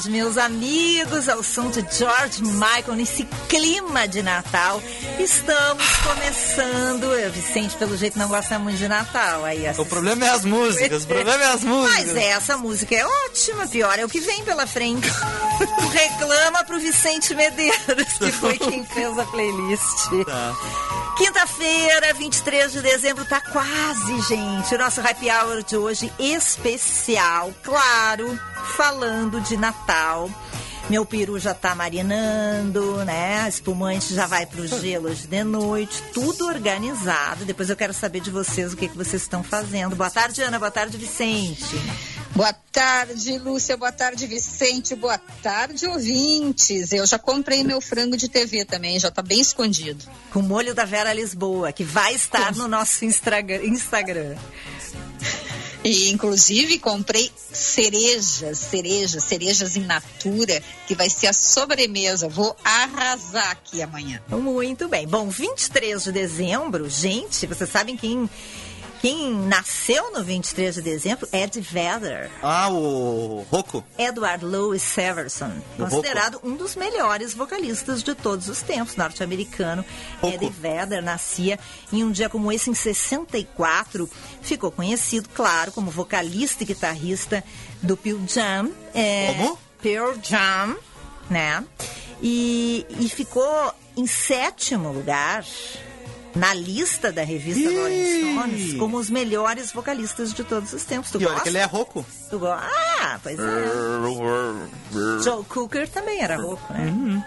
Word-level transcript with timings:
Tarde, 0.00 0.10
meus 0.10 0.38
amigos. 0.38 1.28
Ao 1.28 1.42
som 1.42 1.70
de 1.70 1.84
George 1.90 2.42
Michael, 2.42 2.96
nesse 2.96 3.24
clima 3.48 4.08
de 4.08 4.22
Natal, 4.22 4.82
estamos 5.18 5.84
começando. 5.96 7.04
Eu, 7.04 7.30
Vicente, 7.30 7.76
pelo 7.76 7.96
jeito, 7.96 8.18
não 8.18 8.28
gosta 8.28 8.58
muito 8.58 8.78
de 8.78 8.88
Natal. 8.88 9.44
Aí, 9.44 9.64
O 9.76 9.84
problema 9.84 10.24
é 10.24 10.30
as 10.30 10.44
músicas, 10.44 11.04
o 11.04 11.06
problema 11.06 11.42
é 11.42 11.52
as 11.52 11.62
músicas. 11.62 12.06
Mas 12.06 12.16
essa 12.16 12.56
música 12.56 12.94
é 12.94 13.06
ótima, 13.26 13.66
pior 13.66 13.98
é 13.98 14.04
o 14.04 14.08
que 14.08 14.20
vem 14.20 14.42
pela 14.44 14.66
frente. 14.66 15.08
Reclama 15.92 16.64
pro 16.64 16.78
Vicente 16.78 17.34
Medeiros, 17.34 18.18
que 18.18 18.32
foi 18.32 18.58
quem 18.58 18.84
fez 18.84 19.18
a 19.18 19.24
playlist. 19.24 20.24
Tá. 20.24 21.09
Quinta-feira, 21.20 22.14
23 22.14 22.72
de 22.72 22.80
dezembro, 22.80 23.26
tá 23.26 23.42
quase, 23.42 24.22
gente. 24.22 24.74
O 24.74 24.78
nosso 24.78 25.02
happy 25.02 25.30
hour 25.30 25.62
de 25.62 25.76
hoje 25.76 26.10
especial, 26.18 27.52
claro, 27.62 28.40
falando 28.74 29.38
de 29.42 29.54
Natal. 29.54 30.30
Meu 30.88 31.04
peru 31.04 31.38
já 31.38 31.52
tá 31.52 31.74
marinando, 31.74 33.04
né? 33.04 33.42
A 33.42 33.48
espumante 33.50 34.14
já 34.14 34.26
vai 34.26 34.46
pro 34.46 34.66
gelo 34.66 35.10
hoje 35.10 35.26
de 35.26 35.44
noite, 35.44 36.02
tudo 36.14 36.46
organizado. 36.46 37.44
Depois 37.44 37.68
eu 37.68 37.76
quero 37.76 37.92
saber 37.92 38.20
de 38.20 38.30
vocês 38.30 38.72
o 38.72 38.76
que, 38.76 38.88
que 38.88 38.96
vocês 38.96 39.20
estão 39.20 39.42
fazendo. 39.44 39.94
Boa 39.94 40.10
tarde, 40.10 40.40
Ana. 40.40 40.58
Boa 40.58 40.70
tarde, 40.70 40.96
Vicente. 40.96 41.76
Boa 42.34 42.52
tarde, 42.52 43.38
Lúcia. 43.38 43.76
Boa 43.76 43.92
tarde, 43.92 44.26
Vicente. 44.26 44.94
Boa 44.94 45.18
tarde, 45.18 45.86
ouvintes. 45.86 46.92
Eu 46.92 47.06
já 47.06 47.18
comprei 47.18 47.64
meu 47.64 47.80
frango 47.80 48.16
de 48.16 48.28
TV 48.28 48.64
também, 48.64 48.98
já 48.98 49.10
tá 49.10 49.20
bem 49.20 49.40
escondido. 49.40 50.04
Com 50.32 50.40
o 50.40 50.42
molho 50.42 50.74
da 50.74 50.84
Vera 50.84 51.12
Lisboa, 51.12 51.72
que 51.72 51.84
vai 51.84 52.14
estar 52.14 52.54
no 52.54 52.68
nosso 52.68 53.04
Instagram. 53.04 54.36
E, 55.82 56.10
inclusive, 56.10 56.78
comprei 56.78 57.32
cerejas, 57.52 58.58
cerejas, 58.58 59.24
cerejas 59.24 59.76
in 59.76 59.86
natura, 59.86 60.62
que 60.86 60.94
vai 60.94 61.08
ser 61.08 61.28
a 61.28 61.32
sobremesa. 61.32 62.28
Vou 62.28 62.54
arrasar 62.62 63.50
aqui 63.50 63.80
amanhã. 63.80 64.20
Muito 64.28 64.88
bem. 64.88 65.06
Bom, 65.06 65.30
23 65.30 66.04
de 66.04 66.12
dezembro, 66.12 66.88
gente, 66.88 67.46
vocês 67.46 67.70
sabem 67.70 67.96
quem, 67.96 68.28
quem 69.00 69.32
nasceu 69.32 70.12
no 70.12 70.22
23 70.22 70.74
de 70.74 70.82
dezembro? 70.82 71.26
Ed 71.32 71.58
Vedder. 71.60 72.30
Ah, 72.42 72.68
o 72.68 73.46
Rocco. 73.50 73.82
Edward 73.96 74.44
Louis 74.44 74.82
Severson, 74.82 75.52
O 75.78 75.84
considerado 75.84 76.38
um 76.44 76.54
dos 76.54 76.76
melhores 76.76 77.32
vocalistas 77.32 78.02
de 78.02 78.14
todos 78.14 78.48
os 78.48 78.60
tempos, 78.60 78.96
norte-americano. 78.96 79.84
Eddie 80.22 80.50
Vedder 80.50 81.02
nascia 81.02 81.58
em 81.90 82.04
um 82.04 82.10
dia 82.10 82.28
como 82.28 82.52
esse, 82.52 82.68
em 82.68 82.74
64. 82.74 84.08
Ficou 84.42 84.70
conhecido, 84.70 85.30
claro, 85.30 85.72
como 85.72 85.90
vocalista 85.90 86.62
e 86.62 86.66
guitarrista 86.66 87.42
do 87.80 87.96
Pearl 87.96 88.20
Jam. 88.26 88.70
É, 88.94 89.34
Como? 89.38 89.58
Pearl 89.80 90.12
Jam, 90.22 90.76
né? 91.30 91.64
E, 92.22 92.86
e 92.98 93.08
ficou 93.08 93.72
em 93.96 94.06
sétimo 94.06 94.92
lugar 94.92 95.42
na 96.34 96.54
lista 96.54 97.10
da 97.12 97.22
revista 97.22 97.60
Ih! 97.60 97.76
Rolling 97.76 98.32
Stones 98.34 98.74
como 98.78 98.96
os 98.98 99.10
melhores 99.10 99.72
vocalistas 99.72 100.32
de 100.32 100.44
todos 100.44 100.72
os 100.72 100.84
tempos. 100.84 101.10
Tu 101.10 101.20
E 101.20 101.24
olha 101.24 101.30
gosta? 101.30 101.42
que 101.42 101.48
ele 101.48 101.58
é 101.58 101.64
Rocco. 101.64 102.04
Tu 102.30 102.38
go- 102.38 102.46
Ah, 102.46 103.18
pois 103.22 103.38
é. 103.38 105.22
Joe 105.24 105.44
Cooker 105.44 105.88
também 105.88 106.20
era 106.20 106.36
rouco, 106.36 106.72
né? 106.72 107.24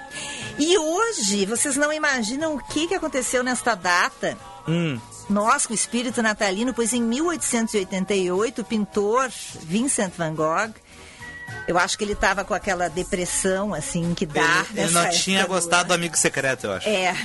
E 0.59 0.77
hoje, 0.77 1.45
vocês 1.45 1.75
não 1.75 1.91
imaginam 1.91 2.55
o 2.55 2.63
que, 2.67 2.87
que 2.87 2.95
aconteceu 2.95 3.43
nesta 3.43 3.75
data? 3.75 4.37
Hum. 4.67 4.99
Nós, 5.29 5.65
com 5.65 5.73
o 5.73 5.75
espírito 5.75 6.21
natalino, 6.21 6.73
pois 6.73 6.93
em 6.93 7.01
1888, 7.01 8.61
o 8.61 8.65
pintor 8.65 9.29
Vincent 9.63 10.13
van 10.17 10.33
Gogh, 10.35 10.73
eu 11.67 11.77
acho 11.77 11.97
que 11.97 12.03
ele 12.03 12.13
estava 12.13 12.43
com 12.43 12.53
aquela 12.53 12.89
depressão, 12.89 13.73
assim, 13.73 14.13
que 14.13 14.25
dá. 14.25 14.65
Ele, 14.71 14.81
ele 14.81 14.91
não 14.91 15.09
tinha 15.09 15.41
do 15.43 15.47
gostado 15.49 15.89
do 15.89 15.93
amigo 15.93 16.17
secreto, 16.17 16.65
eu 16.67 16.73
acho. 16.73 16.89
É, 16.89 17.15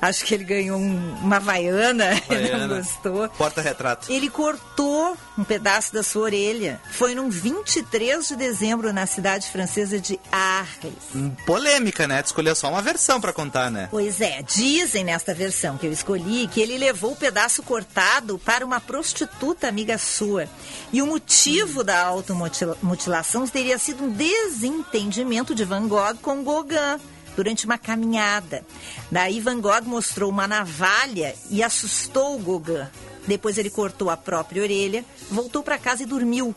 acho 0.00 0.24
que 0.24 0.34
ele 0.34 0.44
ganhou 0.44 0.78
um- 0.78 1.14
uma 1.22 1.36
havaiana, 1.36 2.10
ele 2.30 2.56
não 2.56 2.76
gostou. 2.76 3.28
Porta-retrato. 3.30 4.10
Ele 4.12 4.28
cortou 4.30 5.16
um 5.38 5.44
pedaço 5.44 5.92
da 5.92 6.02
sua 6.02 6.22
orelha. 6.22 6.80
Foi 6.92 7.14
num 7.14 7.28
23 7.30 8.28
de 8.28 8.36
dezembro 8.36 8.92
na 8.92 9.06
cidade 9.06 9.48
francesa 9.50 9.98
de 10.00 10.18
Arles. 10.30 10.94
Hum, 11.14 11.30
Polêmica, 11.44 12.06
né? 12.06 12.22
Tu 12.22 12.26
escolheu 12.26 12.54
só 12.54 12.68
uma 12.70 12.82
versão 12.82 13.20
pra 13.20 13.32
contar, 13.32 13.70
né? 13.70 13.88
Pois 13.90 14.20
é, 14.20 14.42
dizem 14.42 15.04
nesta 15.04 15.34
versão 15.34 15.76
que 15.76 15.86
eu 15.86 15.92
escolhi 15.92 16.46
que 16.48 16.60
ele 16.60 16.78
levou 16.78 17.12
o 17.12 17.16
pedaço 17.16 17.62
cortado 17.62 18.38
para 18.38 18.64
uma 18.64 18.80
prostituta 18.80 19.68
amiga 19.68 19.98
sua. 19.98 20.48
E 20.92 21.02
o 21.02 21.06
motivo 21.06 21.82
da 21.84 22.04
automutilação 22.04 23.45
teria 23.50 23.78
sido 23.78 24.04
um 24.04 24.10
desentendimento 24.10 25.54
de 25.54 25.64
Van 25.64 25.86
Gogh 25.86 26.16
com 26.22 26.42
Gauguin 26.42 27.00
durante 27.34 27.66
uma 27.66 27.78
caminhada. 27.78 28.64
Daí 29.10 29.40
Van 29.40 29.60
Gogh 29.60 29.84
mostrou 29.84 30.30
uma 30.30 30.46
navalha 30.46 31.34
e 31.50 31.62
assustou 31.62 32.38
Gauguin. 32.38 32.86
Depois 33.26 33.58
ele 33.58 33.70
cortou 33.70 34.08
a 34.08 34.16
própria 34.16 34.62
orelha, 34.62 35.04
voltou 35.30 35.62
para 35.62 35.78
casa 35.78 36.02
e 36.02 36.06
dormiu 36.06 36.54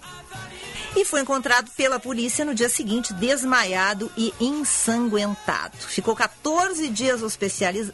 e 0.96 1.06
foi 1.06 1.22
encontrado 1.22 1.70
pela 1.76 2.00
polícia 2.00 2.44
no 2.44 2.56
dia 2.56 2.70
seguinte, 2.70 3.14
desmaiado 3.14 4.12
e 4.18 4.34
ensanguentado. 4.40 5.78
Ficou 5.78 6.16
14 6.16 6.88
dias 6.90 7.22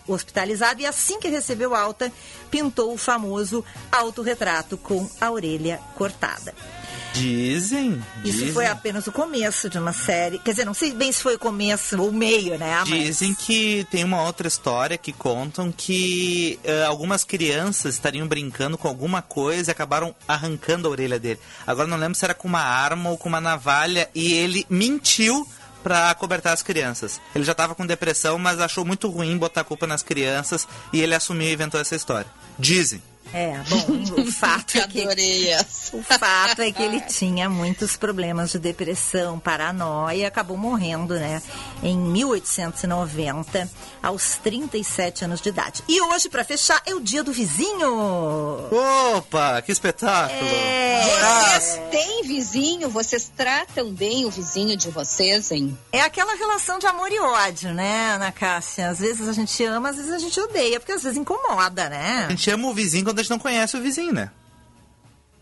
hospitalizado 0.07 0.81
e 0.81 0.85
assim 0.85 1.19
que 1.19 1.27
recebeu 1.27 1.75
alta, 1.75 2.11
pintou 2.49 2.93
o 2.93 2.97
famoso 2.97 3.63
autorretrato 3.91 4.77
com 4.77 5.09
a 5.19 5.31
orelha 5.31 5.79
cortada. 5.95 6.53
Dizem. 7.13 8.01
Isso 8.23 8.37
dizem, 8.39 8.53
foi 8.53 8.65
apenas 8.67 9.07
o 9.07 9.11
começo 9.11 9.69
de 9.69 9.77
uma 9.77 9.93
série. 9.93 10.37
Quer 10.39 10.51
dizer, 10.51 10.65
não 10.65 10.73
sei 10.73 10.91
bem 10.93 11.11
se 11.11 11.21
foi 11.21 11.35
o 11.35 11.39
começo 11.39 11.99
ou 12.01 12.09
o 12.09 12.13
meio, 12.13 12.57
né? 12.57 12.83
Mas- 12.87 12.87
Dizem 13.05 13.33
que 13.33 13.85
tem 13.89 14.03
uma 14.03 14.21
outra 14.23 14.47
história 14.47 14.97
que 14.97 15.13
contam 15.13 15.71
que 15.71 16.59
eh, 16.63 16.83
algumas 16.83 17.23
crianças 17.23 17.95
estariam 17.95 18.27
brincando 18.27 18.77
com 18.77 18.87
alguma 18.87 19.21
coisa 19.21 19.69
e 19.69 19.73
acabaram 19.73 20.13
arrancando 20.27 20.87
a 20.87 20.91
orelha 20.91 21.19
dele. 21.19 21.39
Agora 21.65 21.87
não 21.87 21.97
lembro 21.97 22.15
se 22.17 22.25
era 22.25 22.33
com 22.33 22.47
uma 22.47 22.61
arma 22.61 23.09
ou 23.09 23.17
com 23.17 23.29
uma 23.29 23.39
navalha 23.41 24.09
e 24.13 24.33
ele 24.33 24.65
mentiu 24.69 25.47
pra 25.83 26.09
acobertar 26.09 26.51
as 26.53 26.63
crianças. 26.63 27.21
Ele 27.35 27.43
já 27.43 27.53
tava 27.53 27.75
com 27.75 27.85
depressão, 27.85 28.37
mas 28.39 28.59
achou 28.59 28.83
muito 28.83 29.07
ruim 29.07 29.37
botar 29.37 29.61
a 29.61 29.63
culpa 29.63 29.85
nas 29.85 30.01
crianças 30.01 30.67
e 30.91 30.99
ele 30.99 31.13
assumiu 31.15 31.47
e 31.47 31.53
inventou 31.53 31.79
essa 31.79 31.95
história. 31.95 32.27
Dizem. 32.57 33.01
É, 33.33 33.57
bom, 33.69 33.85
o 34.21 34.31
fato 34.31 34.77
é 34.77 34.87
que. 34.87 35.05
O 35.93 36.03
fato 36.03 36.61
é 36.61 36.71
que 36.71 36.81
ele 36.81 37.01
tinha 37.01 37.49
muitos 37.49 37.95
problemas 37.97 38.51
de 38.51 38.59
depressão, 38.59 39.39
paranoia 39.39 40.15
e 40.15 40.25
acabou 40.25 40.57
morrendo, 40.57 41.15
né? 41.15 41.41
Em 41.83 41.97
1890, 41.97 43.69
aos 44.01 44.35
37 44.43 45.25
anos 45.25 45.41
de 45.41 45.49
idade. 45.49 45.83
E 45.87 46.01
hoje, 46.01 46.29
para 46.29 46.43
fechar, 46.43 46.81
é 46.85 46.93
o 46.93 46.99
dia 47.01 47.23
do 47.23 47.31
vizinho. 47.31 47.89
Opa, 49.15 49.61
que 49.61 49.71
espetáculo! 49.71 50.39
É, 50.39 51.01
Vocês 51.59 51.81
têm 51.91 52.23
vizinho? 52.23 52.89
Vocês 52.89 53.31
tratam 53.35 53.91
bem 53.91 54.25
o 54.25 54.31
vizinho 54.31 54.77
de 54.77 54.89
vocês, 54.89 55.51
hein? 55.51 55.77
é 55.91 56.01
aquela 56.01 56.35
relação 56.35 56.77
de 56.79 56.85
amor 56.85 57.11
e 57.11 57.19
ódio, 57.19 57.73
né, 57.73 58.13
Ana 58.15 58.31
Cássia? 58.31 58.89
Às 58.89 58.99
vezes 58.99 59.27
a 59.27 59.33
gente 59.33 59.63
ama, 59.63 59.89
às 59.89 59.95
vezes 59.97 60.11
a 60.11 60.19
gente 60.19 60.39
odeia, 60.39 60.79
porque 60.79 60.91
às 60.91 61.03
vezes 61.03 61.17
incomoda, 61.17 61.89
né? 61.89 62.25
A 62.27 62.31
gente 62.31 62.49
ama 62.49 62.67
o 62.67 62.73
vizinho 62.73 63.05
quando 63.15 63.19
a 63.19 63.23
gente 63.23 63.31
não 63.31 63.39
conhece 63.39 63.77
o 63.77 63.81
vizinho, 63.81 64.11
né? 64.13 64.29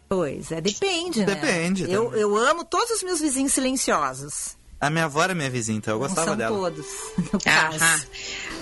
Pois 0.08 0.52
é, 0.52 0.62
depende, 0.62 1.20
né? 1.22 1.26
Depende 1.26 1.90
Eu, 1.92 2.06
também. 2.06 2.22
eu 2.22 2.38
amo 2.38 2.64
todos 2.64 2.92
os 2.92 3.04
meus 3.04 3.20
vizinhos 3.20 3.52
silenciosos. 3.54 4.56
A 4.80 4.90
minha 4.90 5.06
avó 5.06 5.24
era 5.24 5.34
minha 5.34 5.50
vizinha, 5.50 5.78
então 5.78 5.94
eu 5.96 6.00
Não 6.00 6.08
gostava 6.08 6.28
são 6.28 6.38
dela. 6.38 6.56
todos, 6.56 6.86
no 7.34 7.40
caso. 7.40 7.78
Aham. 7.78 8.02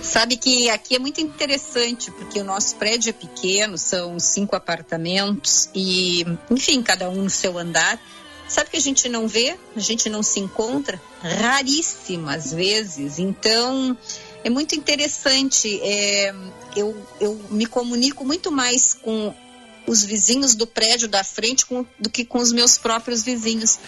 Sabe 0.00 0.36
que 0.36 0.70
aqui 0.70 0.94
é 0.96 0.98
muito 0.98 1.20
interessante, 1.20 2.10
porque 2.12 2.40
o 2.40 2.44
nosso 2.44 2.76
prédio 2.76 3.10
é 3.10 3.12
pequeno, 3.12 3.76
são 3.76 4.18
cinco 4.18 4.56
apartamentos 4.56 5.68
e, 5.74 6.24
enfim, 6.50 6.82
cada 6.82 7.10
um 7.10 7.22
no 7.24 7.30
seu 7.30 7.58
andar. 7.58 8.00
Sabe 8.48 8.70
que 8.70 8.76
a 8.76 8.80
gente 8.80 9.08
não 9.08 9.26
vê, 9.28 9.56
a 9.76 9.80
gente 9.80 10.08
não 10.08 10.22
se 10.22 10.38
encontra 10.40 11.00
raríssimas 11.20 12.52
vezes. 12.52 13.18
Então, 13.18 13.96
é 14.44 14.48
muito 14.50 14.74
interessante. 14.74 15.80
é, 15.82 16.34
eu, 16.76 17.06
eu 17.20 17.40
me 17.50 17.66
comunico 17.66 18.24
muito 18.24 18.50
mais 18.50 18.94
com 18.94 19.34
os 19.86 20.04
vizinhos 20.04 20.54
do 20.54 20.66
prédio 20.66 21.08
da 21.08 21.24
frente 21.24 21.66
com- 21.66 21.84
do 21.98 22.08
que 22.08 22.24
com 22.24 22.38
os 22.38 22.52
meus 22.52 22.78
próprios 22.78 23.22
vizinhos. 23.22 23.78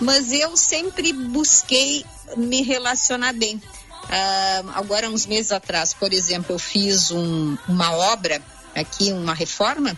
Mas 0.00 0.32
eu 0.32 0.56
sempre 0.56 1.12
busquei 1.12 2.04
me 2.36 2.62
relacionar 2.62 3.32
bem. 3.32 3.60
Ah, 4.08 4.62
agora, 4.74 5.08
uns 5.10 5.26
meses 5.26 5.52
atrás, 5.52 5.92
por 5.92 6.12
exemplo, 6.12 6.54
eu 6.54 6.58
fiz 6.58 7.10
um- 7.10 7.56
uma 7.68 7.92
obra 7.92 8.40
aqui, 8.74 9.12
uma 9.12 9.34
reforma, 9.34 9.96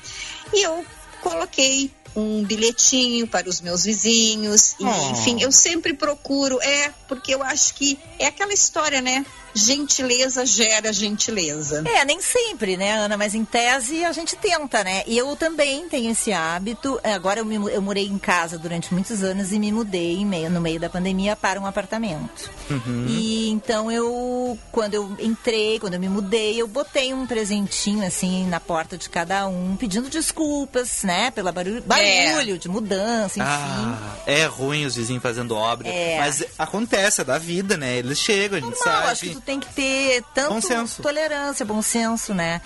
e 0.52 0.62
eu 0.62 0.84
coloquei 1.20 1.90
um 2.16 2.42
bilhetinho 2.44 3.26
para 3.26 3.48
os 3.48 3.60
meus 3.60 3.84
vizinhos. 3.84 4.74
E, 4.80 4.84
Oh. 4.84 5.10
Enfim, 5.12 5.40
eu 5.42 5.50
sempre 5.52 5.94
procuro, 5.94 6.58
é, 6.60 6.92
porque 7.08 7.34
eu 7.34 7.42
acho 7.42 7.72
que 7.74 7.98
é 8.18 8.26
aquela 8.26 8.52
história, 8.52 9.00
né? 9.00 9.24
Gentileza 9.54 10.44
gera 10.46 10.92
gentileza. 10.92 11.82
É, 11.86 12.04
nem 12.04 12.20
sempre, 12.20 12.76
né, 12.76 12.92
Ana? 12.92 13.16
Mas 13.16 13.34
em 13.34 13.44
tese 13.44 14.04
a 14.04 14.12
gente 14.12 14.36
tenta, 14.36 14.82
né? 14.82 15.02
E 15.06 15.16
eu 15.16 15.34
também 15.36 15.88
tenho 15.88 16.10
esse 16.10 16.32
hábito. 16.32 16.98
É, 17.02 17.12
Agora 17.12 17.40
eu, 17.40 17.44
me 17.44 17.54
eu 17.54 17.80
morei 17.80 18.06
em 18.06 18.18
casa 18.18 18.58
durante 18.58 18.92
muitos 18.92 19.22
anos 19.22 19.52
e 19.52 19.58
me 19.58 19.70
mudei 19.70 20.16
em 20.16 20.26
meio, 20.26 20.50
no 20.50 20.60
meio 20.60 20.80
da 20.80 20.90
pandemia 20.90 21.36
para 21.36 21.60
um 21.60 21.66
apartamento. 21.66 22.50
E 23.06 23.48
então 23.50 23.92
eu, 23.92 24.58
quando 24.72 24.94
eu 24.94 25.16
entrei, 25.20 25.78
quando 25.78 25.94
eu 25.94 26.00
me 26.00 26.08
mudei, 26.08 26.60
eu 26.60 26.66
botei 26.66 27.12
um 27.12 27.26
presentinho 27.26 28.04
assim 28.04 28.46
na 28.46 28.58
porta 28.58 28.96
de 28.96 29.08
cada 29.08 29.46
um, 29.46 29.76
pedindo 29.76 30.08
desculpas, 30.08 31.02
né? 31.02 31.30
Pela 31.30 31.52
barulho, 31.52 31.82
barulho 31.82 32.58
de 32.58 32.68
mudança, 32.68 33.38
enfim. 33.38 33.48
Ah, 33.48 34.16
é 34.26 34.46
ruim 34.46 34.84
os 34.84 34.96
vizinhos 34.96 35.22
fazendo 35.22 35.54
obra. 35.54 35.86
É. 35.86 36.18
Mas 36.18 36.42
acontece, 36.58 37.20
é 37.20 37.24
da 37.24 37.38
vida, 37.38 37.76
né? 37.76 37.98
Eles 37.98 38.18
chegam, 38.18 38.58
a 38.58 38.60
gente 38.60 38.78
Normal, 38.78 39.14
sabe. 39.14 39.41
Tem 39.42 39.60
que 39.60 39.72
ter 39.74 40.22
tanto 40.34 40.54
Bom 40.54 40.60
senso. 40.60 41.02
tolerância, 41.02 41.64
bom 41.66 41.82
senso, 41.82 42.32
né? 42.34 42.60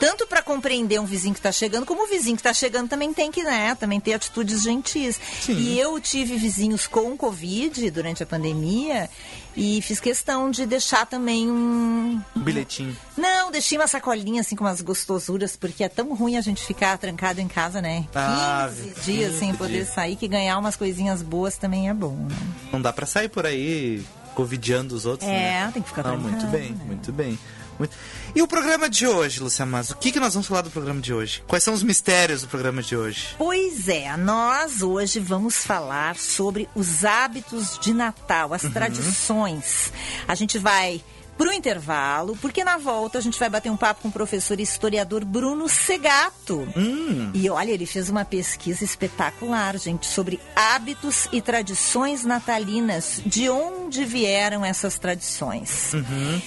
Tanto 0.00 0.28
para 0.28 0.40
compreender 0.42 1.00
um 1.00 1.04
vizinho 1.04 1.34
que 1.34 1.40
tá 1.40 1.50
chegando, 1.50 1.84
como 1.84 2.04
o 2.04 2.06
vizinho 2.06 2.36
que 2.36 2.42
tá 2.44 2.54
chegando 2.54 2.88
também 2.88 3.12
tem 3.12 3.32
que, 3.32 3.42
né, 3.42 3.74
também 3.74 3.98
ter 3.98 4.12
atitudes 4.14 4.62
gentis. 4.62 5.18
Sim. 5.40 5.54
E 5.54 5.76
eu 5.76 5.98
tive 6.00 6.36
vizinhos 6.36 6.86
com 6.86 7.16
Covid 7.16 7.90
durante 7.90 8.22
a 8.22 8.26
pandemia 8.26 9.10
e 9.56 9.82
fiz 9.82 9.98
questão 9.98 10.52
de 10.52 10.64
deixar 10.66 11.04
também 11.04 11.50
um. 11.50 12.22
Um 12.36 12.40
bilhetinho. 12.40 12.96
Não, 13.16 13.50
deixei 13.50 13.76
uma 13.76 13.88
sacolinha 13.88 14.40
assim 14.42 14.54
com 14.54 14.62
umas 14.62 14.80
gostosuras, 14.80 15.56
porque 15.56 15.82
é 15.82 15.88
tão 15.88 16.14
ruim 16.14 16.36
a 16.36 16.40
gente 16.42 16.64
ficar 16.64 16.96
trancado 16.96 17.40
em 17.40 17.48
casa, 17.48 17.82
né? 17.82 18.06
15 18.12 18.14
Ah, 18.14 18.70
dias 19.02 19.04
15 19.32 19.38
sem 19.40 19.52
poder 19.56 19.72
dias. 19.82 19.88
sair, 19.88 20.14
que 20.14 20.28
ganhar 20.28 20.58
umas 20.58 20.76
coisinhas 20.76 21.22
boas 21.22 21.58
também 21.58 21.88
é 21.88 21.94
bom, 21.94 22.14
né? 22.14 22.36
Não 22.72 22.80
dá 22.80 22.92
pra 22.92 23.04
sair 23.04 23.28
por 23.28 23.44
aí 23.44 24.04
covidiando 24.38 24.94
os 24.94 25.04
outros, 25.04 25.28
É, 25.28 25.32
né? 25.64 25.70
tem 25.74 25.82
que 25.82 25.88
ficar 25.88 26.04
Não, 26.04 26.16
muito 26.16 26.46
bem, 26.46 26.70
né? 26.70 26.84
muito 26.86 27.10
bem. 27.12 27.36
Muito- 27.76 27.96
E 28.36 28.40
o 28.40 28.46
programa 28.46 28.88
de 28.88 29.04
hoje, 29.04 29.40
Luciana 29.40 29.70
Mas? 29.72 29.90
O 29.90 29.96
que, 29.96 30.12
que 30.12 30.20
nós 30.20 30.32
vamos 30.32 30.46
falar 30.46 30.60
do 30.62 30.70
programa 30.70 31.00
de 31.00 31.12
hoje? 31.12 31.42
Quais 31.48 31.64
são 31.64 31.74
os 31.74 31.82
mistérios 31.82 32.42
do 32.42 32.46
programa 32.48 32.80
de 32.80 32.96
hoje? 32.96 33.34
Pois 33.36 33.88
é, 33.88 34.16
nós 34.16 34.80
hoje 34.80 35.18
vamos 35.18 35.56
falar 35.56 36.14
sobre 36.16 36.68
os 36.72 37.04
hábitos 37.04 37.80
de 37.80 37.92
Natal, 37.92 38.54
as 38.54 38.62
tradições. 38.62 39.92
A 40.28 40.36
gente 40.36 40.56
vai 40.56 41.02
pro 41.38 41.52
intervalo, 41.52 42.36
porque 42.42 42.62
na 42.64 42.76
volta 42.76 43.16
a 43.16 43.20
gente 43.20 43.38
vai 43.38 43.48
bater 43.48 43.70
um 43.70 43.76
papo 43.76 44.02
com 44.02 44.08
o 44.08 44.12
professor 44.12 44.58
e 44.58 44.62
historiador 44.64 45.24
Bruno 45.24 45.68
Segato. 45.68 46.68
Hum, 46.76 47.30
E 47.32 47.48
olha, 47.48 47.70
ele 47.70 47.86
fez 47.86 48.10
uma 48.10 48.24
pesquisa 48.24 48.84
espetacular, 48.84 49.78
gente, 49.78 50.04
sobre 50.06 50.40
hábitos 50.56 51.28
e 51.32 51.40
tradições 51.40 52.24
natalinas. 52.24 53.22
De 53.24 53.48
onde 53.48 54.04
vieram 54.04 54.64
essas 54.64 54.98
tradições? 54.98 55.92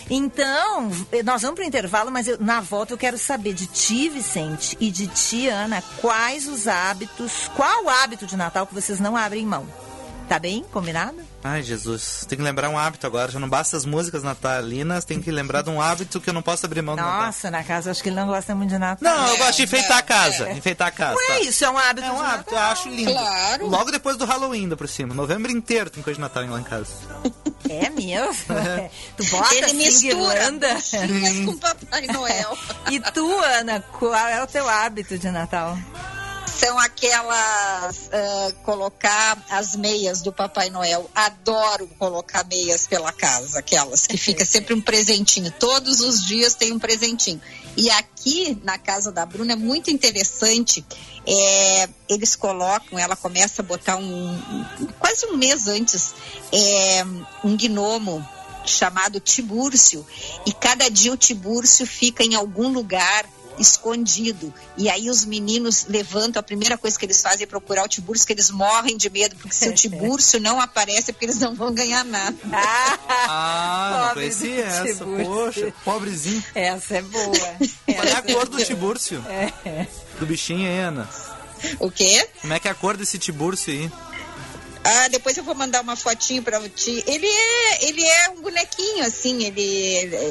Então, 0.09 0.91
nós 1.23 1.41
vamos 1.41 1.55
para 1.55 1.63
o 1.63 1.67
intervalo, 1.67 2.11
mas 2.11 2.27
eu- 2.27 2.38
na 2.39 2.59
volta 2.59 2.93
eu 2.93 2.97
quero 2.97 3.17
saber 3.17 3.53
de 3.53 3.67
ti, 3.67 4.09
Vicente, 4.09 4.77
e 4.79 4.91
de 4.91 5.07
ti, 5.07 5.47
Ana, 5.47 5.81
quais 6.01 6.47
os 6.47 6.67
hábitos, 6.67 7.49
qual 7.55 7.85
o 7.85 7.89
hábito 7.89 8.25
de 8.27 8.35
Natal 8.35 8.67
que 8.67 8.73
vocês 8.73 8.99
não 8.99 9.15
abrem 9.15 9.45
mão? 9.45 9.65
Tá 10.27 10.38
bem? 10.38 10.65
Combinado? 10.71 11.30
Ai, 11.43 11.63
Jesus. 11.63 12.25
Tem 12.29 12.38
que 12.38 12.43
lembrar 12.43 12.69
um 12.69 12.77
hábito 12.77 13.07
agora. 13.07 13.31
Já 13.31 13.39
não 13.39 13.49
basta 13.49 13.75
as 13.75 13.83
músicas 13.85 14.21
natalinas, 14.21 15.03
tem 15.05 15.19
que 15.19 15.31
lembrar 15.31 15.63
de 15.63 15.69
um 15.71 15.81
hábito 15.81 16.21
que 16.21 16.29
eu 16.29 16.33
não 16.33 16.41
posso 16.41 16.65
abrir 16.65 16.81
mão 16.83 16.95
do 16.95 17.01
Natal. 17.01 17.25
Nossa, 17.25 17.49
na 17.49 17.63
casa 17.63 17.89
acho 17.91 18.03
que 18.03 18.09
ele 18.09 18.15
não 18.15 18.27
gosta 18.27 18.53
muito 18.53 18.69
de 18.69 18.77
Natal. 18.77 19.11
Não, 19.11 19.27
eu 19.27 19.33
É, 19.33 19.38
gosto 19.38 19.57
de 19.57 19.63
enfeitar 19.63 19.97
é, 19.97 19.99
a 19.99 20.03
casa. 20.03 20.49
é. 20.49 20.53
Enfeitar 20.53 20.88
a 20.88 20.91
casa. 20.91 21.15
Ué, 21.17 21.27
tá. 21.27 21.39
isso 21.39 21.65
é 21.65 21.69
um 21.69 21.77
hábito 21.77 22.07
É 22.07 22.11
um 22.11 22.15
de 22.17 22.21
hábito, 22.23 22.49
eu 22.51 22.55
Natal. 22.55 22.71
acho 22.71 22.89
lindo. 22.89 23.11
Claro. 23.11 23.67
Logo 23.67 23.91
depois 23.91 24.17
do 24.17 24.25
Halloween, 24.25 24.61
ainda 24.61 24.77
por 24.77 24.88
cima. 24.88 25.13
Novembro 25.15 25.51
inteiro 25.51 25.89
tem 25.89 26.03
coisa 26.03 26.15
de 26.17 26.21
Natal 26.21 26.45
lá 26.47 26.59
em 26.59 26.63
casa. 26.63 26.93
É 27.69 27.89
mesmo? 27.89 28.33
tu 29.17 29.25
bota 29.31 29.55
Ele 29.55 29.65
assim, 29.65 29.77
mistura 29.77 30.51
com 31.45 31.57
Papai 31.57 32.05
Noel. 32.07 32.57
E 32.91 32.99
tu, 32.99 33.39
Ana, 33.39 33.79
qual 33.97 34.13
é 34.13 34.43
o 34.43 34.47
teu 34.47 34.67
hábito 34.69 35.17
de 35.17 35.29
Natal? 35.31 35.77
São 36.63 36.77
aquelas 36.79 38.09
ah, 38.13 38.51
colocar 38.63 39.43
as 39.49 39.75
meias 39.75 40.21
do 40.21 40.31
Papai 40.31 40.69
Noel. 40.69 41.09
Adoro 41.15 41.87
colocar 41.97 42.43
meias 42.45 42.85
pela 42.85 43.11
casa, 43.11 43.59
aquelas 43.59 44.05
que 44.05 44.15
fica 44.15 44.45
sempre 44.45 44.73
um 44.75 44.81
presentinho. 44.81 45.51
Todos 45.59 46.01
os 46.01 46.23
dias 46.25 46.53
tem 46.53 46.71
um 46.71 46.77
presentinho. 46.79 47.41
E 47.75 47.89
aqui 47.89 48.59
na 48.63 48.77
casa 48.77 49.11
da 49.11 49.25
Bruna 49.25 49.53
é 49.53 49.55
muito 49.55 49.89
interessante. 49.89 50.85
é, 51.25 51.89
eles 52.09 52.35
colocam, 52.35 52.97
ela 52.99 53.15
começa 53.15 53.61
a 53.61 53.65
botar 53.65 53.95
um, 53.95 54.03
um- 54.31 54.87
quase 54.99 55.25
um 55.27 55.37
mês 55.37 55.67
antes, 55.67 56.13
é, 56.51 57.03
um 57.43 57.55
gnomo 57.55 58.27
chamado 58.65 59.19
Tibúrcio. 59.19 60.05
E 60.45 60.51
cada 60.53 60.89
dia 60.89 61.11
o 61.13 61.17
Tibúrcio 61.17 61.85
fica 61.87 62.23
em 62.23 62.35
algum 62.35 62.67
lugar 62.69 63.25
escondido. 63.59 64.53
E 64.77 64.89
aí 64.89 65.09
os 65.09 65.25
meninos 65.25 65.86
levantam, 65.88 66.39
a 66.39 66.44
primeira 66.44 66.77
coisa 66.77 66.98
que 66.98 67.06
eles 67.06 67.21
fazem 67.21 67.44
é 67.44 67.48
procurar 67.48 67.83
o 67.83 67.88
Tibúrcio, 67.88 68.25
que 68.25 68.33
eles 68.33 68.50
morrem 68.51 68.98
de 68.98 69.09
medo, 69.09 69.36
porque 69.36 69.56
se 69.56 69.68
o 69.69 69.74
Tibúrcio 69.74 70.39
não 70.39 70.59
aparece 70.59 71.12
é 71.12 71.13
porque 71.13 71.25
eles 71.25 71.39
não 71.39 71.56
vão 71.56 71.74
ganhar 71.74 72.03
nada. 72.03 72.36
Ah, 73.33 73.89
não 73.92 74.07
Pobre 74.09 74.21
conhecia 74.24 74.65
essa. 74.65 75.06
Poxa, 75.06 75.74
pobrezinho. 75.86 76.43
Essa 76.55 76.96
é 76.98 77.01
boa. 77.01 77.25
Qual 77.86 78.03
é 78.03 78.12
a 78.12 78.17
Essa 78.17 78.22
cor 78.24 78.46
do 78.46 78.51
boa. 78.51 78.65
tibúrcio? 78.65 79.24
É. 79.29 79.88
Do 80.20 80.25
bichinho 80.25 80.67
aí, 80.67 80.79
Ana? 80.79 81.08
O 81.79 81.91
quê? 81.91 82.27
Como 82.41 82.53
é 82.53 82.60
que 82.60 82.67
é 82.67 82.72
a 82.72 82.75
cor 82.75 82.98
desse 82.98 83.17
tibúrcio 83.20 83.72
aí? 83.72 83.91
Ah, 84.83 85.07
depois 85.09 85.38
eu 85.38 85.43
vou 85.43 85.53
mandar 85.53 85.81
uma 85.81 85.95
fotinho 85.95 86.41
pra 86.41 86.59
ti. 86.69 87.03
Ele 87.05 87.27
é, 87.27 87.85
ele 87.88 88.03
é 88.03 88.29
um 88.31 88.41
bonequinho, 88.41 89.05
assim, 89.05 89.43
ele, 89.43 89.61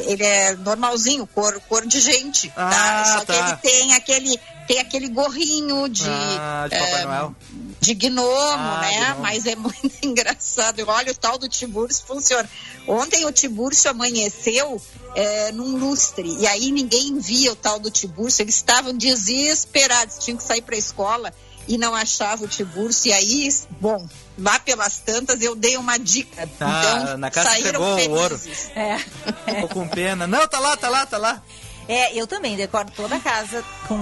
ele 0.07 0.25
é 0.25 0.57
normalzinho, 0.57 1.25
cor, 1.27 1.61
cor 1.69 1.87
de 1.87 2.01
gente, 2.01 2.53
Ah, 2.57 2.69
tá? 2.69 3.05
Só 3.05 3.21
que 3.21 3.27
tá. 3.27 3.49
ele 3.49 3.57
tem 3.59 3.95
aquele, 3.95 4.41
tem 4.67 4.79
aquele 4.81 5.09
gorrinho 5.09 5.89
de, 5.89 6.03
Ah, 6.09 6.67
de 6.69 6.77
Papai 6.79 7.01
eh, 7.03 7.05
Noel. 7.07 7.37
de 7.81 7.95
gnomo, 7.95 8.29
Ah, 8.59 8.81
né? 8.81 9.05
gnomo. 9.07 9.21
Mas 9.23 9.47
é 9.47 9.55
muito 9.57 9.93
engraçado. 10.05 10.83
Olha, 10.85 11.13
o 11.13 11.15
tal 11.15 11.39
do 11.39 11.49
Tiburcio 11.49 12.05
funciona. 12.05 12.51
Ontem 12.89 13.25
o 13.25 13.31
Tiburcio 13.31 13.89
amanheceu 13.91 14.83
eh, 15.15 15.53
num 15.53 15.77
lustre 15.79 16.29
e 16.41 16.47
aí 16.49 16.73
ninguém 16.73 17.17
via 17.21 17.53
o 17.53 17.57
tal 17.57 17.79
do 17.79 17.89
Tiburcio. 17.89 18.43
Eles 18.43 18.57
estavam 18.57 18.93
desesperados, 18.97 20.19
tinham 20.19 20.37
que 20.37 20.43
sair 20.43 20.63
para 20.63 20.75
a 20.75 20.79
escola 20.79 21.33
e 21.69 21.79
não 21.79 21.95
achava 21.95 22.45
o 22.45 22.49
Tiburcio. 22.49 23.11
E 23.11 23.13
aí, 23.13 23.49
bom, 23.81 24.09
lá 24.41 24.59
pelas 24.59 24.99
tantas 24.99 25.41
eu 25.43 25.55
dei 25.55 25.77
uma 25.77 25.99
dica. 25.99 26.49
Ah, 26.61 27.03
então 27.03 27.19
na 27.19 27.31
casa 27.31 27.51
saíram 27.51 27.93
entregou 27.93 28.17
o 28.17 28.21
ouro. 28.21 28.39
felizes. 28.39 28.71
É. 28.75 28.99
Ficou 28.99 29.69
com 29.69 29.89
pena. 29.89 30.27
Não, 30.27 30.49
tá 30.49 30.59
lá, 30.59 30.77
tá 30.77 30.89
lá, 30.89 31.07
tá 31.07 31.19
lá. 31.19 31.43
É, 31.87 32.15
eu 32.15 32.27
também 32.27 32.57
decoro 32.57 32.89
toda 32.95 33.17
a 33.17 33.21
casa 33.21 33.65
com, 33.89 33.97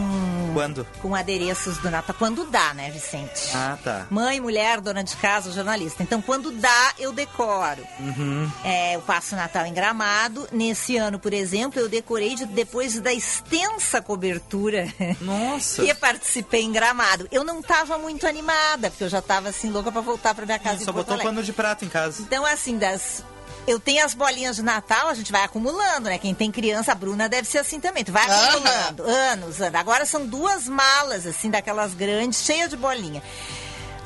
Quando? 0.58 0.84
com 1.00 1.14
adereços 1.14 1.78
do 1.78 1.88
Natal. 1.90 2.14
Quando 2.18 2.44
dá, 2.46 2.74
né, 2.74 2.90
Vicente? 2.90 3.50
Ah, 3.54 3.78
tá. 3.82 4.06
Mãe, 4.10 4.40
mulher, 4.40 4.80
dona 4.80 5.04
de 5.04 5.14
casa, 5.16 5.52
jornalista. 5.52 6.02
Então, 6.02 6.20
quando 6.20 6.50
dá, 6.50 6.92
eu 6.98 7.12
decoro. 7.12 7.82
Uhum. 8.00 8.50
É, 8.64 8.96
eu 8.96 9.00
passo 9.02 9.34
o 9.34 9.38
Natal 9.38 9.64
em 9.66 9.72
Gramado. 9.72 10.48
Nesse 10.50 10.96
ano, 10.96 11.18
por 11.18 11.32
exemplo, 11.32 11.78
eu 11.80 11.88
decorei 11.88 12.34
de- 12.34 12.46
depois 12.46 12.98
da 13.00 13.12
extensa 13.12 14.02
cobertura 14.02 14.86
Nossa. 15.20 15.82
que 15.84 15.94
participei 15.94 16.62
em 16.62 16.72
Gramado. 16.72 17.28
Eu 17.30 17.44
não 17.44 17.60
estava 17.60 17.96
muito 17.98 18.26
animada, 18.26 18.90
porque 18.90 19.04
eu 19.04 19.08
já 19.08 19.20
estava 19.20 19.48
assim 19.50 19.70
louca 19.70 19.92
para 19.92 20.00
voltar 20.00 20.34
para 20.34 20.44
minha 20.44 20.58
casa 20.58 20.84
Só 20.84 20.92
botou 20.92 21.16
pano 21.18 21.42
de 21.42 21.52
prata 21.52 21.84
em 21.84 21.88
casa. 21.88 22.20
Então, 22.22 22.44
assim, 22.44 22.76
das. 22.78 23.22
Eu 23.68 23.78
tenho 23.78 24.02
as 24.02 24.14
bolinhas 24.14 24.56
de 24.56 24.62
Natal, 24.62 25.08
a 25.08 25.14
gente 25.14 25.30
vai 25.30 25.44
acumulando, 25.44 26.08
né? 26.08 26.16
Quem 26.16 26.34
tem 26.34 26.50
criança, 26.50 26.92
a 26.92 26.94
Bruna 26.94 27.28
deve 27.28 27.46
ser 27.46 27.58
assim 27.58 27.78
também. 27.78 28.02
Tu 28.02 28.10
vai 28.10 28.22
acumulando, 28.24 29.02
anos, 29.02 29.60
anos. 29.60 29.74
Agora 29.74 30.06
são 30.06 30.26
duas 30.26 30.66
malas, 30.66 31.26
assim, 31.26 31.50
daquelas 31.50 31.92
grandes, 31.92 32.42
cheias 32.42 32.70
de 32.70 32.78
bolinha. 32.78 33.22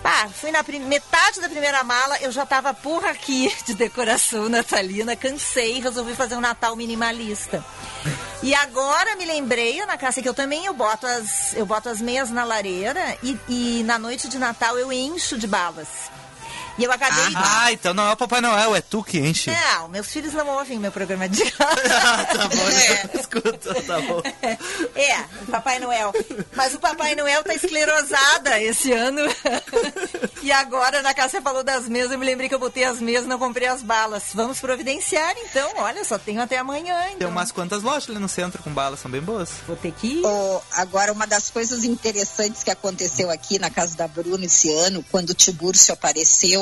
Ah, 0.05 0.29
fui 0.29 0.51
na 0.51 0.65
metade 0.65 1.41
da 1.41 1.49
primeira 1.49 1.85
mala, 1.85 2.19
eu 2.21 2.33
já 2.33 2.45
tava 2.45 2.75
porra 2.75 3.11
aqui 3.11 3.55
de 3.65 3.75
decoração 3.75 4.49
natalina, 4.49 5.15
cansei, 5.15 5.81
resolvi 5.81 6.13
fazer 6.17 6.35
um 6.35 6.41
Natal 6.41 6.75
minimalista. 6.75 7.65
E 8.43 8.53
agora 8.57 9.15
me 9.15 9.25
lembrei, 9.25 9.87
na 9.87 9.97
casa 9.97 10.21
que 10.21 10.29
eu 10.29 10.35
também 10.35 10.67
eu 10.67 10.75
boto 10.75 11.07
as, 11.07 11.55
eu 11.55 11.65
boto 11.65 11.89
as 11.89 12.01
meias 12.01 12.31
na 12.31 12.43
lareira 12.43 13.17
e, 13.23 13.39
e 13.49 13.83
na 13.85 13.97
noite 13.97 14.27
de 14.27 14.41
Natal 14.41 14.77
eu 14.77 14.93
encho 14.93 15.39
de 15.39 15.47
balas. 15.47 16.11
E 16.79 16.85
eu 16.85 16.93
acabei. 16.93 17.25
Ah, 17.37 17.73
então 17.73 17.93
não 17.95 18.09
é 18.09 18.13
o 18.13 18.17
Papai 18.17 18.41
Noel, 18.41 18.75
é 18.75 18.81
tu 18.81 19.03
que 19.03 19.19
enche. 19.19 19.51
Não, 19.51 19.89
meus 19.89 20.09
filhos 20.09 20.33
não 20.33 20.47
ouvem 20.49 20.79
meu 20.79 20.91
programa 20.93 21.29
de 21.29 21.43
Ah, 21.61 22.25
tá 22.25 22.49
bom, 22.49 22.71
então 22.71 23.21
escuta, 23.21 23.75
tá 23.83 24.01
bom. 24.01 24.23
É, 24.95 25.19
Papai 25.51 25.79
Noel. 25.79 26.13
Mas 26.55 26.75
o 26.75 26.79
Papai 26.79 27.15
Noel 27.15 27.43
tá 27.45 27.55
esclerosada 27.55 28.61
esse 28.61 28.93
ano. 28.93 29.21
E 30.43 30.51
agora, 30.51 31.03
na 31.03 31.15
casa 31.15 31.31
você 31.31 31.41
falou 31.41 31.63
das 31.63 31.89
mesas, 31.89 32.13
eu 32.13 32.19
me 32.19 32.27
lembrei 32.27 32.49
que 32.49 32.55
eu 32.55 32.59
botei 32.59 32.85
as 32.85 33.01
mesas, 33.01 33.27
não 33.27 33.39
comprei 33.39 33.69
as 33.69 33.83
balas. 33.83 34.25
Vamos 34.35 34.59
providenciar, 34.61 35.35
então. 35.39 35.71
Olha, 35.77 36.05
só 36.05 36.19
tenho 36.19 36.41
até 36.43 36.59
amanhã, 36.59 36.99
Tem 37.05 37.15
então. 37.15 37.31
umas 37.31 37.53
quantas 37.53 37.83
lojas 37.83 38.09
ali 38.11 38.19
no 38.19 38.29
centro 38.29 38.63
com 38.63 38.71
balas, 38.73 39.01
são 39.01 39.11
bem 39.11 39.21
boas. 39.21 39.51
Vou 39.67 39.77
ter 39.77 39.93
que 39.93 40.07
ir. 40.07 40.25
Ô, 40.27 40.61
agora, 40.73 41.13
uma 41.13 41.27
das 41.27 41.51
coisas 41.51 41.85
interessantes 41.85 42.63
que 42.63 42.71
aconteceu 42.71 43.31
aqui 43.31 43.59
na 43.59 43.71
casa 43.71 43.97
da 43.97 44.09
Bruna 44.09 44.45
esse 44.47 44.71
ano, 44.73 45.05
quando 45.11 45.31
o 45.31 45.35
Tibúrcio 45.35 45.95
apareceu, 45.95 46.62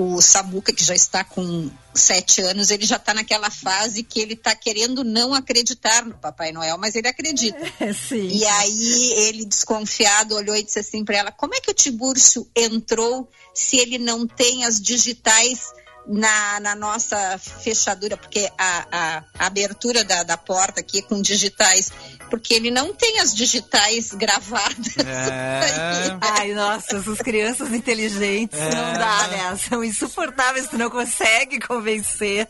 o 0.00 0.22
Samuca, 0.22 0.72
que 0.72 0.84
já 0.84 0.94
está 0.94 1.24
com 1.24 1.68
sete 1.92 2.40
anos, 2.40 2.70
ele 2.70 2.86
já 2.86 2.96
está 2.96 3.12
naquela 3.12 3.50
fase 3.50 4.04
que 4.04 4.20
ele 4.20 4.34
está 4.34 4.54
querendo 4.54 5.02
não 5.02 5.34
acreditar 5.34 6.04
no 6.04 6.14
Papai 6.14 6.52
Noel, 6.52 6.78
mas 6.78 6.94
ele 6.94 7.08
acredita. 7.08 7.58
Sim. 7.92 8.28
E 8.28 8.44
aí 8.44 9.12
ele, 9.26 9.44
desconfiado, 9.44 10.36
olhou 10.36 10.54
e 10.54 10.62
disse 10.62 10.78
assim 10.78 11.04
para 11.04 11.16
ela: 11.16 11.32
como 11.32 11.54
é 11.54 11.60
que 11.60 11.70
o 11.70 11.74
Tibúrcio 11.74 12.48
entrou 12.54 13.28
se 13.52 13.76
ele 13.76 13.98
não 13.98 14.24
tem 14.26 14.64
as 14.64 14.80
digitais 14.80 15.72
na, 16.08 16.58
na 16.60 16.74
nossa 16.74 17.38
fechadura? 17.38 18.16
Porque 18.16 18.50
a, 18.58 18.86
a- 18.90 19.22
a 19.38 19.46
abertura 19.46 20.02
da, 20.04 20.22
da 20.22 20.36
porta 20.36 20.80
aqui 20.80 20.98
é 21.00 21.02
com 21.02 21.20
digitais. 21.20 21.90
Porque 22.30 22.52
ele 22.52 22.70
não 22.70 22.92
tem 22.94 23.20
as 23.20 23.34
digitais 23.34 24.12
gravadas. 24.12 24.96
É. 24.98 26.18
Ai, 26.20 26.52
nossa, 26.52 26.96
essas 26.98 27.18
crianças 27.18 27.72
inteligentes 27.72 28.58
não 28.58 28.92
dá, 28.94 29.28
né? 29.28 29.58
São 29.68 29.82
insuportáveis, 29.82 30.68
tu 30.68 30.76
não 30.76 30.90
consegue 30.90 31.58
convencer. 31.60 32.46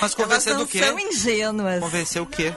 Mas 0.00 0.14
convencer 0.14 0.56
do 0.56 0.66
quê? 0.66 0.80
não 0.80 0.88
são 0.88 0.98
ingênuas. 0.98 1.80
Convencer 1.80 2.20
o 2.22 2.26
quê? 2.26 2.52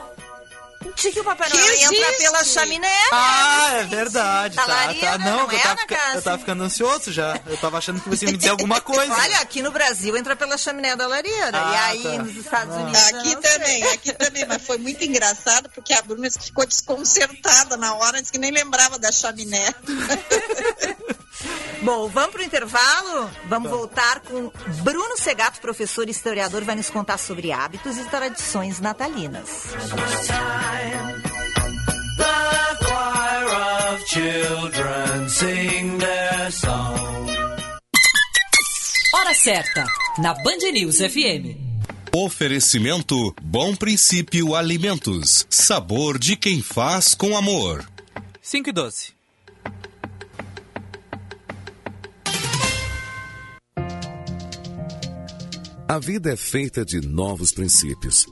De 0.96 1.12
que 1.12 1.20
o 1.20 1.24
Papai 1.24 1.50
Noel 1.50 1.74
entra 1.74 1.96
existe. 1.96 2.18
pela 2.18 2.44
chaminé. 2.44 2.94
Ah, 3.12 3.70
né? 3.74 3.80
é 3.80 3.84
verdade. 3.86 4.56
Da 4.56 4.66
Tá, 4.66 4.94
tá. 4.94 5.18
Não, 5.18 5.38
não 5.38 5.52
eu, 5.52 5.58
é, 5.58 5.62
tava 5.62 5.86
Cássia? 5.86 6.16
eu 6.18 6.22
tava 6.22 6.38
ficando 6.40 6.64
ansioso 6.64 7.12
já. 7.12 7.40
Eu 7.48 7.58
tava 7.58 7.78
achando 7.78 8.00
que 8.02 8.10
você 8.10 8.26
ia 8.26 8.32
me 8.32 8.38
dizer 8.38 8.50
alguma 8.50 8.80
coisa. 8.82 9.14
Olha, 9.14 9.38
aqui 9.40 9.62
no 9.62 9.72
Brasil 9.72 10.16
entra 10.18 10.36
pela 10.36 10.58
chaminé 10.58 10.96
da 10.96 11.08
lareira. 11.08 11.50
e 11.52 11.56
Ah, 11.56 11.86
aí 11.88 12.04
tá. 12.04 12.10
nos 12.24 12.36
Estados 12.36 12.76
Unidos. 12.76 13.12
eu 13.12 13.20
Aqui 13.20 13.36
também, 13.42 13.84
aqui 13.90 14.14
também, 14.14 14.46
mas 14.46 14.62
foi 14.66 14.78
muito 14.78 15.04
engraçado 15.04 15.70
porque 15.70 15.94
a 15.94 16.02
Bruna 16.02 16.30
ficou 16.32 16.66
desconcertada 16.66 17.76
na 17.78 17.94
hora, 17.96 18.20
disse 18.22 18.32
que 18.32 18.38
nem 18.40 18.52
lembrava 18.52 18.98
da 19.00 19.12
chaminé. 19.12 19.74
Bom, 21.82 22.08
vamos 22.08 22.32
pro 22.32 22.44
intervalo? 22.44 23.30
Vamos 23.46 23.70
voltar 23.70 24.22
com 24.22 24.52
Bruno 24.84 25.18
Segato, 25.18 25.60
professor 25.60 26.08
e 26.08 26.12
historiador, 26.12 26.64
vai 26.64 26.76
nos 26.76 26.90
contar 26.90 27.18
sobre 27.18 27.52
hábitos 27.52 27.98
e 27.98 28.06
tradições 28.06 28.80
natalinas. 28.80 29.68
Hora 39.14 39.34
certa, 39.34 39.86
na 40.20 40.34
Band 40.34 40.72
News 40.72 40.98
FM. 40.98 41.58
Oferecimento 42.16 43.34
Bom 43.42 43.76
Princípio 43.76 44.56
Alimentos. 44.56 45.48
Sabor 45.50 46.20
de 46.20 46.36
quem 46.36 46.62
faz 46.62 47.16
com 47.16 47.36
amor. 47.36 47.84
5 48.42 48.70
e 48.70 48.72
12. 48.72 49.23
A 55.88 56.00
vida 56.00 56.32
é 56.32 56.36
feita 56.38 56.86
de 56.86 57.02
novos 57.06 57.52
princípios. 57.52 58.26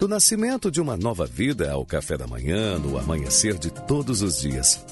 Do 0.00 0.08
nascimento 0.08 0.68
de 0.68 0.80
uma 0.80 0.96
nova 0.96 1.26
vida 1.26 1.70
ao 1.70 1.86
café 1.86 2.16
da 2.16 2.26
manhã, 2.26 2.76
no 2.76 2.98
amanhecer 2.98 3.56
de 3.56 3.70
todos 3.70 4.20
os 4.20 4.40
dias. 4.40 4.84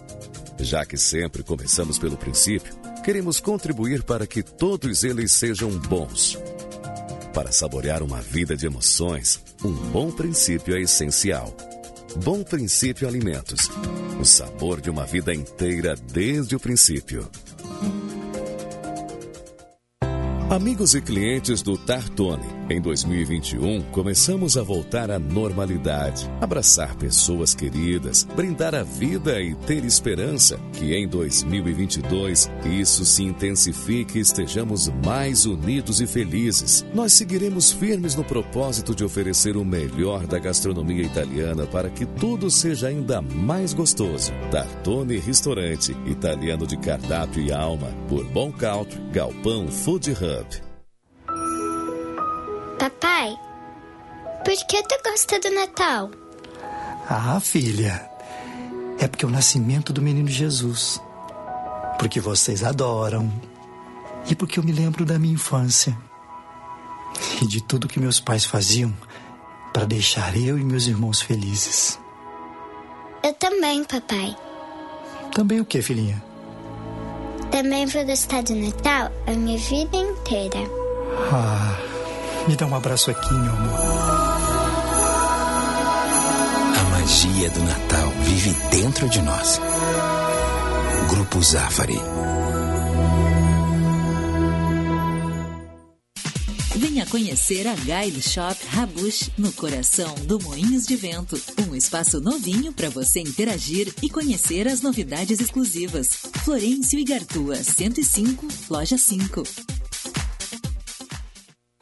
Já 0.60 0.86
que 0.86 0.96
sempre 0.96 1.42
começamos 1.42 1.98
pelo 1.98 2.16
princípio, 2.16 2.72
queremos 3.04 3.40
contribuir 3.40 4.04
para 4.04 4.24
que 4.24 4.40
todos 4.40 5.02
eles 5.02 5.32
sejam 5.32 5.70
bons. 5.70 6.38
Para 7.34 7.50
saborear 7.50 8.04
uma 8.04 8.20
vida 8.20 8.56
de 8.56 8.66
emoções, 8.66 9.40
um 9.64 9.72
bom 9.72 10.12
princípio 10.12 10.76
é 10.76 10.80
essencial. 10.80 11.54
Bom 12.24 12.42
Princípio 12.44 13.06
Alimentos. 13.08 13.68
O 14.20 14.24
sabor 14.24 14.80
de 14.80 14.90
uma 14.90 15.06
vida 15.06 15.34
inteira 15.34 15.96
desde 16.12 16.54
o 16.54 16.60
princípio. 16.60 17.28
Amigos 20.50 20.96
e 20.96 21.00
clientes 21.00 21.62
do 21.62 21.78
Tartone, 21.78 22.44
em 22.70 22.80
2021 22.80 23.82
começamos 23.90 24.56
a 24.56 24.62
voltar 24.62 25.10
à 25.10 25.18
normalidade, 25.18 26.30
abraçar 26.40 26.94
pessoas 26.96 27.54
queridas, 27.54 28.24
brindar 28.36 28.74
a 28.74 28.82
vida 28.82 29.40
e 29.40 29.54
ter 29.54 29.84
esperança 29.84 30.58
que 30.72 30.94
em 30.94 31.08
2022 31.08 32.50
isso 32.64 33.04
se 33.04 33.24
intensifique 33.24 34.18
e 34.18 34.20
estejamos 34.20 34.88
mais 35.04 35.46
unidos 35.46 36.00
e 36.00 36.06
felizes. 36.06 36.86
Nós 36.94 37.12
seguiremos 37.12 37.72
firmes 37.72 38.14
no 38.14 38.22
propósito 38.22 38.94
de 38.94 39.04
oferecer 39.04 39.56
o 39.56 39.64
melhor 39.64 40.26
da 40.26 40.38
gastronomia 40.38 41.02
italiana 41.02 41.66
para 41.66 41.90
que 41.90 42.06
tudo 42.06 42.50
seja 42.50 42.88
ainda 42.88 43.20
mais 43.20 43.74
gostoso. 43.74 44.32
Tartone 44.50 45.18
Restaurante, 45.18 45.96
italiano 46.06 46.66
de 46.66 46.76
cardápio 46.76 47.42
e 47.42 47.52
alma, 47.52 47.88
por 48.08 48.24
Bom 48.26 48.52
Country, 48.52 49.00
Galpão 49.12 49.68
Food 49.68 50.10
Hub. 50.12 50.69
Papai, 52.80 53.38
por 54.42 54.54
que 54.66 54.82
tu 54.84 54.96
gosta 55.04 55.38
do 55.38 55.50
Natal? 55.50 56.10
Ah, 57.10 57.38
filha, 57.38 58.10
é 58.98 59.06
porque 59.06 59.22
é 59.22 59.28
o 59.28 59.30
nascimento 59.30 59.92
do 59.92 60.00
menino 60.00 60.28
Jesus. 60.28 60.98
Porque 61.98 62.20
vocês 62.20 62.64
adoram. 62.64 63.30
E 64.30 64.34
porque 64.34 64.58
eu 64.58 64.62
me 64.62 64.72
lembro 64.72 65.04
da 65.04 65.18
minha 65.18 65.34
infância. 65.34 65.94
E 67.42 67.46
de 67.46 67.62
tudo 67.62 67.86
que 67.86 68.00
meus 68.00 68.18
pais 68.18 68.46
faziam 68.46 68.96
para 69.74 69.84
deixar 69.84 70.34
eu 70.34 70.58
e 70.58 70.64
meus 70.64 70.86
irmãos 70.86 71.20
felizes. 71.20 71.98
Eu 73.22 73.34
também, 73.34 73.84
papai. 73.84 74.34
Também 75.34 75.60
o 75.60 75.66
que, 75.66 75.82
filhinha? 75.82 76.24
Também 77.50 77.84
vou 77.84 78.06
gostar 78.06 78.42
do 78.42 78.54
Natal 78.54 79.12
a 79.26 79.32
minha 79.32 79.58
vida 79.58 79.98
inteira. 79.98 80.60
Ah, 81.30 81.89
me 82.48 82.56
dá 82.56 82.66
um 82.66 82.74
abraço 82.74 83.10
aqui, 83.10 83.32
meu 83.32 83.52
amor. 83.52 83.78
A 86.78 86.82
magia 86.90 87.50
do 87.50 87.62
Natal 87.62 88.10
vive 88.22 88.52
dentro 88.70 89.08
de 89.08 89.20
nós. 89.22 89.60
Grupo 91.08 91.42
Zafari. 91.42 91.98
Venha 96.76 97.04
conhecer 97.06 97.66
a 97.66 97.74
Guide 97.74 98.22
Shop 98.22 98.56
Rabush 98.68 99.30
no 99.36 99.52
coração 99.52 100.14
do 100.26 100.40
Moinhos 100.40 100.86
de 100.86 100.96
Vento. 100.96 101.40
Um 101.68 101.74
espaço 101.74 102.20
novinho 102.20 102.72
para 102.72 102.88
você 102.88 103.20
interagir 103.20 103.92
e 104.02 104.08
conhecer 104.08 104.66
as 104.66 104.80
novidades 104.80 105.40
exclusivas. 105.40 106.08
Florencio 106.44 106.98
e 106.98 107.04
Gartua, 107.04 107.56
105, 107.56 108.48
loja 108.70 108.96
5. 108.96 109.42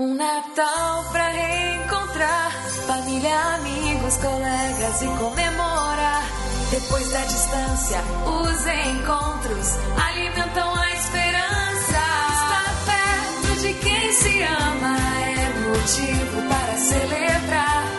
Um 0.00 0.14
Natal 0.14 1.06
pra 1.10 1.28
reencontrar 1.30 2.52
família, 2.86 3.36
amigos, 3.56 4.16
colegas 4.18 5.02
e 5.02 5.06
comemorar. 5.06 6.22
Depois 6.70 7.10
da 7.10 7.20
distância, 7.22 7.98
os 8.24 8.60
encontros 8.64 9.76
alimentam 10.00 10.72
a 10.72 10.90
esperança. 10.92 11.98
Estar 12.30 12.74
perto 12.86 13.60
de 13.60 13.74
quem 13.74 14.12
se 14.12 14.40
ama 14.44 14.96
é 15.20 15.68
motivo 15.68 16.48
para 16.48 16.76
celebrar. 16.76 17.97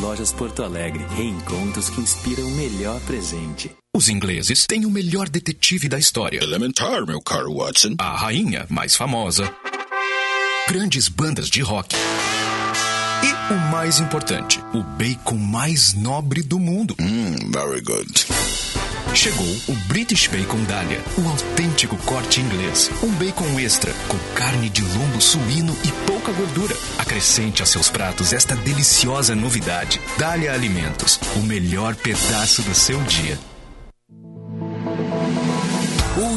Lojas 0.00 0.32
Porto 0.32 0.62
Alegre. 0.62 1.04
Reencontros 1.14 1.90
que 1.90 2.00
inspiram 2.00 2.44
o 2.44 2.50
melhor 2.52 2.98
presente. 3.02 3.70
Os 3.94 4.08
ingleses 4.08 4.66
têm 4.66 4.86
o 4.86 4.90
melhor 4.90 5.28
detetive 5.28 5.88
da 5.88 5.98
história. 5.98 6.42
Elementar, 6.42 7.04
meu 7.04 7.20
caro 7.20 7.54
Watson. 7.54 7.94
A 7.98 8.16
rainha 8.16 8.66
mais 8.70 8.96
famosa. 8.96 9.52
Grandes 10.68 11.08
bandas 11.08 11.50
de 11.50 11.60
rock. 11.60 11.94
E 13.22 13.52
o 13.52 13.58
mais 13.70 14.00
importante, 14.00 14.58
o 14.72 14.82
bacon 14.82 15.36
mais 15.36 15.92
nobre 15.92 16.42
do 16.42 16.58
mundo. 16.58 16.96
Mmm, 16.98 17.50
very 17.52 17.82
good. 17.82 18.08
Chegou 19.14 19.46
o 19.68 19.74
British 19.88 20.28
Bacon 20.28 20.62
Dahlia, 20.64 21.00
o 21.18 21.28
autêntico 21.28 21.96
corte 22.04 22.40
inglês. 22.40 22.90
Um 23.02 23.10
bacon 23.12 23.58
extra, 23.58 23.92
com 24.08 24.16
carne 24.34 24.70
de 24.70 24.82
lombo 24.82 25.20
suíno 25.20 25.76
e 25.84 25.92
pouca 26.06 26.32
gordura. 26.32 26.76
Acrescente 26.98 27.62
a 27.62 27.66
seus 27.66 27.90
pratos 27.90 28.32
esta 28.32 28.54
deliciosa 28.56 29.34
novidade. 29.34 30.00
Dahlia 30.16 30.52
Alimentos, 30.52 31.18
o 31.36 31.40
melhor 31.40 31.96
pedaço 31.96 32.62
do 32.62 32.74
seu 32.74 33.00
dia. 33.02 33.38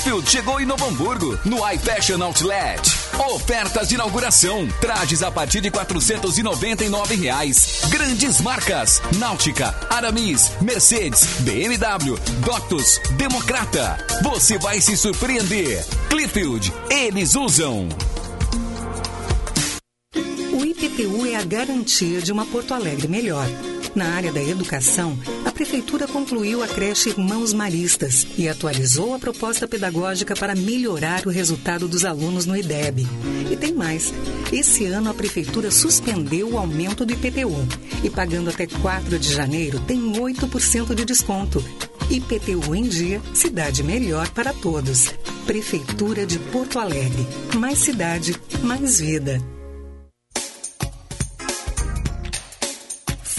Clitfield 0.00 0.30
chegou 0.30 0.58
em 0.58 0.64
Novo 0.64 0.86
Hamburgo, 0.86 1.38
no 1.44 1.58
iFashion 1.72 2.22
Outlet. 2.22 2.80
Ofertas 3.34 3.88
de 3.88 3.96
inauguração. 3.96 4.66
Trajes 4.80 5.22
a 5.22 5.30
partir 5.30 5.60
de 5.60 5.70
499 5.70 7.16
reais. 7.16 7.82
Grandes 7.90 8.40
marcas. 8.40 9.02
Náutica, 9.18 9.74
Aramis, 9.90 10.52
Mercedes, 10.62 11.26
BMW, 11.40 12.18
Doctus, 12.42 12.98
Democrata. 13.18 13.98
Você 14.22 14.58
vai 14.58 14.80
se 14.80 14.96
surpreender. 14.96 15.84
Clitfield, 16.08 16.72
eles 16.88 17.34
usam. 17.34 17.86
O 20.52 20.64
IPTU 20.64 21.26
é 21.26 21.36
a 21.36 21.44
garantia 21.44 22.22
de 22.22 22.32
uma 22.32 22.46
Porto 22.46 22.72
Alegre 22.72 23.06
melhor. 23.06 23.46
Na 23.94 24.14
área 24.14 24.32
da 24.32 24.42
educação, 24.42 25.18
Prefeitura 25.60 26.08
concluiu 26.08 26.62
a 26.62 26.66
creche 26.66 27.10
Irmãos 27.10 27.52
Maristas 27.52 28.26
e 28.38 28.48
atualizou 28.48 29.14
a 29.14 29.18
proposta 29.18 29.68
pedagógica 29.68 30.34
para 30.34 30.54
melhorar 30.54 31.26
o 31.26 31.28
resultado 31.28 31.86
dos 31.86 32.02
alunos 32.02 32.46
no 32.46 32.56
IDEB. 32.56 33.06
E 33.50 33.56
tem 33.58 33.74
mais. 33.74 34.10
Esse 34.50 34.86
ano 34.86 35.10
a 35.10 35.14
Prefeitura 35.14 35.70
suspendeu 35.70 36.52
o 36.52 36.58
aumento 36.58 37.04
do 37.04 37.12
IPTU 37.12 37.68
e 38.02 38.08
pagando 38.08 38.48
até 38.48 38.66
4 38.66 39.18
de 39.18 39.34
janeiro 39.34 39.78
tem 39.80 40.00
8% 40.00 40.94
de 40.94 41.04
desconto. 41.04 41.62
IPTU 42.08 42.74
em 42.74 42.84
dia, 42.84 43.20
cidade 43.34 43.82
melhor 43.82 44.30
para 44.30 44.54
todos. 44.54 45.12
Prefeitura 45.44 46.24
de 46.24 46.38
Porto 46.38 46.78
Alegre. 46.78 47.26
Mais 47.54 47.80
cidade, 47.80 48.34
mais 48.62 48.98
vida. 48.98 49.59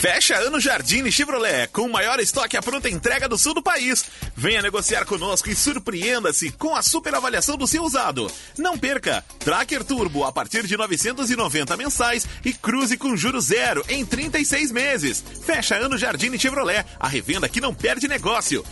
Fecha 0.02 0.36
ano 0.36 0.60
Jardine 0.60 1.12
Chevrolet, 1.12 1.68
com 1.68 1.84
o 1.84 1.92
maior 1.92 2.20
estoque 2.20 2.58
à 2.58 2.62
pronta 2.64 2.90
entrega 2.90 3.30
do 3.30 3.38
sul 3.38 3.54
do 3.54 3.62
país. 3.62 4.04
Venha 4.36 4.60
negociar 4.60 5.06
conosco 5.06 5.48
e 5.48 5.56
surpreenda-se 5.56 6.50
com 6.54 6.76
a 6.76 6.82
super 6.82 7.14
avaliação 7.14 7.56
do 7.56 7.68
seu 7.68 7.84
usado. 7.84 8.26
Não 8.58 8.76
perca! 8.76 9.24
Tracker 9.38 9.84
Turbo 9.84 10.24
a 10.24 10.32
partir 10.32 10.66
de 10.66 10.76
990 10.76 11.78
mensais 11.78 12.28
e 12.44 12.52
cruze 12.52 12.98
com 12.98 13.16
juros 13.16 13.46
zero 13.46 13.86
em 13.88 14.04
36 14.04 14.72
meses. 14.72 15.24
Fecha 15.46 15.76
ano 15.76 16.00
Jardine 16.00 16.40
Chevrolet, 16.40 16.84
a 17.00 17.08
revenda 17.08 17.48
que 17.48 17.62
não 17.62 17.72
perde 17.72 18.08
negócio. 18.08 18.66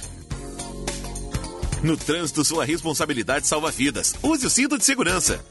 No 1.83 1.95
trânsito, 1.95 2.43
sua 2.43 2.65
responsabilidade 2.65 3.45
salva 3.45 3.69
vidas. 3.69 4.15
Use 4.23 4.47
o 4.47 4.49
cinto 4.49 4.79
de 4.79 4.83
segurança. 4.83 5.45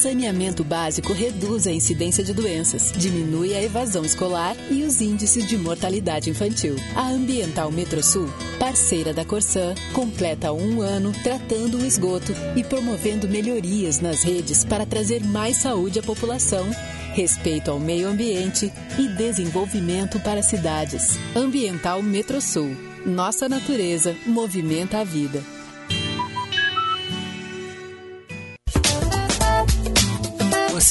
Saneamento 0.00 0.64
básico 0.64 1.12
reduz 1.12 1.66
a 1.66 1.72
incidência 1.72 2.24
de 2.24 2.32
doenças, 2.32 2.90
diminui 2.96 3.54
a 3.54 3.62
evasão 3.62 4.02
escolar 4.02 4.56
e 4.70 4.82
os 4.82 5.02
índices 5.02 5.46
de 5.46 5.58
mortalidade 5.58 6.30
infantil. 6.30 6.74
A 6.96 7.10
Ambiental 7.10 7.70
Metrosul, 7.70 8.26
parceira 8.58 9.12
da 9.12 9.26
Corsã, 9.26 9.74
completa 9.92 10.54
um 10.54 10.80
ano 10.80 11.12
tratando 11.22 11.76
o 11.76 11.84
esgoto 11.84 12.32
e 12.56 12.64
promovendo 12.64 13.28
melhorias 13.28 14.00
nas 14.00 14.22
redes 14.22 14.64
para 14.64 14.86
trazer 14.86 15.22
mais 15.22 15.58
saúde 15.58 15.98
à 15.98 16.02
população, 16.02 16.66
respeito 17.12 17.70
ao 17.70 17.78
meio 17.78 18.08
ambiente 18.08 18.72
e 18.98 19.06
desenvolvimento 19.06 20.18
para 20.20 20.42
cidades. 20.42 21.18
Ambiental 21.36 22.02
Metrosul. 22.02 22.74
Nossa 23.04 23.50
natureza 23.50 24.16
movimenta 24.24 25.00
a 25.00 25.04
vida. 25.04 25.59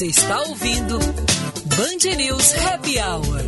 Você 0.00 0.06
está 0.06 0.40
ouvindo 0.44 0.98
Band 0.98 2.16
News 2.16 2.54
Happy 2.54 2.98
Hour. 2.98 3.44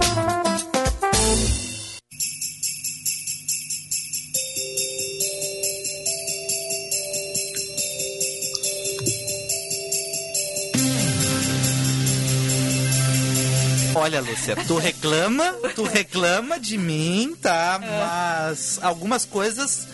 Olha, 13.95 14.21
Lúcia, 14.21 14.55
tu 14.67 14.77
reclama, 14.77 15.55
tu 15.75 15.85
reclama 15.85 16.61
de 16.61 16.77
mim, 16.77 17.35
tá? 17.41 17.81
Mas 17.81 18.79
algumas 18.83 19.25
coisas 19.25 19.89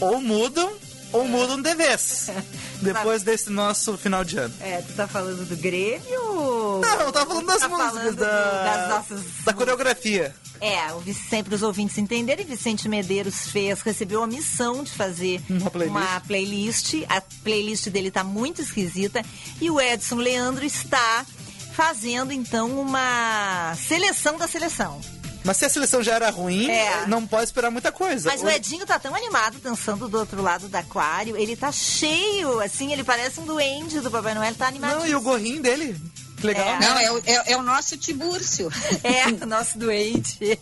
ou 0.00 0.18
mudam 0.18 0.72
ou 1.12 1.28
mudam 1.28 1.60
de 1.60 1.74
vez. 1.74 2.30
Depois 2.80 3.22
desse 3.22 3.50
nosso 3.50 3.96
final 3.96 4.24
de 4.24 4.36
ano. 4.38 4.54
É, 4.60 4.82
tu 4.82 4.92
tá 4.94 5.06
falando 5.08 5.44
do 5.46 5.56
Grêmio. 5.56 6.80
Não, 6.80 7.00
eu 7.00 7.12
tava 7.12 7.26
falando 7.26 7.46
das 7.46 7.60
tá 7.60 7.68
músicas, 7.68 7.92
falando 7.92 8.16
da- 8.16 8.64
das 8.76 8.88
nossas... 8.90 9.20
Da 9.44 9.52
coreografia. 9.52 10.34
É, 10.60 10.92
o 10.92 11.00
Vic- 11.00 11.18
sempre 11.28 11.54
os 11.54 11.62
ouvintes 11.62 11.98
entenderem, 11.98 12.46
Vicente 12.46 12.88
Medeiros 12.88 13.48
fez, 13.50 13.80
recebeu 13.82 14.22
a 14.22 14.26
missão 14.26 14.82
de 14.82 14.90
fazer 14.92 15.40
Uma 15.50 15.70
playlist. 15.70 15.96
uma 15.96 16.20
playlist. 16.20 16.94
A 17.08 17.20
playlist 17.42 17.88
dele 17.88 18.10
tá 18.10 18.22
muito 18.24 18.62
esquisita. 18.62 19.22
E 19.60 19.70
o 19.70 19.80
Edson 19.80 20.16
Leandro 20.16 20.64
está 20.64 21.24
fazendo, 21.72 22.32
então, 22.32 22.70
uma 22.80 23.74
seleção 23.76 24.36
da 24.38 24.46
seleção. 24.46 25.00
Mas 25.44 25.58
se 25.58 25.66
a 25.66 25.68
seleção 25.68 26.02
já 26.02 26.14
era 26.14 26.30
ruim, 26.30 26.70
É. 26.70 27.06
não 27.06 27.26
pode 27.26 27.44
esperar 27.44 27.70
muita 27.70 27.92
coisa. 27.92 28.30
Mas 28.30 28.42
o 28.42 28.48
Edinho 28.48 28.86
tá 28.86 28.98
tão 28.98 29.14
animado 29.14 29.58
dançando 29.62 30.08
do 30.08 30.18
outro 30.18 30.40
lado 30.42 30.68
do 30.68 30.74
aquário. 30.74 31.36
Ele 31.36 31.54
tá 31.54 31.70
cheio, 31.70 32.60
assim, 32.60 32.92
ele 32.92 33.04
parece 33.04 33.38
um 33.40 33.44
duende 33.44 34.00
do 34.00 34.10
Papai 34.10 34.34
Noel, 34.34 34.54
tá 34.54 34.66
animado. 34.66 35.00
Não, 35.00 35.06
e 35.06 35.14
o 35.14 35.20
gorrinho 35.20 35.60
dele? 35.62 36.00
Que 36.44 36.48
legal. 36.48 36.78
Não, 36.78 36.98
é 36.98 37.10
o, 37.10 37.18
é, 37.24 37.52
é 37.52 37.56
o 37.56 37.62
nosso 37.62 37.96
Tibúrcio. 37.96 38.70
É, 39.02 39.28
o 39.28 39.46
nosso 39.46 39.78
doente. 39.78 40.58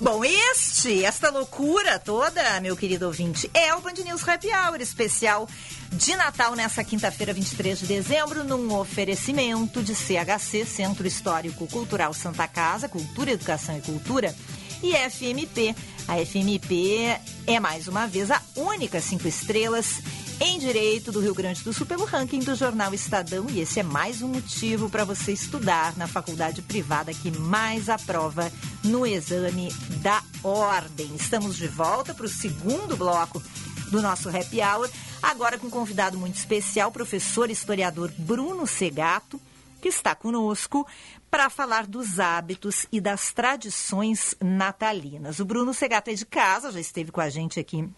Bom, 0.00 0.24
este, 0.24 1.04
esta 1.04 1.30
loucura 1.30 1.98
toda, 1.98 2.60
meu 2.60 2.76
querido 2.76 3.06
ouvinte, 3.06 3.50
é 3.54 3.74
o 3.74 3.80
Band 3.80 3.94
News 4.04 4.26
Happy 4.26 4.48
Hour 4.48 4.80
especial 4.80 5.48
de 5.92 6.16
Natal 6.16 6.54
nessa 6.54 6.82
quinta-feira, 6.82 7.32
23 7.32 7.78
de 7.78 7.86
dezembro, 7.86 8.44
num 8.44 8.74
oferecimento 8.74 9.82
de 9.82 9.94
CHC, 9.94 10.64
Centro 10.64 11.06
Histórico 11.06 11.66
Cultural 11.68 12.12
Santa 12.12 12.46
Casa, 12.48 12.88
Cultura, 12.88 13.32
Educação 13.32 13.76
e 13.76 13.80
Cultura, 13.80 14.34
e 14.82 14.92
FMP. 14.92 15.74
A 16.08 16.16
FMP 16.24 17.18
é, 17.46 17.60
mais 17.60 17.88
uma 17.88 18.06
vez, 18.06 18.30
a 18.30 18.40
única 18.56 19.00
cinco 19.00 19.26
estrelas 19.26 20.00
em 20.40 20.58
Direito 20.58 21.10
do 21.10 21.20
Rio 21.20 21.34
Grande 21.34 21.62
do 21.62 21.72
Sul 21.72 21.86
pelo 21.86 22.04
ranking 22.04 22.40
do 22.40 22.54
jornal 22.54 22.92
Estadão. 22.92 23.46
E 23.48 23.60
esse 23.60 23.80
é 23.80 23.82
mais 23.82 24.20
um 24.22 24.28
motivo 24.28 24.90
para 24.90 25.04
você 25.04 25.32
estudar 25.32 25.96
na 25.96 26.06
faculdade 26.06 26.62
privada 26.62 27.14
que 27.14 27.30
mais 27.30 27.88
aprova 27.88 28.52
no 28.84 29.06
exame 29.06 29.72
da 30.02 30.22
ordem. 30.42 31.14
Estamos 31.14 31.56
de 31.56 31.66
volta 31.66 32.12
para 32.12 32.26
o 32.26 32.28
segundo 32.28 32.96
bloco 32.96 33.42
do 33.90 34.02
nosso 34.02 34.28
Happy 34.28 34.60
Hour, 34.60 34.90
agora 35.22 35.58
com 35.58 35.68
um 35.68 35.70
convidado 35.70 36.18
muito 36.18 36.36
especial, 36.36 36.90
professor 36.90 37.50
historiador 37.50 38.12
Bruno 38.18 38.66
Segato, 38.66 39.40
que 39.80 39.88
está 39.88 40.14
conosco 40.14 40.86
para 41.30 41.48
falar 41.48 41.86
dos 41.86 42.18
hábitos 42.18 42.86
e 42.90 43.00
das 43.00 43.32
tradições 43.32 44.34
natalinas. 44.42 45.38
O 45.38 45.44
Bruno 45.44 45.72
Segato 45.72 46.10
é 46.10 46.14
de 46.14 46.26
casa, 46.26 46.72
já 46.72 46.80
esteve 46.80 47.12
com 47.12 47.20
a 47.20 47.28
gente 47.28 47.60
aqui 47.60 47.88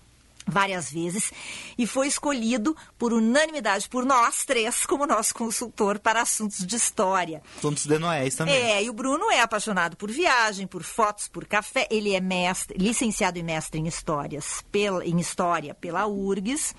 várias 0.49 0.91
vezes 0.91 1.31
e 1.77 1.87
foi 1.87 2.09
escolhido 2.09 2.77
por 2.99 3.13
unanimidade 3.13 3.89
por 3.89 4.05
nós 4.05 4.45
três 4.45 4.87
como 4.87 5.07
nosso 5.07 5.35
consultor 5.35 5.99
para 5.99 6.23
assuntos 6.23 6.67
de 6.67 6.77
história. 6.77 7.43
Assuntos 7.59 7.87
de 7.87 7.99
Noéis 7.99 8.35
também. 8.35 8.55
É, 8.55 8.83
e 8.83 8.91
o 8.91 8.93
Bruno 8.93 9.31
é 9.31 9.41
apaixonado 9.41 9.97
por 9.97 10.11
viagem, 10.11 10.67
por 10.67 10.83
fotos, 10.83 11.29
por 11.29 11.47
café. 11.47 11.87
Ele 11.91 12.15
é 12.15 12.21
mestre, 12.21 12.79
licenciado 12.79 13.39
e 13.39 13.43
mestre 13.43 13.81
em 13.81 13.87
histórias, 13.87 14.65
pela, 14.73 15.05
em 15.05 15.19
história 15.21 15.75
pela 15.75 16.07
URGS. 16.07 16.75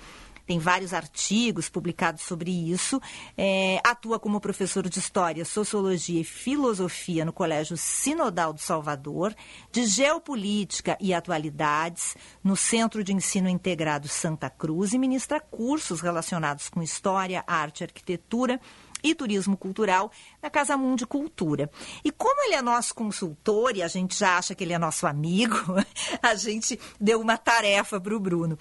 Tem 0.50 0.58
vários 0.58 0.92
artigos 0.92 1.68
publicados 1.68 2.22
sobre 2.22 2.50
isso. 2.50 3.00
É, 3.38 3.80
atua 3.84 4.18
como 4.18 4.40
professor 4.40 4.88
de 4.88 4.98
História, 4.98 5.44
Sociologia 5.44 6.20
e 6.20 6.24
Filosofia 6.24 7.24
no 7.24 7.32
Colégio 7.32 7.76
Sinodal 7.76 8.52
do 8.52 8.60
Salvador, 8.60 9.32
de 9.70 9.86
Geopolítica 9.86 10.98
e 11.00 11.14
Atualidades 11.14 12.16
no 12.42 12.56
Centro 12.56 13.04
de 13.04 13.12
Ensino 13.12 13.48
Integrado 13.48 14.08
Santa 14.08 14.50
Cruz 14.50 14.92
e 14.92 14.98
ministra 14.98 15.38
cursos 15.38 16.00
relacionados 16.00 16.68
com 16.68 16.82
História, 16.82 17.44
Arte, 17.46 17.84
Arquitetura 17.84 18.60
e 19.04 19.14
turismo 19.14 19.56
cultural 19.56 20.10
na 20.42 20.50
Casa 20.50 20.76
Mundi 20.76 21.06
Cultura. 21.06 21.70
E 22.04 22.10
como 22.10 22.42
ele 22.42 22.56
é 22.56 22.62
nosso 22.62 22.92
consultor 22.92 23.76
e 23.76 23.84
a 23.84 23.88
gente 23.88 24.18
já 24.18 24.36
acha 24.36 24.52
que 24.52 24.64
ele 24.64 24.72
é 24.72 24.78
nosso 24.78 25.06
amigo, 25.06 25.56
a 26.20 26.34
gente 26.34 26.76
deu 27.00 27.20
uma 27.20 27.38
tarefa 27.38 28.00
para 28.00 28.16
o 28.16 28.18
Bruno. 28.18 28.58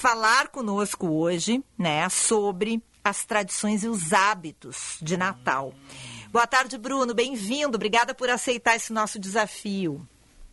Falar 0.00 0.48
conosco 0.48 1.10
hoje 1.10 1.62
né, 1.76 2.08
sobre 2.08 2.82
as 3.04 3.26
tradições 3.26 3.84
e 3.84 3.88
os 3.88 4.14
hábitos 4.14 4.98
de 5.02 5.14
Natal. 5.14 5.74
Boa 6.32 6.46
tarde, 6.46 6.78
Bruno. 6.78 7.12
Bem-vindo. 7.12 7.76
Obrigada 7.76 8.14
por 8.14 8.30
aceitar 8.30 8.76
esse 8.76 8.94
nosso 8.94 9.20
desafio. 9.20 10.00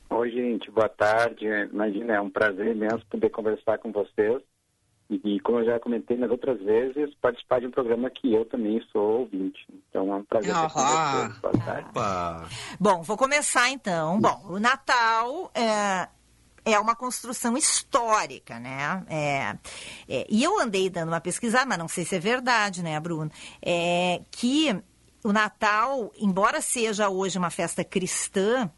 Oi, 0.09 0.31
gente. 0.31 0.69
Boa 0.69 0.89
tarde. 0.89 1.45
Imagina, 1.71 2.15
é 2.15 2.19
um 2.19 2.29
prazer 2.29 2.75
imenso 2.75 3.05
poder 3.09 3.29
conversar 3.29 3.77
com 3.77 3.89
vocês. 3.89 4.41
E, 5.09 5.39
como 5.39 5.59
eu 5.59 5.65
já 5.65 5.79
comentei 5.79 6.17
nas 6.17 6.29
outras 6.29 6.61
vezes, 6.61 7.15
participar 7.21 7.61
de 7.61 7.67
um 7.67 7.71
programa 7.71 8.09
que 8.09 8.33
eu 8.33 8.43
também 8.43 8.85
sou 8.91 9.19
ouvinte. 9.19 9.65
Então 9.69 10.11
é 10.11 10.15
um 10.17 10.23
prazer 10.25 10.49
estar 10.49 10.69
com 10.69 10.81
vocês. 10.81 11.39
Boa 11.39 11.65
tarde. 11.65 11.89
Bom, 12.77 13.01
vou 13.01 13.15
começar 13.15 13.69
então. 13.69 14.19
Bom, 14.19 14.41
o 14.49 14.59
Natal 14.59 15.49
é, 15.55 16.09
é 16.71 16.77
uma 16.77 16.95
construção 16.95 17.57
histórica, 17.57 18.59
né? 18.59 19.03
É, 19.09 19.55
é, 20.07 20.27
e 20.29 20.43
eu 20.43 20.59
andei 20.59 20.89
dando 20.89 21.09
uma 21.09 21.21
pesquisada, 21.21 21.65
mas 21.65 21.77
não 21.77 21.87
sei 21.87 22.03
se 22.03 22.15
é 22.15 22.19
verdade, 22.19 22.83
né, 22.83 22.99
Bruno? 22.99 23.31
É, 23.61 24.21
que 24.29 24.75
o 25.23 25.31
Natal, 25.31 26.11
embora 26.17 26.61
seja 26.61 27.09
hoje 27.09 27.37
uma 27.37 27.49
festa 27.49 27.83
cristã, 27.83 28.69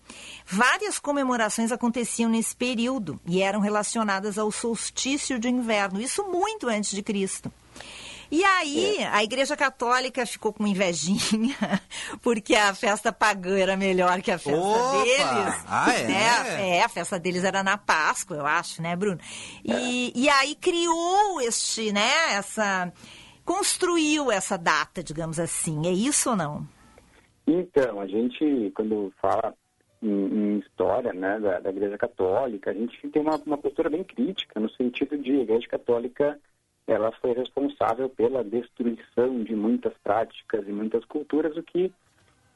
várias 0.46 1.00
comemorações 1.00 1.72
aconteciam 1.72 2.30
nesse 2.30 2.56
período 2.56 3.20
e 3.26 3.42
eram 3.42 3.60
relacionadas 3.60 4.38
ao 4.38 4.52
solstício 4.52 5.40
de 5.40 5.50
inverno, 5.50 6.00
isso 6.00 6.24
muito 6.26 6.68
antes 6.68 6.92
de 6.92 7.02
Cristo. 7.02 7.52
E 8.32 8.44
aí, 8.44 8.98
a 9.12 9.24
Igreja 9.24 9.58
Católica 9.58 10.26
ficou 10.26 10.54
com 10.54 10.68
invejinha, 10.68 11.56
porque 12.22 12.56
a 12.56 12.76
festa 12.76 13.12
pagã 13.12 13.58
era 13.58 13.76
melhor 13.76 14.22
que 14.22 14.30
a 14.30 14.38
festa 14.38 14.60
Opa! 14.60 15.04
deles. 15.04 15.66
Ah, 15.68 15.94
é? 15.94 16.08
Né? 16.08 16.78
É, 16.78 16.84
a 16.84 16.90
festa 16.90 17.20
deles 17.20 17.44
era 17.44 17.64
na 17.64 17.78
Páscoa, 17.78 18.38
eu 18.38 18.46
acho, 18.46 18.82
né, 18.82 18.96
Bruno? 18.96 19.20
E, 19.66 20.14
e 20.16 20.30
aí 20.30 20.54
criou 20.56 21.42
este, 21.42 21.92
né, 21.92 22.34
essa 22.34 22.92
construiu 23.50 24.32
essa 24.32 24.60
data, 24.60 25.02
digamos 25.02 25.40
assim. 25.40 25.88
É 25.88 25.92
isso 25.92 26.30
ou 26.30 26.36
não? 26.36 26.68
Então, 27.48 28.00
a 28.00 28.06
gente, 28.06 28.72
quando 28.76 29.12
fala 29.20 29.56
em, 30.04 30.08
em 30.08 30.60
história 30.60 31.12
né, 31.14 31.40
da, 31.40 31.60
da 31.60 31.72
Igreja 31.72 31.98
Católica, 31.98 32.70
a 32.70 32.74
gente 32.76 33.10
tem 33.10 33.24
uma, 33.24 33.38
uma 33.38 33.58
postura 33.58 33.90
bem 33.90 34.04
crítica, 34.04 34.60
no 34.60 34.70
sentido 34.70 35.18
de 35.18 35.32
a 35.32 35.42
Igreja 35.42 35.68
Católica 35.68 36.40
ela 36.90 37.12
foi 37.22 37.34
responsável 37.34 38.10
pela 38.10 38.44
destruição 38.44 39.44
de 39.44 39.56
muitas 39.56 39.94
práticas 40.04 40.68
e 40.68 40.72
muitas 40.72 41.06
culturas, 41.06 41.56
o 41.56 41.62
que 41.62 41.94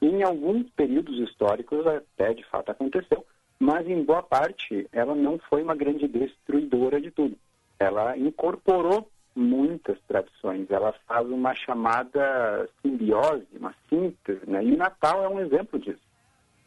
em 0.02 0.24
alguns 0.24 0.68
períodos 0.70 1.18
históricos 1.20 1.86
até 1.86 2.34
de 2.34 2.44
fato 2.44 2.70
aconteceu, 2.70 3.24
mas 3.60 3.86
em 3.86 4.02
boa 4.02 4.24
parte 4.24 4.88
ela 4.90 5.14
não 5.14 5.38
foi 5.38 5.62
uma 5.62 5.76
grande 5.76 6.08
destruidora 6.08 7.00
de 7.00 7.12
tudo. 7.12 7.36
Ela 7.78 8.18
incorporou 8.18 9.08
muitas 9.36 9.98
tradições, 10.08 10.68
ela 10.68 10.92
faz 11.06 11.28
uma 11.28 11.54
chamada 11.54 12.68
simbiose, 12.82 13.46
uma 13.56 13.74
síntese, 13.88 14.48
né? 14.48 14.64
e 14.64 14.72
o 14.72 14.76
Natal 14.76 15.22
é 15.22 15.28
um 15.28 15.40
exemplo 15.40 15.78
disso. 15.78 16.02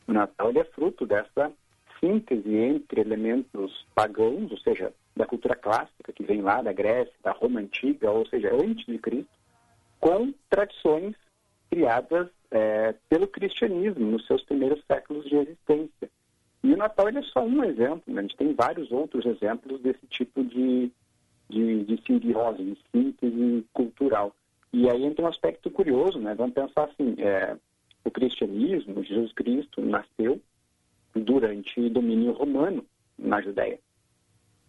O 0.07 0.13
Natal 0.13 0.51
é 0.55 0.63
fruto 0.63 1.05
dessa 1.05 1.51
síntese 1.99 2.55
entre 2.55 3.01
elementos 3.01 3.85
pagãos, 3.93 4.51
ou 4.51 4.57
seja, 4.59 4.93
da 5.17 5.25
cultura 5.25 5.55
clássica, 5.55 6.13
que 6.13 6.23
vem 6.23 6.41
lá 6.41 6.61
da 6.61 6.71
Grécia, 6.71 7.13
da 7.23 7.31
Roma 7.31 7.59
Antiga, 7.59 8.11
ou 8.11 8.25
seja, 8.27 8.53
antes 8.53 8.85
de 8.85 8.97
Cristo, 8.97 9.29
com 9.99 10.33
tradições 10.49 11.15
criadas 11.69 12.29
é, 12.51 12.93
pelo 13.09 13.27
cristianismo 13.27 14.05
nos 14.05 14.25
seus 14.25 14.43
primeiros 14.43 14.83
séculos 14.85 15.25
de 15.25 15.35
existência. 15.35 16.09
E 16.63 16.73
o 16.73 16.77
Natal 16.77 17.09
é 17.09 17.21
só 17.23 17.43
um 17.43 17.63
exemplo, 17.63 18.03
né? 18.07 18.19
a 18.19 18.21
gente 18.21 18.37
tem 18.37 18.53
vários 18.53 18.91
outros 18.91 19.25
exemplos 19.25 19.81
desse 19.81 20.05
tipo 20.07 20.43
de, 20.43 20.91
de, 21.49 21.83
de 21.83 22.03
simbiose, 22.05 22.63
de 22.63 22.77
síntese 22.91 23.65
cultural. 23.73 24.33
E 24.73 24.89
aí 24.89 25.03
entra 25.05 25.25
um 25.25 25.29
aspecto 25.29 25.71
curioso, 25.71 26.19
né? 26.19 26.35
Vamos 26.35 26.53
pensar 26.53 26.85
assim, 26.85 27.15
é, 27.19 27.55
o 28.03 28.11
cristianismo, 28.11 29.03
Jesus 29.03 29.31
Cristo, 29.33 29.81
nasceu 29.81 30.41
durante 31.15 31.79
o 31.79 31.89
domínio 31.89 32.33
romano 32.33 32.85
na 33.17 33.41
Judéia. 33.41 33.79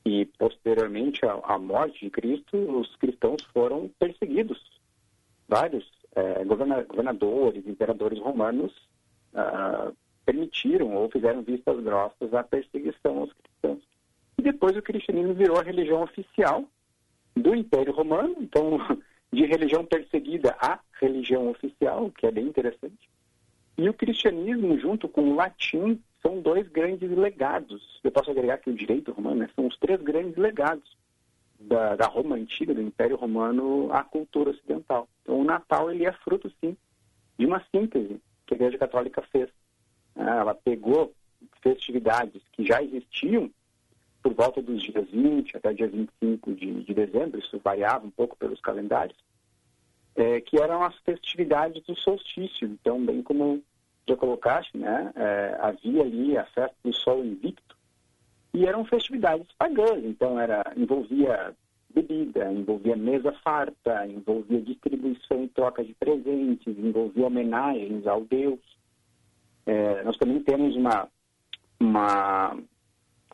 E 0.08 0.24
posteriormente 0.38 1.26
à, 1.26 1.34
à 1.44 1.58
morte 1.58 2.06
de 2.06 2.10
Cristo, 2.10 2.56
os 2.56 2.96
cristãos 2.96 3.42
foram 3.52 3.90
perseguidos. 3.98 4.58
Vários 5.46 5.86
é, 6.16 6.42
governa 6.44 6.82
governadores, 6.82 7.66
imperadores 7.66 8.18
romanos 8.18 8.72
ah, 9.34 9.92
permitiram 10.24 10.94
ou 10.94 11.10
fizeram 11.10 11.42
vistas 11.42 11.78
grossas 11.84 12.32
à 12.32 12.42
perseguição 12.42 13.18
aos 13.18 13.32
cristãos. 13.34 13.82
E 14.38 14.42
depois 14.42 14.74
o 14.78 14.82
cristianismo 14.82 15.34
virou 15.34 15.58
a 15.58 15.62
religião 15.62 16.02
oficial 16.02 16.64
do 17.36 17.54
Império 17.54 17.92
Romano, 17.92 18.34
então 18.40 18.78
de 19.30 19.44
religião 19.44 19.84
perseguida 19.84 20.56
a 20.58 20.78
religião 21.02 21.50
oficial, 21.50 22.10
que 22.12 22.26
é 22.26 22.30
bem 22.30 22.46
interessante. 22.46 23.10
E 23.76 23.86
o 23.90 23.92
cristianismo, 23.92 24.78
junto 24.78 25.06
com 25.06 25.32
o 25.32 25.36
latim, 25.36 26.02
são 26.22 26.40
dois 26.40 26.66
grandes 26.68 27.10
legados. 27.10 28.00
Eu 28.02 28.10
posso 28.10 28.30
agregar 28.30 28.58
que 28.58 28.70
o 28.70 28.74
direito 28.74 29.12
romano 29.12 29.40
né, 29.40 29.50
são 29.54 29.66
os 29.66 29.76
três 29.78 30.00
grandes 30.00 30.36
legados 30.36 30.96
da, 31.58 31.96
da 31.96 32.06
Roma 32.06 32.36
antiga, 32.36 32.74
do 32.74 32.82
Império 32.82 33.16
Romano, 33.16 33.92
à 33.92 34.02
cultura 34.02 34.50
ocidental. 34.50 35.08
Então, 35.22 35.40
o 35.40 35.44
Natal 35.44 35.90
ele 35.90 36.06
é 36.06 36.12
fruto, 36.12 36.52
sim, 36.60 36.76
de 37.38 37.46
uma 37.46 37.62
síntese 37.74 38.20
que 38.46 38.54
a 38.54 38.56
Igreja 38.56 38.78
Católica 38.78 39.22
fez. 39.22 39.48
Ah, 40.16 40.36
Ela 40.36 40.54
pegou 40.54 41.12
festividades 41.62 42.42
que 42.52 42.66
já 42.66 42.82
existiam 42.82 43.50
por 44.22 44.34
volta 44.34 44.60
dos 44.60 44.82
dias 44.82 45.08
20 45.10 45.56
até 45.56 45.72
dia 45.72 45.88
25 45.88 46.52
de, 46.54 46.84
de 46.84 46.94
dezembro, 46.94 47.38
isso 47.38 47.58
variava 47.62 48.06
um 48.06 48.10
pouco 48.10 48.36
pelos 48.36 48.60
calendários, 48.60 49.16
é, 50.16 50.40
que 50.40 50.60
eram 50.60 50.82
as 50.82 50.96
festividades 50.98 51.82
do 51.84 51.96
solstício. 51.96 52.68
Então, 52.68 53.04
bem 53.04 53.22
como 53.22 53.62
já 54.08 54.16
colocaste, 54.16 54.76
né, 54.76 55.12
é, 55.14 55.56
havia 55.60 56.02
ali 56.02 56.36
a 56.36 56.44
festa 56.46 56.76
do 56.84 56.92
Sol 56.92 57.24
Invicto, 57.24 57.76
e 58.54 58.66
eram 58.66 58.84
festividades 58.84 59.46
pagãs, 59.58 60.02
então 60.04 60.40
era, 60.40 60.64
envolvia 60.76 61.54
bebida, 61.94 62.52
envolvia 62.52 62.96
mesa 62.96 63.32
farta, 63.44 64.06
envolvia 64.06 64.60
distribuição 64.60 65.44
e 65.44 65.48
troca 65.48 65.84
de 65.84 65.94
presentes, 65.94 66.78
envolvia 66.78 67.26
homenagens 67.26 68.06
ao 68.06 68.22
Deus. 68.22 68.60
É, 69.66 70.02
nós 70.02 70.16
também 70.16 70.40
temos 70.40 70.76
uma, 70.76 71.08
uma, 71.78 72.56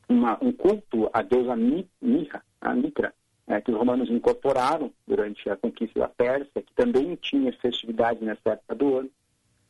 uma, 0.08 0.38
um 0.42 0.52
culto 0.52 1.08
à 1.12 1.22
deusa 1.22 1.56
Mi- 1.56 1.88
Mitra, 2.00 2.42
a 2.60 2.74
Mitra, 2.74 3.14
é, 3.46 3.60
que 3.60 3.70
os 3.70 3.76
romanos 3.76 4.10
incorporaram 4.10 4.92
durante 5.06 5.48
a 5.48 5.56
conquista 5.56 6.00
da 6.00 6.08
Pérsia, 6.08 6.62
que 6.62 6.74
também 6.74 7.14
tinha 7.16 7.52
festividades 7.54 8.22
nessa 8.22 8.50
época 8.50 8.74
do 8.74 8.98
ano. 8.98 9.10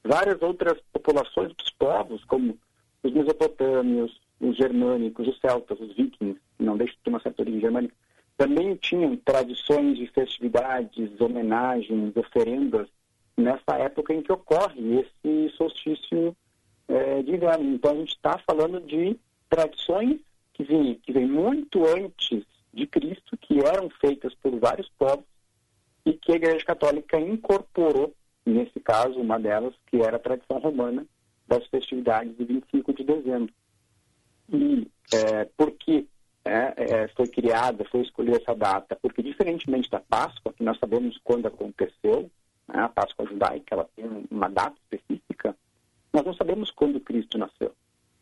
Várias 0.04 0.40
outras 0.42 0.78
populações, 0.92 1.52
os 1.62 1.70
povos, 1.70 2.24
como 2.24 2.58
os 3.02 3.12
mesopotâmios, 3.12 4.20
os 4.40 4.56
germânicos, 4.56 5.26
os 5.26 5.40
celtas, 5.40 5.80
os 5.80 5.94
vikings, 5.94 6.38
não 6.58 6.76
deixam 6.76 6.96
de 6.96 7.02
ter 7.02 7.10
uma 7.10 7.20
certa 7.20 7.42
origem 7.42 7.60
germânica, 7.60 7.94
também 8.36 8.74
tinham 8.76 9.16
tradições 9.16 9.96
de 9.96 10.06
festividades, 10.08 11.20
homenagens, 11.20 12.16
oferendas 12.16 12.88
nessa 13.36 13.76
época 13.78 14.12
em 14.12 14.22
que 14.22 14.32
ocorre 14.32 15.00
esse 15.00 15.56
solstício 15.56 16.36
eh, 16.88 17.22
de 17.22 17.32
inverno. 17.32 17.74
Então 17.74 17.92
a 17.92 17.96
gente 17.96 18.14
está 18.14 18.38
falando 18.38 18.80
de 18.80 19.16
tradições 19.48 20.20
que 20.52 20.64
vêm 20.64 20.94
que 21.02 21.12
vem 21.12 21.26
muito 21.26 21.84
antes 21.86 22.44
de 22.72 22.86
Cristo, 22.86 23.36
que 23.36 23.60
eram 23.60 23.88
feitas 24.00 24.34
por 24.34 24.58
vários 24.58 24.88
povos 24.98 25.24
e 26.04 26.12
que 26.12 26.32
a 26.32 26.36
Igreja 26.36 26.64
Católica 26.64 27.18
incorporou, 27.18 28.12
nesse 28.50 28.80
caso, 28.80 29.20
uma 29.20 29.38
delas, 29.38 29.74
que 29.86 29.98
era 29.98 30.16
a 30.16 30.20
tradição 30.20 30.58
romana 30.58 31.06
das 31.46 31.66
festividades 31.66 32.36
de 32.36 32.44
25 32.44 32.92
de 32.92 33.04
dezembro. 33.04 33.52
E 34.52 34.88
é, 35.12 35.44
por 35.56 35.70
que 35.72 36.06
é, 36.44 36.74
é, 36.76 37.08
foi 37.08 37.26
criada, 37.26 37.84
foi 37.90 38.02
escolhida 38.02 38.38
essa 38.38 38.54
data? 38.54 38.96
Porque, 39.00 39.22
diferentemente 39.22 39.90
da 39.90 40.00
Páscoa, 40.00 40.52
que 40.52 40.62
nós 40.62 40.78
sabemos 40.78 41.18
quando 41.24 41.46
aconteceu, 41.46 42.30
né, 42.68 42.80
a 42.80 42.88
Páscoa 42.88 43.26
judaica 43.26 43.74
ela 43.74 43.88
tem 43.96 44.26
uma 44.30 44.48
data 44.48 44.76
específica, 44.82 45.56
nós 46.12 46.24
não 46.24 46.34
sabemos 46.34 46.70
quando 46.70 47.00
Cristo 47.00 47.38
nasceu. 47.38 47.74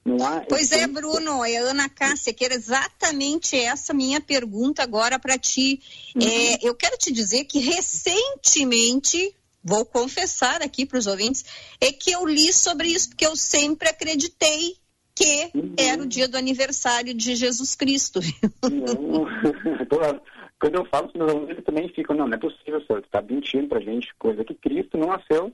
Não 0.04 0.16
há 0.26 0.40
Pois 0.40 0.72
é, 0.72 0.86
Bruno, 0.86 1.44
é 1.44 1.56
Ana 1.58 1.88
Cássia, 1.88 2.32
que 2.32 2.44
era 2.44 2.54
exatamente 2.54 3.56
essa 3.56 3.94
minha 3.94 4.20
pergunta 4.20 4.82
agora 4.82 5.18
para 5.18 5.38
ti. 5.38 5.80
É, 6.16 6.66
eu 6.66 6.74
quero 6.74 6.96
te 6.96 7.12
dizer 7.12 7.44
que 7.44 7.60
recentemente, 7.60 9.32
vou 9.62 9.84
confessar 9.84 10.62
aqui 10.62 10.84
para 10.84 10.98
os 10.98 11.06
ouvintes, 11.06 11.44
é 11.80 11.92
que 11.92 12.10
eu 12.12 12.26
li 12.26 12.52
sobre 12.52 12.88
isso, 12.88 13.10
porque 13.10 13.26
eu 13.26 13.36
sempre 13.36 13.88
acreditei 13.88 14.76
que 15.14 15.50
era 15.78 16.02
o 16.02 16.06
dia 16.06 16.26
do 16.26 16.36
aniversário 16.36 17.14
de 17.14 17.34
Jesus 17.34 17.74
Cristo. 17.74 18.20
Não. 18.62 19.26
Quando 20.58 20.76
eu 20.76 20.84
falo 20.86 21.08
para 21.08 21.10
os 21.10 21.14
meus 21.14 21.30
alunos, 21.30 21.50
eles 21.50 21.64
também 21.64 21.88
ficam, 21.88 22.14
não, 22.14 22.28
não 22.28 22.34
é 22.34 22.38
possível, 22.38 22.80
senhor, 22.86 23.02
tu 23.02 23.06
está 23.06 23.20
mentindo 23.20 23.66
pra 23.66 23.80
gente, 23.80 24.14
coisa 24.16 24.44
que 24.44 24.54
Cristo 24.54 24.96
não 24.96 25.08
nasceu 25.08 25.52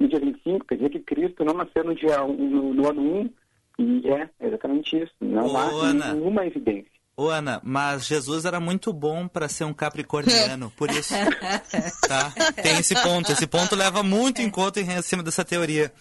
no 0.00 0.08
dia 0.08 0.18
25, 0.18 0.66
quer 0.66 0.74
dizer 0.74 0.90
que 0.90 0.98
Cristo 1.00 1.44
não 1.44 1.54
nasceu 1.54 1.84
no 1.84 1.94
dia 1.94 2.24
um, 2.24 2.50
no, 2.50 2.74
no 2.74 2.88
ano 2.88 3.20
1, 3.20 3.30
e 3.78 4.08
é 4.08 4.28
exatamente 4.40 5.00
isso, 5.00 5.12
não 5.20 5.46
Ô, 5.46 5.56
há 5.56 5.70
Ana. 5.70 6.12
nenhuma 6.12 6.44
evidência. 6.44 6.97
Ô, 7.18 7.30
Ana, 7.30 7.60
mas 7.64 8.06
Jesus 8.06 8.44
era 8.44 8.60
muito 8.60 8.92
bom 8.92 9.26
para 9.26 9.48
ser 9.48 9.64
um 9.64 9.74
capricorniano, 9.74 10.72
por 10.76 10.88
isso, 10.88 11.14
tá? 12.06 12.32
Tem 12.62 12.78
esse 12.78 12.94
ponto. 12.94 13.32
Esse 13.32 13.44
ponto 13.44 13.74
leva 13.74 14.04
muito 14.04 14.40
em 14.40 14.48
conta 14.48 14.80
em 14.80 15.02
cima 15.02 15.20
dessa 15.20 15.44
teoria. 15.44 15.92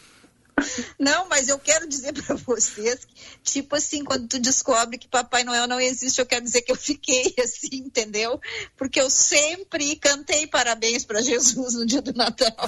Não, 1.00 1.28
mas 1.30 1.48
eu 1.50 1.60
quero 1.60 1.88
dizer 1.88 2.14
para 2.14 2.36
vocês, 2.36 3.06
que, 3.06 3.14
tipo 3.44 3.76
assim, 3.76 4.04
quando 4.04 4.28
tu 4.28 4.40
descobre 4.40 4.98
que 4.98 5.08
Papai 5.08 5.44
Noel 5.44 5.68
não 5.68 5.80
existe, 5.80 6.20
eu 6.20 6.26
quero 6.26 6.44
dizer 6.44 6.62
que 6.64 6.72
eu 6.72 6.76
fiquei 6.76 7.34
assim, 7.40 7.78
entendeu? 7.86 8.40
Porque 8.76 9.00
eu 9.00 9.10
sempre 9.10 9.96
cantei 9.98 10.48
parabéns 10.48 11.06
para 11.06 11.22
Jesus 11.22 11.76
no 11.76 11.86
dia 11.86 12.02
do 12.02 12.14
Natal. 12.14 12.52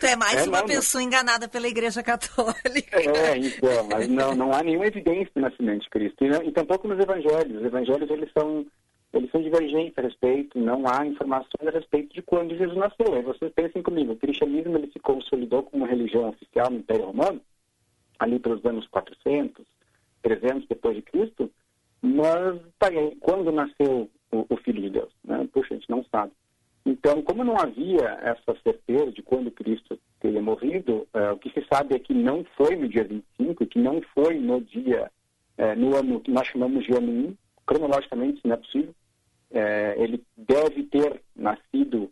Tu 0.00 0.06
é 0.06 0.16
mais 0.16 0.40
É, 0.40 0.48
uma 0.48 0.58
não, 0.60 0.66
pessoa 0.66 1.02
enganada 1.02 1.48
pela 1.48 1.68
Igreja 1.68 2.02
Católica. 2.02 3.00
É, 3.00 3.36
então, 3.38 3.86
mas 3.90 4.08
não, 4.08 4.34
não 4.34 4.52
há 4.52 4.62
nenhuma 4.62 4.86
evidência 4.86 5.30
do 5.34 5.40
nascimento 5.40 5.82
de 5.82 5.90
Cristo. 5.90 6.24
E, 6.24 6.28
não- 6.28 6.42
e 6.42 6.52
tampouco 6.52 6.88
nos 6.88 6.98
evangelhos. 6.98 7.56
Os 7.60 7.64
evangelhos, 7.64 8.10
eles 8.10 8.28
são, 8.36 8.66
eles 9.14 9.30
são 9.30 9.40
divergentes 9.40 9.96
a 9.96 10.02
respeito, 10.02 10.58
não 10.58 10.82
há 10.88 11.06
informações 11.06 11.66
a 11.66 11.70
respeito 11.70 12.12
de 12.12 12.20
quando 12.20 12.56
Jesus 12.56 12.76
nasceu. 12.76 13.14
Aí 13.14 13.22
vocês 13.22 13.52
pensem 13.52 13.80
comigo, 13.80 14.12
o 14.12 14.16
cristianismo 14.16 14.76
ele 14.76 14.90
se 14.90 14.98
consolidou 14.98 15.62
como 15.62 15.86
religião 15.86 16.28
oficial 16.28 16.68
no 16.70 16.78
Império 16.78 17.06
Romano, 17.06 17.40
ali 18.18 18.40
pelos 18.40 18.64
anos 18.64 18.86
400, 18.88 19.64
300 20.22 20.66
depois 20.68 20.96
de 20.96 21.02
Cristo, 21.02 21.50
mas 22.02 22.60
tá 22.78 22.88
aí, 22.88 23.16
quando 23.20 23.52
nasceu 23.52 24.10
o, 24.32 24.46
o 24.48 24.56
Filho 24.58 24.82
de 24.82 24.90
Deus? 24.90 25.12
Né? 25.24 25.48
Puxa, 25.52 25.74
a 25.74 25.76
gente 25.76 25.88
não 25.88 26.04
sabe. 26.10 26.32
Então, 26.84 27.22
como 27.22 27.44
não 27.44 27.56
havia 27.56 28.18
essa 28.22 28.54
certeza 28.62 29.10
de 29.12 29.22
quando 29.22 29.50
Cristo 29.50 29.98
teria 30.20 30.42
morrido, 30.42 31.06
eh, 31.14 31.30
o 31.30 31.38
que 31.38 31.48
se 31.50 31.66
sabe 31.72 31.94
é 31.94 31.98
que 31.98 32.12
não 32.12 32.44
foi 32.56 32.76
no 32.76 32.88
dia 32.88 33.04
25, 33.04 33.64
que 33.66 33.78
não 33.78 34.02
foi 34.14 34.38
no 34.38 34.60
dia, 34.60 35.10
eh, 35.56 35.74
no 35.76 35.96
ano 35.96 36.20
que 36.20 36.30
nós 36.30 36.46
chamamos 36.46 36.84
de 36.84 36.92
ano 36.92 37.10
1, 37.10 37.36
cronologicamente 37.64 38.36
isso 38.36 38.46
não 38.46 38.54
é 38.54 38.58
possível. 38.58 38.94
Eh, 39.54 39.94
ele 39.98 40.20
deve 40.36 40.82
ter 40.82 41.22
nascido 41.36 42.10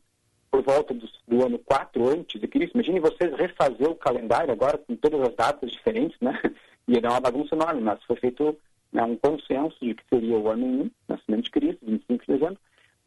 por 0.48 0.62
volta 0.62 0.94
do, 0.94 1.08
do 1.26 1.44
ano 1.44 1.58
4 1.58 2.08
antes 2.08 2.40
de 2.40 2.46
Cristo. 2.46 2.74
Imagine 2.74 3.00
vocês 3.00 3.34
refazer 3.34 3.90
o 3.90 3.96
calendário 3.96 4.52
agora 4.52 4.78
com 4.78 4.94
todas 4.94 5.20
as 5.22 5.34
datas 5.34 5.72
diferentes, 5.72 6.16
né? 6.20 6.40
Ia 6.86 7.00
dar 7.02 7.10
uma 7.10 7.20
bagunça 7.20 7.56
enorme, 7.56 7.80
mas 7.80 8.00
foi 8.04 8.14
feito 8.16 8.56
né, 8.92 9.02
um 9.02 9.16
consenso 9.16 9.76
de 9.80 9.92
que 9.92 10.04
seria 10.08 10.38
o 10.38 10.48
ano 10.48 10.64
1, 10.84 10.90
nascimento 11.08 11.44
de 11.44 11.50
Cristo, 11.50 11.84
25 11.84 12.24
de 12.24 12.32
dezembro. 12.32 12.58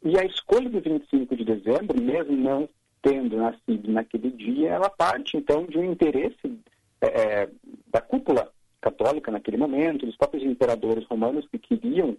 E 0.04 0.18
a 0.18 0.24
escolha 0.24 0.68
do 0.68 0.80
25 0.82 1.34
de 1.34 1.44
dezembro, 1.44 1.98
mesmo 1.98 2.36
não 2.36 2.68
tendo 3.00 3.38
nascido 3.38 3.90
naquele 3.90 4.30
dia, 4.30 4.68
ela 4.68 4.90
parte 4.90 5.38
então 5.38 5.64
de 5.64 5.78
um 5.78 5.92
interesse 5.92 6.60
eh, 7.00 7.48
da 7.86 8.02
cúpula 8.02 8.50
católica 8.82 9.30
naquele 9.30 9.56
momento, 9.56 10.04
dos 10.04 10.16
próprios 10.16 10.44
imperadores 10.44 11.06
romanos 11.06 11.48
que 11.48 11.58
queriam 11.58 12.16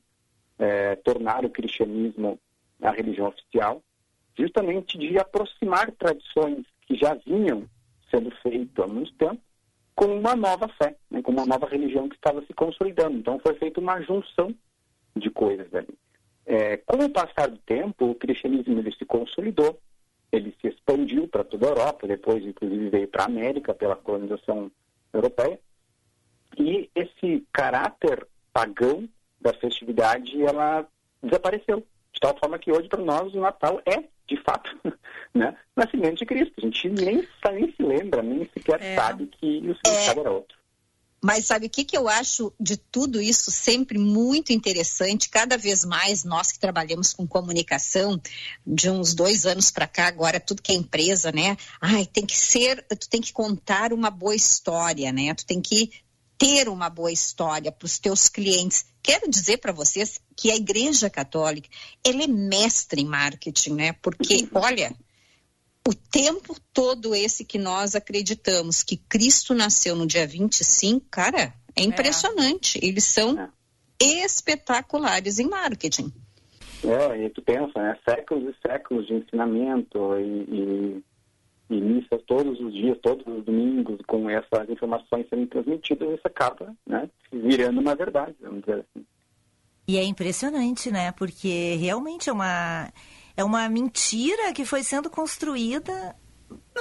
eh, 0.60 0.96
tornar 0.98 1.46
o 1.46 1.50
cristianismo 1.50 2.39
a 2.82 2.91
religião 2.91 3.28
oficial, 3.28 3.82
justamente 4.38 4.98
de 4.98 5.17
aproximar 5.17 5.91
tradições 5.91 6.65
que 6.86 6.96
já 6.96 7.15
vinham 7.15 7.67
sendo 8.12 8.32
feitas 8.41 8.86
há 8.86 8.88
muito 8.88 9.13
tempo 9.13 9.41
com 9.96 10.06
uma 10.06 10.36
nova 10.36 10.67
fé, 10.67 10.96
né, 11.10 11.24
com 11.24 11.32
uma 11.32 11.46
nova 11.46 11.65
religião 11.67 12.08
que 12.08 12.15
estava 12.15 12.41
se 12.46 12.54
consolidando. 12.54 13.17
Então 13.17 13.39
foi 13.39 13.56
feita 13.56 13.80
uma 13.80 14.00
junção 14.02 14.54
de 15.15 15.30
coisas 15.32 15.74
ali. 15.74 15.98
É, 16.46 16.78
com 16.78 17.04
o 17.04 17.10
passar 17.10 17.50
do 17.50 17.58
tempo, 17.58 18.12
o 18.12 18.15
cristianismo 18.15 18.78
ele 18.78 18.91
se 18.91 19.04
consolidou, 19.06 19.80
ele 20.32 20.56
se 20.62 20.67
expandiu 20.67 21.28
para 21.28 21.43
toda 21.43 21.65
a 21.65 21.70
Europa, 21.70 22.08
depois 22.08 22.46
inclusive 22.46 22.89
veio 22.89 23.08
para 23.08 23.24
a 23.24 23.26
América 23.26 23.74
pela 23.74 23.96
colonização 23.96 24.72
europeia. 25.12 25.60
E 26.58 26.89
esse 26.93 27.46
caráter 27.52 28.28
pagão 28.54 29.10
da 29.39 29.54
festividade, 29.54 30.41
ela 30.41 30.88
desapareceu. 31.21 31.86
De 32.13 32.19
tal 32.19 32.38
forma 32.39 32.58
que 32.58 32.71
hoje 32.71 32.88
para 32.88 33.04
nós 33.04 33.34
o 33.34 33.39
Natal 33.39 33.80
é, 33.86 34.04
de 34.28 34.41
fato, 34.43 34.76
né, 35.34 35.56
nascimento 35.76 36.17
de 36.17 36.26
Cristo. 36.26 36.54
A 36.58 36.62
gente 36.62 36.89
nem, 36.89 37.28
nem 37.54 37.71
se 37.73 37.84
lembra, 37.84 38.23
nem 38.23 38.50
sequer 38.54 38.95
sabe 38.95 39.28
que 39.28 39.60
o 39.60 39.76
significado 39.76 40.19
era 40.21 40.32
outro. 40.32 40.58
Mas 41.23 41.45
sabe 41.45 41.65
o 41.65 41.69
que, 41.69 41.84
que 41.84 41.97
eu 41.97 42.08
acho 42.08 42.54
de 42.60 42.78
tudo 42.78 43.19
isso 43.19 43.50
sempre 43.50 43.97
muito 43.97 44.54
interessante? 44.54 45.30
Cada 45.30 45.58
vez 45.58 45.84
mais 45.84 46.23
nós 46.23 46.52
que 46.52 46.60
trabalhamos 46.60 47.12
com 47.12 47.28
comunicação, 47.28 48.21
de 48.65 48.89
uns 48.89 49.15
dois 49.15 49.45
anos 49.45 49.71
para 49.71 49.88
cá, 49.88 50.08
agora 50.08 50.39
tudo 50.39 50.62
que 50.62 50.71
é 50.71 50.76
empresa, 50.76 51.32
né? 51.32 51.58
Ai, 51.82 52.06
tem 52.06 52.26
que 52.26 52.38
ser, 52.38 52.84
tu 52.84 53.10
tem 53.10 53.19
que 53.19 53.34
contar 53.34 53.93
uma 53.93 54.12
boa 54.12 54.36
história, 54.36 55.12
né? 55.12 55.34
Tu 55.34 55.45
tem 55.45 55.60
que 55.60 55.91
ter 56.38 56.69
uma 56.69 56.89
boa 56.89 57.12
história 57.12 57.71
para 57.71 57.86
os 57.86 57.97
teus 57.97 58.30
clientes. 58.30 58.86
Quero 59.02 59.30
dizer 59.30 59.58
para 59.58 59.71
vocês 59.71 60.19
que 60.36 60.52
a 60.52 60.56
Igreja 60.56 61.10
Católica, 61.10 61.69
ela 62.06 62.23
é 62.23 62.28
mestre 62.28 63.02
em 63.02 63.06
marketing, 63.06 63.73
né? 63.73 63.93
Porque, 64.02 64.47
olha, 64.54 64.93
o 65.88 65.93
tempo 65.93 66.56
todo 66.73 67.15
esse 67.15 67.45
que 67.45 67.58
nós 67.58 67.95
acreditamos 67.95 68.84
que 68.84 68.97
Cristo 68.97 69.54
nasceu 69.54 69.95
no 69.95 70.06
dia 70.06 70.28
25, 70.28 71.06
cara, 71.10 71.54
é 71.76 71.82
impressionante. 71.82 72.80
Eles 72.84 73.06
são 73.06 73.50
espetaculares 74.00 75.39
em 75.39 75.47
marketing. 75.47 76.12
É, 76.84 77.26
e 77.26 77.30
tu 77.30 77.41
pensa, 77.41 77.71
né? 77.80 77.97
Séculos 78.08 78.54
e 78.54 78.67
séculos 78.67 79.08
de 79.08 79.13
ensinamento 79.15 79.97
e, 80.19 80.43
e, 80.43 81.04
e 81.69 81.82
missas 81.82 82.21
todos 82.25 82.60
os 82.60 82.73
dias, 82.73 82.97
todos 83.01 83.25
os 83.27 83.43
domingos, 83.43 83.99
com 84.08 84.30
essas 84.30 84.69
informações 84.69 85.27
sendo 85.30 85.47
transmitidas, 85.47 86.10
isso 86.10 86.27
acaba 86.27 86.73
né, 86.86 87.10
virando 87.32 87.82
uma 87.82 87.95
verdade, 87.95 88.36
vamos 88.41 88.62
dizer 88.62 88.86
assim. 88.89 89.06
E 89.88 89.97
é 89.97 90.03
impressionante, 90.03 90.91
né? 90.91 91.12
Porque 91.13 91.75
realmente 91.75 92.30
é 92.30 92.34
uma, 92.34 92.91
é 93.38 93.43
uma 93.43 93.69
mentira 93.69 94.51
que 94.53 94.65
foi 94.65 94.84
sendo 94.84 95.10
construída. 95.10 96.15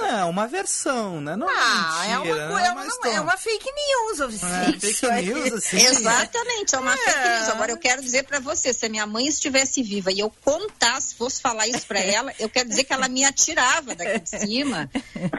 Não, 0.01 0.29
uma 0.29 0.47
versão, 0.47 1.19
né? 1.21 1.35
Não 1.35 1.47
Ah, 1.49 2.03
é 2.07 2.11
é 2.11 2.17
mentira, 2.17 2.35
uma, 2.49 2.55
né? 2.61 2.67
é, 2.67 2.71
uma 2.71 2.81
uma, 2.81 2.87
história. 2.87 3.15
é 3.15 3.21
uma 3.21 3.37
fake 3.37 3.65
news, 3.71 4.19
É, 4.19 4.25
oficial. 4.25 5.11
fake 5.11 5.25
news, 5.33 5.53
assim. 5.53 5.77
Exatamente, 5.77 6.75
é 6.75 6.79
uma 6.79 6.95
fake 6.97 7.29
news. 7.29 7.49
Agora 7.49 7.71
eu 7.71 7.77
quero 7.77 8.01
dizer 8.01 8.23
para 8.23 8.39
você, 8.39 8.73
se 8.73 8.85
a 8.85 8.89
minha 8.89 9.05
mãe 9.07 9.27
estivesse 9.27 9.81
viva 9.83 10.11
e 10.11 10.19
eu 10.19 10.29
contasse, 10.43 11.15
fosse 11.15 11.41
falar 11.41 11.67
isso 11.67 11.85
para 11.87 11.99
ela, 12.01 12.33
eu 12.39 12.49
quero 12.49 12.69
dizer 12.69 12.83
que 12.83 12.93
ela 12.93 13.07
me 13.07 13.25
atirava 13.25 13.95
daqui 13.95 14.19
de 14.19 14.29
cima, 14.29 14.89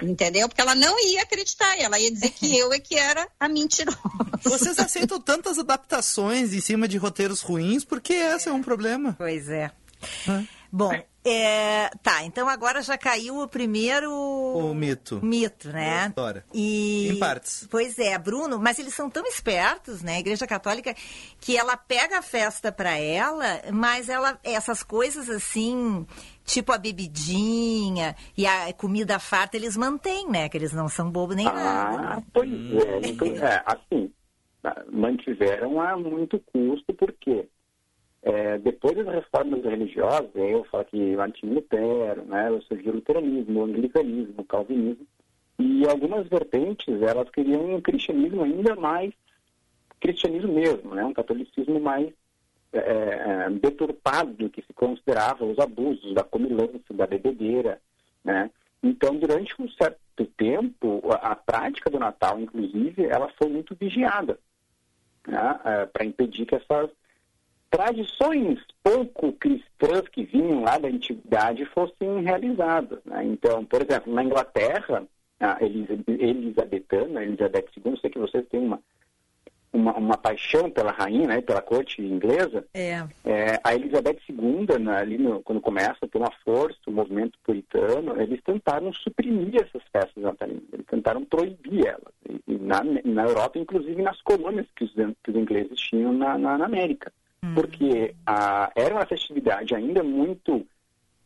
entendeu? 0.03 0.49
Porque 0.49 0.61
ela 0.61 0.75
não 0.75 0.99
ia 1.01 1.23
acreditar, 1.23 1.79
ela 1.79 1.99
ia 1.99 2.11
dizer 2.11 2.31
que 2.31 2.57
eu 2.59 2.73
é 2.73 2.79
que 2.79 2.97
era 2.97 3.27
a 3.39 3.49
mentirosa. 3.49 3.99
Vocês 4.43 4.79
aceitam 4.79 5.21
tantas 5.21 5.59
adaptações 5.59 6.53
em 6.53 6.61
cima 6.61 6.87
de 6.89 6.97
roteiros 6.99 7.41
ruins, 7.41 7.85
porque 7.85 8.13
esse 8.13 8.49
é 8.49 8.53
um 8.53 8.63
problema. 8.63 9.15
Pois 9.19 9.49
é. 9.49 9.71
Bom, 10.71 10.93
é, 11.29 11.91
tá, 12.03 12.25
então 12.25 12.49
agora 12.49 12.83
já 12.83 12.97
caiu 12.97 13.39
o 13.41 13.49
primeiro 13.49 14.13
O 14.13 14.75
mito. 14.75 15.21
mito, 15.25 15.69
né? 15.69 16.07
História. 16.09 16.45
E... 16.53 17.09
Em 17.09 17.19
partes. 17.19 17.67
Pois 17.71 17.99
é, 17.99 18.17
Bruno, 18.19 18.59
mas 18.59 18.79
eles 18.79 18.95
são 18.95 19.09
tão 19.11 19.25
espertos, 19.27 20.03
né? 20.03 20.17
A 20.17 20.21
Igreja 20.21 20.47
Católica, 20.47 20.95
que 21.41 21.57
ela 21.57 21.77
pega 21.77 22.19
a 22.19 22.23
festa 22.23 22.71
para 22.73 22.97
ela, 22.97 23.61
mas 23.73 24.09
ela 24.09 24.39
essas 24.43 24.83
coisas 24.83 25.29
assim, 25.29 26.07
tipo 26.45 26.73
a 26.73 26.79
bebidinha 26.79 28.15
e 28.37 28.47
a 28.47 28.73
comida 28.73 29.19
farta, 29.19 29.57
eles 29.57 29.77
mantêm, 29.77 30.29
né? 30.29 30.49
Que 30.49 30.57
eles 30.57 30.73
não 30.73 30.89
são 30.89 31.11
bobo 31.11 31.35
nem 31.35 31.45
nada. 31.45 32.17
Ah, 32.17 32.23
pois 32.33 32.51
é, 32.51 33.09
então, 33.09 33.29
é, 33.29 33.63
assim, 33.67 34.13
ah, 34.65 34.85
mantiveram 34.91 35.81
a 35.81 35.97
muito 35.97 36.41
custo, 36.53 36.93
porque 36.95 37.49
é, 38.23 38.59
depois 38.59 38.97
das 38.97 39.07
reformas 39.07 39.65
religiosas, 39.65 40.31
eu 40.35 40.65
falo 40.65 40.85
que 40.85 41.17
Martin 41.17 41.47
Lutero, 41.47 42.25
né, 42.25 42.49
surgiu 42.67 42.93
o 42.93 42.97
luteranismo, 42.97 43.61
o 43.61 43.65
anglicanismo, 43.65 44.35
o 44.39 44.45
calvinismo, 44.45 45.07
e 45.59 45.87
algumas 45.87 46.27
vertentes, 46.29 47.01
elas 47.03 47.29
queriam 47.31 47.75
um 47.75 47.81
cristianismo 47.81 48.43
ainda 48.43 48.77
mais 48.77 49.13
cristianismo 50.01 50.53
mesmo, 50.53 50.95
né, 50.95 51.05
um 51.05 51.13
catolicismo 51.13 51.81
mais 51.81 52.13
é, 52.73 52.79
é, 52.79 53.51
deturpado 53.51 54.33
do 54.35 54.51
que 54.51 54.63
se 54.63 54.73
considerava 54.75 55.45
os 55.45 55.59
abusos 55.59 56.15
da 56.15 56.23
comilança, 56.23 56.93
da 56.93 57.07
bebedeira, 57.07 57.81
né? 58.23 58.51
Então, 58.83 59.17
durante 59.17 59.61
um 59.61 59.69
certo 59.71 60.25
tempo, 60.37 61.03
a, 61.11 61.33
a 61.33 61.37
prática 61.37 61.91
do 61.91 61.99
Natal, 61.99 62.39
inclusive, 62.39 63.07
ela 63.07 63.29
foi 63.39 63.49
muito 63.49 63.75
vigiada 63.75 64.39
né, 65.27 65.89
para 65.93 66.05
impedir 66.05 66.47
que 66.47 66.55
essas 66.55 66.91
tradições 67.71 68.59
pouco 68.83 69.33
cristãs 69.35 70.03
que 70.11 70.25
vinham 70.25 70.63
lá 70.63 70.79
da 70.79 70.89
antiguidade 70.89 71.65
fossem 71.67 72.23
realizadas. 72.23 72.99
Né? 73.05 73.25
Então, 73.25 73.65
por 73.65 73.83
exemplo, 73.83 74.13
na 74.13 74.25
Inglaterra, 74.25 75.05
a 75.41 75.59
Elizabeth 75.63 76.85
II, 76.93 78.01
sei 78.01 78.11
que 78.11 78.19
vocês 78.19 78.45
têm 78.49 78.61
uma, 78.61 78.81
uma, 79.73 79.93
uma 79.97 80.17
paixão 80.17 80.71
pela 80.71 80.91
rainha, 80.91 81.29
né, 81.29 81.41
pela 81.43 81.61
corte 81.61 82.01
inglesa, 82.03 82.65
É. 82.75 83.05
é, 83.25 83.61
a 83.63 83.75
Elizabeth 83.75 84.19
II, 84.29 84.79
né, 84.81 84.97
ali 84.97 85.19
no- 85.19 85.43
quando 85.43 85.61
começa 85.61 85.99
a 86.03 86.09
ter 86.09 86.19
uma 86.19 86.33
força, 86.45 86.79
o 86.87 86.91
movimento 86.93 87.39
puritano, 87.45 88.21
eles 88.21 88.41
tentaram 88.43 88.93
suprimir 88.93 89.57
essas 89.63 89.83
festas 89.93 90.23
natalinas, 90.23 90.65
eles 90.73 90.87
tentaram 90.87 91.25
proibir 91.25 91.87
elas. 91.87 92.13
E, 92.29 92.41
e 92.55 92.59
na, 92.59 92.83
na 93.05 93.25
Europa, 93.25 93.59
inclusive 93.59 94.01
nas 94.03 94.21
colônias 94.23 94.67
que 94.75 94.85
os, 94.85 94.93
que 94.93 95.31
os 95.31 95.37
ingleses 95.37 95.79
tinham 95.79 96.13
na, 96.13 96.39
na, 96.39 96.57
na 96.59 96.65
América. 96.65 97.13
Porque 97.55 98.15
a, 98.27 98.71
era 98.75 98.95
uma 98.95 99.07
festividade 99.07 99.75
ainda 99.75 100.03
muito 100.03 100.67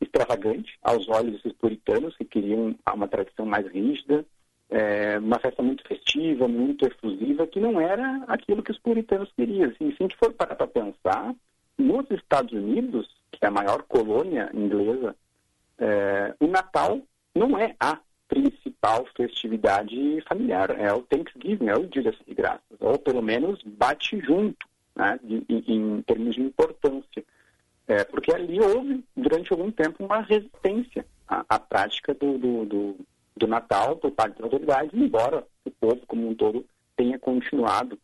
extravagante 0.01 0.79
aos 0.83 1.09
olhos 1.09 1.35
desses 1.35 1.53
puritanos 1.53 2.17
que 2.17 2.25
queriam 2.25 2.75
uma 2.93 3.09
tradição 3.09 3.47
mais 3.47 3.67
rígida, 3.67 4.25
é, 4.69 5.19
uma 5.19 5.39
festa 5.39 5.63
muito 5.63 5.87
festiva, 5.87 6.49
muito 6.49 6.87
efusiva, 6.87 7.47
que 7.47 7.61
não 7.61 7.81
era 7.81 8.25
aquilo 8.27 8.63
que 8.63 8.71
os 8.71 8.79
puritanos 8.79 9.31
queriam. 9.37 9.71
Assim, 9.71 9.91
se 9.91 9.97
a 10.01 10.03
gente 10.03 10.17
for 10.17 10.33
parar 10.33 10.57
para 10.57 10.67
pensar, 10.67 11.35
nos 11.79 12.11
Estados 12.11 12.53
Unidos, 12.53 13.09
que 13.31 13.45
é 13.45 13.49
a 13.49 13.51
maior 13.51 13.83
colônia 13.83 14.51
inglesa, 14.55 15.15
é, 15.79 16.35
o 16.41 16.47
Natal 16.47 17.01
não 17.35 17.59
é 17.59 17.75
a 17.79 17.99
principal 18.29 19.07
festividade 19.15 20.23
familiar, 20.23 20.71
é 20.79 20.93
o 20.93 21.03
Thanksgiving, 21.03 21.69
é 21.69 21.75
o 21.75 21.87
Dia 21.87 22.03
de 22.03 22.35
Graças, 22.35 22.81
ou 22.81 22.99
pelo 22.99 23.21
menos 23.21 23.61
bate 23.63 24.19
junto, 24.21 24.67
né, 24.95 25.19
de- 25.23 25.45
em, 25.49 26.03
termos 26.03 26.35
de 26.35 26.43
importância. 26.43 27.25
É, 27.87 28.05
porque 28.05 28.33
ali 28.33 28.61
houve, 28.61 29.05
durante 29.17 29.53
algum 29.53 29.71
tempo, 29.71 30.05
uma 30.05 30.21
resistência 30.21 31.05
à, 31.27 31.45
à 31.49 31.59
prática 31.59 32.15
do, 32.15 32.39
do, 32.39 32.65
do, 32.65 32.97
do 33.37 33.47
Natal 33.47 33.97
por 33.97 34.13
parte 34.13 34.35
das 34.35 34.45
autoridades, 34.45 34.93
embora 34.95 35.45
o 35.65 35.71
povo 35.71 36.01
como 36.07 36.29
um 36.29 36.35
todo 36.35 36.65
tenha 36.97 37.19
continuado 37.19 37.99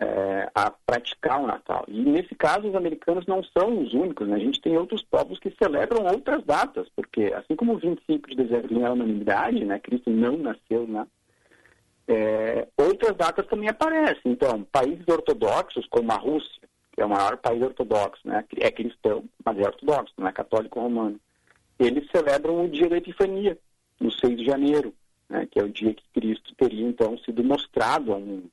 é, 0.00 0.50
a 0.54 0.70
praticar 0.70 1.40
o 1.42 1.46
Natal. 1.46 1.84
E 1.86 2.00
nesse 2.00 2.34
caso, 2.34 2.68
os 2.68 2.74
americanos 2.74 3.26
não 3.26 3.44
são 3.44 3.82
os 3.82 3.92
únicos, 3.92 4.26
né? 4.26 4.36
a 4.36 4.38
gente 4.38 4.60
tem 4.60 4.76
outros 4.76 5.02
povos 5.02 5.38
que 5.38 5.54
celebram 5.62 6.06
outras 6.06 6.42
datas, 6.44 6.88
porque 6.96 7.32
assim 7.36 7.54
como 7.54 7.74
o 7.74 7.78
25 7.78 8.30
de 8.30 8.36
dezembro 8.36 8.74
não 8.74 8.86
é 8.86 8.90
unanimidade, 8.90 9.64
né? 9.64 9.78
Cristo 9.78 10.08
não 10.10 10.38
nasceu 10.38 10.86
na 10.88 11.06
é, 12.12 12.66
outras 12.76 13.16
datas 13.16 13.46
também 13.46 13.68
aparecem. 13.68 14.32
Então, 14.32 14.64
países 14.64 15.06
ortodoxos, 15.06 15.86
como 15.86 16.10
a 16.10 16.16
Rússia, 16.16 16.68
que 16.92 17.00
é 17.00 17.04
o 17.04 17.08
maior 17.08 17.36
país 17.36 17.62
ortodoxo, 17.62 18.26
né? 18.26 18.44
é 18.58 18.70
cristão, 18.70 19.24
mas 19.44 19.56
é 19.58 19.62
ortodoxo, 19.62 20.12
não 20.18 20.26
é 20.26 20.32
católico 20.32 20.80
romano, 20.80 21.20
eles 21.78 22.08
celebram 22.10 22.64
o 22.64 22.68
dia 22.68 22.88
da 22.88 22.96
Epifania, 22.96 23.56
no 24.00 24.10
6 24.10 24.38
de 24.38 24.44
janeiro, 24.44 24.92
né? 25.28 25.46
que 25.48 25.60
é 25.60 25.62
o 25.62 25.68
dia 25.68 25.94
que 25.94 26.02
Cristo 26.12 26.52
teria, 26.56 26.86
então, 26.86 27.16
sido 27.18 27.44
mostrado 27.44 28.12
ao 28.12 28.20
mundo. 28.20 28.50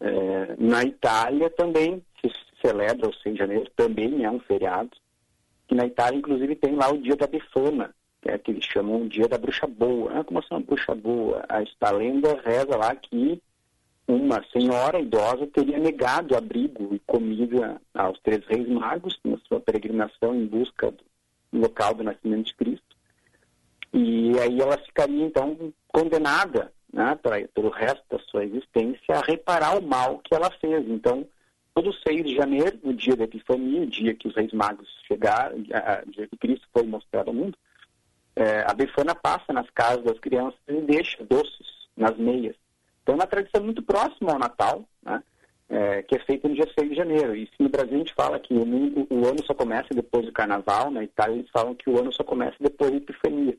É, 0.00 0.56
na 0.58 0.82
Itália 0.82 1.48
também 1.48 2.04
se 2.20 2.28
celebra 2.60 3.08
o 3.08 3.14
6 3.14 3.34
de 3.36 3.38
janeiro, 3.38 3.70
também 3.76 4.24
é 4.24 4.30
um 4.30 4.40
feriado, 4.40 4.90
que 5.68 5.76
na 5.76 5.86
Itália, 5.86 6.18
inclusive, 6.18 6.56
tem 6.56 6.74
lá 6.74 6.90
o 6.90 6.98
dia 6.98 7.14
da 7.14 7.28
Befana, 7.28 7.94
que 8.22 8.30
é 8.30 8.38
que 8.38 8.52
eles 8.52 8.64
chamam 8.64 9.02
o 9.02 9.08
dia 9.08 9.28
da 9.28 9.36
bruxa 9.36 9.66
boa. 9.66 10.20
Ah, 10.20 10.24
como 10.24 10.38
assim 10.38 10.48
uma 10.52 10.60
bruxa 10.60 10.94
boa? 10.94 11.44
A, 11.48 11.88
a 11.88 11.90
lenda 11.90 12.40
reza 12.44 12.76
lá 12.76 12.94
que 12.94 13.42
uma 14.06 14.42
senhora 14.52 15.00
idosa 15.00 15.46
teria 15.48 15.78
negado 15.78 16.36
abrigo 16.36 16.94
e 16.94 17.00
comida 17.00 17.80
aos 17.92 18.18
três 18.20 18.44
reis 18.46 18.68
magos 18.68 19.18
na 19.24 19.36
sua 19.48 19.60
peregrinação 19.60 20.34
em 20.34 20.46
busca 20.46 20.90
do 20.90 21.04
local 21.52 21.94
do 21.94 22.04
nascimento 22.04 22.46
de 22.46 22.54
Cristo. 22.54 22.96
E 23.92 24.38
aí 24.38 24.60
ela 24.60 24.78
ficaria, 24.78 25.24
então, 25.24 25.72
condenada 25.88 26.72
né, 26.92 27.18
pra, 27.20 27.36
pelo 27.48 27.70
resto 27.70 28.02
da 28.08 28.18
sua 28.20 28.44
existência 28.44 29.16
a 29.16 29.20
reparar 29.20 29.78
o 29.78 29.82
mal 29.82 30.18
que 30.18 30.34
ela 30.34 30.50
fez. 30.60 30.88
Então, 30.88 31.26
todo 31.74 31.92
6 31.92 32.24
de 32.24 32.34
janeiro, 32.34 32.78
no 32.82 32.94
dia 32.94 33.16
da 33.16 33.24
Epifania, 33.24 33.82
o 33.82 33.86
dia 33.86 34.14
que 34.14 34.28
os 34.28 34.34
reis 34.34 34.52
magos 34.52 34.88
chegaram, 35.06 35.56
o 35.56 36.10
dia 36.10 36.28
que 36.28 36.36
Cristo 36.36 36.66
foi 36.72 36.84
mostrado 36.84 37.30
ao 37.30 37.34
mundo, 37.34 37.56
é, 38.36 38.64
a 38.66 38.72
Befana 38.74 39.14
passa 39.14 39.52
nas 39.52 39.68
casas 39.70 40.04
das 40.04 40.18
crianças 40.18 40.58
e 40.68 40.80
deixa 40.82 41.22
doces 41.24 41.66
nas 41.96 42.16
meias. 42.16 42.56
Então, 43.02 43.14
é 43.14 43.18
uma 43.18 43.26
tradição 43.26 43.62
muito 43.62 43.82
próxima 43.82 44.32
ao 44.32 44.38
Natal, 44.38 44.84
né? 45.02 45.22
é, 45.68 46.02
que 46.02 46.16
é 46.16 46.18
feita 46.20 46.48
no 46.48 46.54
dia 46.54 46.66
6 46.78 46.90
de 46.90 46.96
janeiro. 46.96 47.34
E 47.34 47.46
se 47.46 47.54
no 47.60 47.68
Brasil 47.68 47.94
a 47.94 47.98
gente 47.98 48.14
fala 48.14 48.38
que 48.38 48.54
o, 48.54 48.64
mundo- 48.64 49.06
o 49.10 49.26
ano 49.26 49.44
só 49.44 49.54
começa 49.54 49.88
depois 49.94 50.24
do 50.26 50.32
Carnaval, 50.32 50.90
na 50.90 51.02
Itália 51.02 51.36
eles 51.36 51.50
falam 51.50 51.74
que 51.74 51.88
o 51.90 51.98
ano 51.98 52.12
só 52.12 52.22
começa 52.22 52.56
depois 52.60 52.90
da 52.90 52.96
Epifania. 52.98 53.56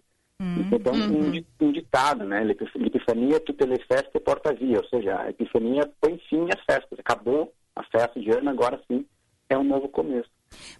Então, 0.72 0.94
um, 0.94 1.32
di- 1.32 1.46
um 1.60 1.72
ditado, 1.72 2.24
né? 2.26 2.46
Epifania, 2.52 3.40
tutte 3.40 3.66
le 3.66 3.78
feste 3.86 4.20
porta 4.20 4.54
via. 4.54 4.78
Ou 4.78 4.86
seja, 4.88 5.20
a 5.22 5.30
Epifania 5.30 5.90
põe 6.00 6.18
fim 6.30 6.48
às 6.54 6.62
festas. 6.64 7.00
Acabou 7.00 7.52
a 7.76 7.84
festa 7.84 8.20
de 8.20 8.30
ano, 8.32 8.50
agora 8.50 8.80
sim 8.88 9.06
é 9.50 9.58
um 9.58 9.64
novo 9.64 9.90
começo. 9.90 10.30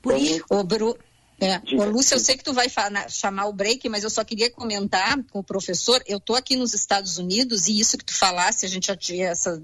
Por 0.02 0.14
Então, 0.14 0.24
isso, 0.24 0.46
ô, 0.52 0.64
Bru... 0.64 0.96
É. 1.44 1.60
Diga, 1.60 1.84
Ô, 1.84 1.86
Lúcia, 1.86 2.16
eu 2.16 2.20
sei 2.20 2.38
que 2.38 2.44
tu 2.44 2.54
vai 2.54 2.68
chamar 3.10 3.46
o 3.48 3.54
break, 3.54 3.88
mas 3.90 4.04
eu 4.04 4.10
só 4.10 4.24
queria 4.24 4.50
comentar 4.50 5.22
com 5.32 5.40
o 5.40 5.44
professor. 5.44 6.02
Eu 6.08 6.18
estou 6.18 6.36
aqui 6.36 6.56
nos 6.56 6.74
Estados 6.74 7.18
Unidos 7.18 7.68
e 7.68 7.80
isso 7.80 7.98
que 7.98 8.06
tu 8.06 8.14
falasse, 8.14 8.66
a 8.66 8.70
gente 8.70 8.88
já 8.88 8.96
tinha 8.96 9.30
essa, 9.30 9.62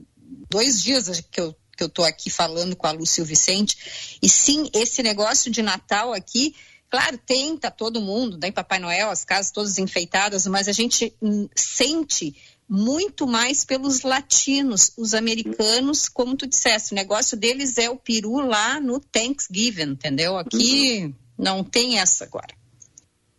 dois 0.49 0.81
dias 0.81 1.21
que 1.31 1.41
eu 1.41 1.55
que 1.79 1.83
eu 1.83 1.87
estou 1.87 2.03
aqui 2.03 2.29
falando 2.29 2.75
com 2.75 2.87
a 2.87 2.91
Lúcia 2.91 3.21
e 3.21 3.23
o 3.23 3.25
Vicente. 3.25 4.17
E 4.21 4.27
sim, 4.27 4.69
esse 4.73 5.01
negócio 5.01 5.49
de 5.49 5.61
Natal 5.61 6.11
aqui, 6.11 6.53
claro, 6.89 7.17
tem, 7.17 7.55
tá 7.55 7.71
todo 7.71 8.01
mundo, 8.01 8.37
tem 8.37 8.51
Papai 8.51 8.79
Noel, 8.79 9.09
as 9.09 9.23
casas 9.23 9.49
todas 9.49 9.77
enfeitadas, 9.77 10.45
mas 10.45 10.67
a 10.67 10.73
gente 10.73 11.15
hum, 11.21 11.47
sente 11.55 12.35
muito 12.67 13.25
mais 13.25 13.63
pelos 13.63 14.01
latinos, 14.01 14.91
os 14.97 15.13
americanos, 15.13 16.09
como 16.09 16.35
tu 16.35 16.45
disseste, 16.45 16.91
o 16.91 16.95
negócio 16.95 17.37
deles 17.37 17.77
é 17.77 17.89
o 17.89 17.95
peru 17.95 18.41
lá 18.41 18.81
no 18.81 18.99
Thanksgiving, 18.99 19.91
entendeu? 19.93 20.37
Aqui 20.37 21.15
não 21.39 21.63
tem 21.63 21.97
essa 21.99 22.25
agora. 22.25 22.53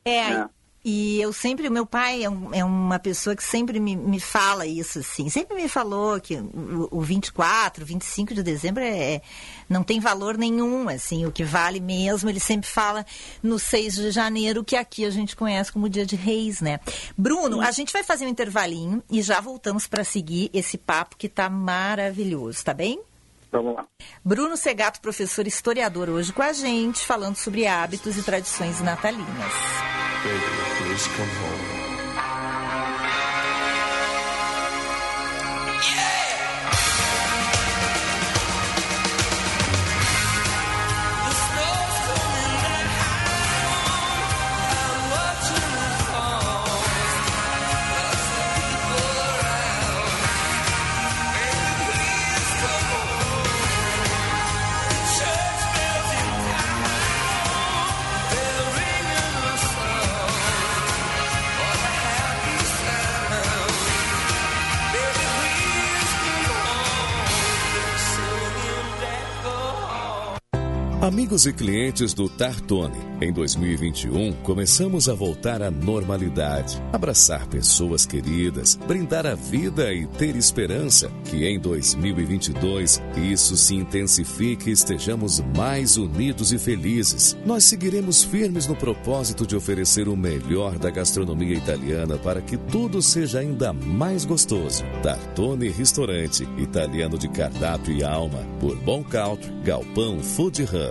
É, 0.05 0.49
e 0.83 1.21
eu 1.21 1.31
sempre, 1.31 1.69
o 1.69 1.71
meu 1.71 1.85
pai 1.85 2.25
é, 2.25 2.31
um- 2.31 2.55
é 2.55 2.65
uma 2.65 2.99
pessoa 2.99 3.37
que 3.37 3.45
sempre 3.45 3.79
me, 3.79 3.95
me 3.95 4.19
fala 4.19 4.67
isso, 4.67 5.01
assim. 5.01 5.29
Sempre 5.29 5.55
me 5.55 5.69
falou 5.69 6.19
que 6.19 6.37
o, 6.37 6.89
o 6.91 7.03
24, 7.03 7.85
25 7.85 8.33
de 8.33 8.43
dezembro 8.43 8.83
é, 8.83 9.17
é- 9.17 9.23
não 9.69 9.83
tem 9.83 10.01
valor 10.01 10.39
nenhum, 10.39 10.89
assim. 10.89 11.27
O 11.27 11.31
que 11.31 11.45
vale 11.45 11.81
mesmo, 11.81 12.31
ele 12.31 12.41
sempre 12.41 12.67
fala 12.67 13.05
no 13.43 13.59
6 13.59 13.95
de 13.97 14.11
janeiro, 14.11 14.65
que 14.65 14.75
aqui 14.75 15.05
a 15.05 15.11
gente 15.11 15.37
conhece 15.37 15.71
como 15.71 15.87
dia 15.87 16.07
de 16.07 16.17
reis, 16.17 16.63
né? 16.63 16.81
Bruno, 17.17 17.61
a 17.61 17.71
gente 17.71 17.93
vai 17.93 18.03
fazer 18.03 18.25
um 18.25 18.29
intervalinho 18.31 19.03
e 19.11 19.21
já 19.21 19.39
voltamos 19.39 19.87
para 19.87 20.03
seguir 20.03 20.49
esse 20.55 20.79
papo 20.79 21.15
que 21.19 21.29
tá 21.29 21.51
maravilhoso, 21.51 22.65
tá 22.65 22.73
bem? 22.73 23.03
Vamos 23.51 23.75
lá. 23.75 23.87
Bruno 24.25 24.57
Segato, 24.57 25.01
professor 25.01 25.47
historiador, 25.47 26.09
hoje 26.09 26.33
com 26.33 26.43
a 26.43 26.53
gente, 26.53 27.05
falando 27.05 27.37
sobre 27.37 27.67
hábitos 27.67 28.17
e 28.17 28.23
tradições 28.23 28.81
natalinas. 28.81 29.53
Baby, 30.23 31.80
Amigos 71.01 71.46
e 71.46 71.53
clientes 71.55 72.12
do 72.12 72.28
Tartone, 72.28 73.11
em 73.22 73.32
2021 73.32 74.32
começamos 74.42 75.09
a 75.09 75.14
voltar 75.14 75.62
à 75.62 75.70
normalidade, 75.70 76.78
abraçar 76.92 77.46
pessoas 77.46 78.05
queridas, 78.05 78.76
brindar 78.86 79.26
a 79.26 79.34
vida 79.34 79.94
e 79.94 80.07
ter 80.07 80.36
esperança 80.36 81.11
que 81.24 81.46
em 81.46 81.59
2022 81.59 83.03
isso 83.16 83.57
se 83.57 83.74
intensifique 83.74 84.68
e 84.68 84.72
estejamos 84.74 85.40
mais 85.57 85.96
unidos 85.96 86.53
e 86.53 86.59
felizes. 86.59 87.34
Nós 87.46 87.64
seguiremos 87.64 88.22
firmes 88.22 88.66
no 88.66 88.76
propósito 88.76 89.46
de 89.46 89.57
oferecer 89.57 90.07
o 90.07 90.14
melhor 90.14 90.78
da 90.78 90.90
gastronomia 90.90 91.57
italiana 91.57 92.18
para 92.18 92.42
que 92.42 92.59
tudo 92.59 93.01
seja 93.01 93.38
ainda 93.38 93.72
mais 93.72 94.26
gostoso. 94.26 94.84
Tartone 95.03 95.70
Restaurante, 95.70 96.46
italiano 96.59 97.16
de 97.16 97.28
cardápio 97.30 97.94
e 97.94 98.05
alma, 98.05 98.46
por 98.61 98.76
Bom 98.76 99.03
Country, 99.03 99.51
Galpão 99.64 100.20
Food 100.22 100.62
Hub. 100.62 100.90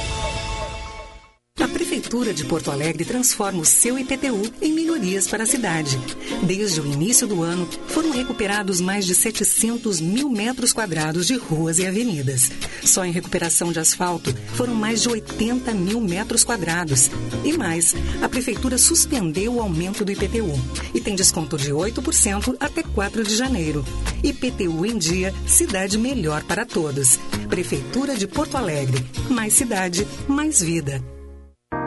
Prefeitura 2.01 2.33
de 2.33 2.45
Porto 2.45 2.71
Alegre 2.71 3.05
transforma 3.05 3.61
o 3.61 3.65
seu 3.65 3.97
IPTU 3.97 4.51
em 4.59 4.73
melhorias 4.73 5.27
para 5.27 5.43
a 5.43 5.45
cidade. 5.45 5.99
Desde 6.41 6.81
o 6.81 6.85
início 6.85 7.27
do 7.27 7.43
ano, 7.43 7.69
foram 7.85 8.09
recuperados 8.09 8.81
mais 8.81 9.05
de 9.05 9.13
700 9.13 10.01
mil 10.01 10.27
metros 10.27 10.73
quadrados 10.73 11.27
de 11.27 11.35
ruas 11.35 11.77
e 11.77 11.85
avenidas. 11.85 12.49
Só 12.83 13.05
em 13.05 13.11
recuperação 13.11 13.71
de 13.71 13.79
asfalto 13.79 14.33
foram 14.55 14.73
mais 14.73 15.03
de 15.03 15.09
80 15.09 15.71
mil 15.75 16.01
metros 16.01 16.43
quadrados. 16.43 17.11
E 17.45 17.53
mais, 17.53 17.93
a 18.19 18.27
Prefeitura 18.27 18.79
suspendeu 18.79 19.53
o 19.53 19.61
aumento 19.61 20.03
do 20.03 20.11
IPTU 20.11 20.59
e 20.95 20.99
tem 20.99 21.15
desconto 21.15 21.55
de 21.55 21.71
8% 21.71 22.57
até 22.59 22.81
4 22.81 23.23
de 23.23 23.35
janeiro. 23.35 23.85
IPTU 24.23 24.87
em 24.87 24.97
dia, 24.97 25.31
cidade 25.45 25.99
melhor 25.99 26.43
para 26.45 26.65
todos. 26.65 27.19
Prefeitura 27.47 28.17
de 28.17 28.27
Porto 28.27 28.57
Alegre. 28.57 29.05
Mais 29.29 29.53
cidade, 29.53 30.07
mais 30.27 30.61
vida. 30.61 30.99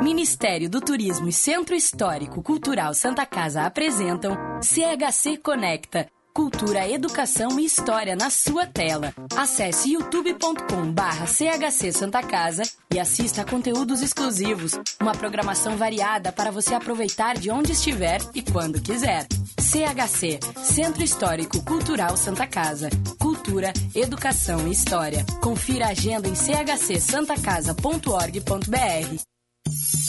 Ministério 0.04 0.68
do 0.68 0.82
Turismo 0.82 1.28
e 1.28 1.32
Centro 1.32 1.74
Histórico 1.74 2.42
Cultural 2.42 2.92
Santa 2.92 3.24
Casa 3.24 3.62
apresentam 3.62 4.36
CHC 4.60 5.38
Conecta. 5.38 6.06
Cultura, 6.34 6.86
educação 6.90 7.58
e 7.58 7.64
história 7.64 8.14
na 8.14 8.28
sua 8.28 8.66
tela. 8.66 9.14
Acesse 9.34 9.92
youtube.com 9.92 10.92
barra 10.92 11.26
CHC 11.26 11.90
Santa 11.92 12.22
Casa 12.22 12.64
e 12.92 13.00
assista 13.00 13.40
a 13.42 13.44
conteúdos 13.44 14.02
exclusivos. 14.02 14.72
Uma 15.00 15.12
programação 15.12 15.76
variada 15.76 16.32
para 16.32 16.50
você 16.50 16.74
aproveitar 16.74 17.38
de 17.38 17.50
onde 17.50 17.72
estiver 17.72 18.20
e 18.34 18.42
quando 18.42 18.82
quiser. 18.82 19.26
CHC, 19.60 20.40
Centro 20.64 21.02
Histórico 21.02 21.64
Cultural 21.64 22.14
Santa 22.16 22.46
Casa. 22.46 22.90
Cultura, 23.18 23.72
educação 23.94 24.68
e 24.68 24.72
história. 24.72 25.24
Confira 25.40 25.86
a 25.86 25.92
agenda 25.92 26.28
em 26.28 26.34
chcsantacasa.org.br. 26.34 29.33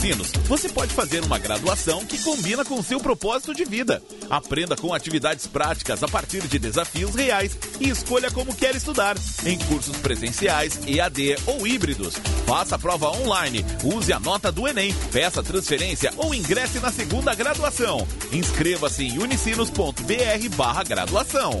Na 0.00 0.06
Unicinos, 0.06 0.32
você 0.48 0.66
pode 0.66 0.94
fazer 0.94 1.22
uma 1.22 1.38
graduação 1.38 2.06
que 2.06 2.16
combina 2.22 2.64
com 2.64 2.78
o 2.78 2.82
seu 2.82 2.98
propósito 2.98 3.54
de 3.54 3.66
vida. 3.66 4.02
Aprenda 4.30 4.74
com 4.74 4.94
atividades 4.94 5.46
práticas 5.46 6.02
a 6.02 6.08
partir 6.08 6.40
de 6.48 6.58
desafios 6.58 7.14
reais 7.14 7.58
e 7.78 7.90
escolha 7.90 8.30
como 8.30 8.54
quer 8.54 8.74
estudar, 8.74 9.14
em 9.44 9.58
cursos 9.58 9.98
presenciais, 9.98 10.80
EAD 10.86 11.36
ou 11.46 11.66
híbridos. 11.66 12.14
Faça 12.46 12.76
a 12.76 12.78
prova 12.78 13.10
online, 13.10 13.62
use 13.84 14.10
a 14.10 14.18
nota 14.18 14.50
do 14.50 14.66
Enem, 14.66 14.94
peça 15.12 15.42
transferência 15.42 16.14
ou 16.16 16.34
ingresse 16.34 16.80
na 16.80 16.90
segunda 16.90 17.34
graduação. 17.34 18.08
Inscreva-se 18.32 19.04
em 19.04 19.18
unicinos.br 19.18 20.56
barra 20.56 20.82
graduação. 20.82 21.60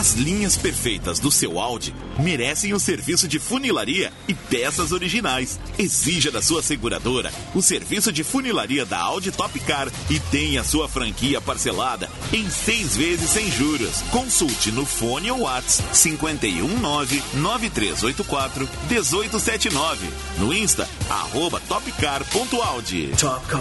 As 0.00 0.14
linhas 0.14 0.56
perfeitas 0.56 1.18
do 1.18 1.30
seu 1.30 1.60
Audi 1.60 1.94
merecem 2.18 2.72
o 2.72 2.80
serviço 2.80 3.28
de 3.28 3.38
funilaria 3.38 4.10
e 4.26 4.32
peças 4.32 4.92
originais. 4.92 5.60
Exija 5.78 6.30
da 6.30 6.40
sua 6.40 6.62
seguradora 6.62 7.30
o 7.54 7.60
serviço 7.60 8.10
de 8.10 8.24
funilaria 8.24 8.86
da 8.86 8.96
Audi 8.96 9.30
Top 9.30 9.60
Car 9.60 9.92
e 10.08 10.18
tenha 10.18 10.64
sua 10.64 10.88
franquia 10.88 11.38
parcelada 11.38 12.08
em 12.32 12.48
seis 12.48 12.96
vezes 12.96 13.28
sem 13.28 13.50
juros. 13.50 14.00
Consulte 14.10 14.72
no 14.72 14.86
fone 14.86 15.30
ou 15.30 15.40
WhatsApp 15.40 15.86
519-9384 15.92 18.66
1879. 18.88 20.08
No 20.38 20.54
Insta, 20.54 20.88
arroba 21.10 21.60
topcar.audi. 21.68 23.08
Top 23.18 23.46
Car. 23.48 23.60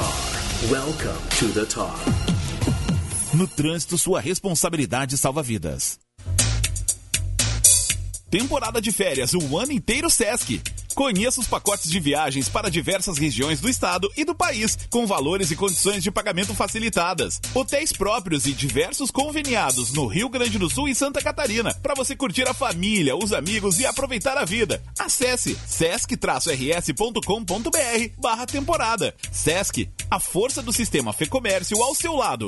Welcome 0.71 1.19
to 1.37 1.49
the 1.49 1.65
top. 1.65 1.99
No 3.33 3.45
trânsito, 3.45 3.97
sua 3.97 4.21
responsabilidade 4.21 5.17
salva 5.17 5.43
vidas. 5.43 5.99
Temporada 8.29 8.79
de 8.79 8.91
férias, 8.91 9.33
o 9.33 9.57
ano 9.57 9.71
inteiro 9.71 10.07
Sesc. 10.07 10.61
Conheça 10.93 11.41
os 11.41 11.47
pacotes 11.47 11.89
de 11.89 11.99
viagens 11.99 12.47
para 12.47 12.69
diversas 12.69 13.17
regiões 13.17 13.59
do 13.59 13.67
estado 13.67 14.07
e 14.15 14.23
do 14.23 14.35
país, 14.35 14.77
com 14.91 15.07
valores 15.07 15.49
e 15.49 15.55
condições 15.55 16.03
de 16.03 16.11
pagamento 16.11 16.53
facilitadas. 16.53 17.41
Hotéis 17.55 17.91
próprios 17.91 18.45
e 18.45 18.51
diversos 18.51 19.09
conveniados 19.09 19.93
no 19.93 20.05
Rio 20.05 20.29
Grande 20.29 20.59
do 20.59 20.69
Sul 20.69 20.87
e 20.87 20.93
Santa 20.93 21.23
Catarina, 21.23 21.73
para 21.81 21.95
você 21.95 22.15
curtir 22.15 22.47
a 22.47 22.53
família, 22.53 23.15
os 23.15 23.33
amigos 23.33 23.79
e 23.79 23.85
aproveitar 23.87 24.37
a 24.37 24.45
vida. 24.45 24.83
Acesse 24.99 25.57
sesc-rs.com.br 25.65 27.21
barra 28.19 28.45
temporada. 28.45 29.15
Sesc, 29.31 29.89
a 30.11 30.19
força 30.19 30.61
do 30.61 30.71
sistema 30.71 31.13
Fê 31.13 31.25
Comércio 31.25 31.81
ao 31.81 31.95
seu 31.95 32.13
lado. 32.13 32.47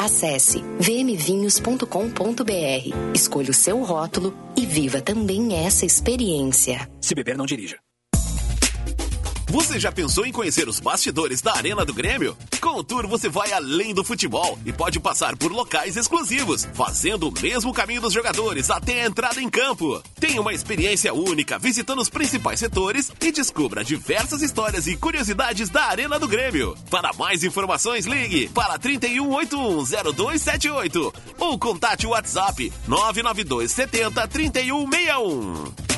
Acesse 0.00 0.64
vmvinhos.com.br, 0.78 1.84
escolha 3.14 3.50
o 3.50 3.54
seu 3.54 3.82
rótulo 3.82 4.34
e 4.56 4.64
viva 4.64 5.02
também 5.02 5.54
essa 5.54 5.84
experiência. 5.84 6.90
Se 7.02 7.14
beber, 7.14 7.36
não 7.36 7.44
dirija. 7.44 7.76
Você 9.50 9.78
já 9.80 9.90
pensou 9.90 10.24
em 10.24 10.30
conhecer 10.30 10.68
os 10.68 10.78
bastidores 10.78 11.42
da 11.42 11.52
Arena 11.52 11.84
do 11.84 11.92
Grêmio? 11.92 12.36
Com 12.60 12.76
o 12.76 12.84
Tour 12.84 13.08
você 13.08 13.28
vai 13.28 13.52
além 13.52 13.92
do 13.92 14.04
futebol 14.04 14.56
e 14.64 14.72
pode 14.72 15.00
passar 15.00 15.36
por 15.36 15.50
locais 15.50 15.96
exclusivos, 15.96 16.68
fazendo 16.72 17.28
o 17.28 17.32
mesmo 17.32 17.72
caminho 17.72 18.00
dos 18.00 18.12
jogadores 18.12 18.70
até 18.70 19.02
a 19.02 19.06
entrada 19.06 19.40
em 19.40 19.50
campo. 19.50 20.00
Tenha 20.20 20.40
uma 20.40 20.54
experiência 20.54 21.12
única 21.12 21.58
visitando 21.58 22.00
os 22.00 22.08
principais 22.08 22.60
setores 22.60 23.10
e 23.20 23.32
descubra 23.32 23.82
diversas 23.82 24.40
histórias 24.40 24.86
e 24.86 24.96
curiosidades 24.96 25.68
da 25.68 25.86
Arena 25.86 26.16
do 26.16 26.28
Grêmio. 26.28 26.76
Para 26.88 27.12
mais 27.14 27.42
informações, 27.42 28.06
ligue 28.06 28.48
para 28.50 28.78
31810278 28.78 31.12
ou 31.40 31.58
contate 31.58 32.06
o 32.06 32.10
WhatsApp 32.10 32.72
992 32.86 33.72
70 33.72 34.28
3161. 34.28 35.89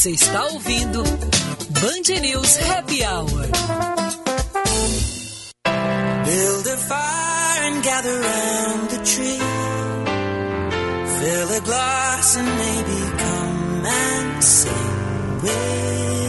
Você 0.00 0.12
está 0.12 0.46
ouvindo 0.46 1.02
Band 1.02 2.20
News 2.22 2.56
Happy 2.56 3.04
Hour. 3.04 3.50
Build 6.24 6.68
a 6.68 6.76
fire 6.78 7.64
and 7.66 7.82
gather 7.82 8.18
round 8.18 8.88
the 8.88 9.04
tree. 9.04 9.40
Fill 11.18 11.54
a 11.54 11.60
glass 11.60 12.36
and 12.38 12.48
maybe 12.48 12.98
come 13.18 13.84
and 13.84 14.42
sing 14.42 15.42
with 15.42 16.19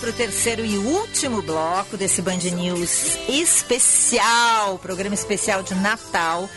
para 0.00 0.10
o 0.10 0.12
terceiro 0.14 0.64
e 0.64 0.78
último 0.78 1.42
bloco 1.42 1.94
desse 1.94 2.22
Band 2.22 2.38
News 2.38 3.18
especial, 3.28 4.78
programa 4.78 5.14
especial 5.14 5.62
de 5.62 5.74
Natal. 5.74 6.48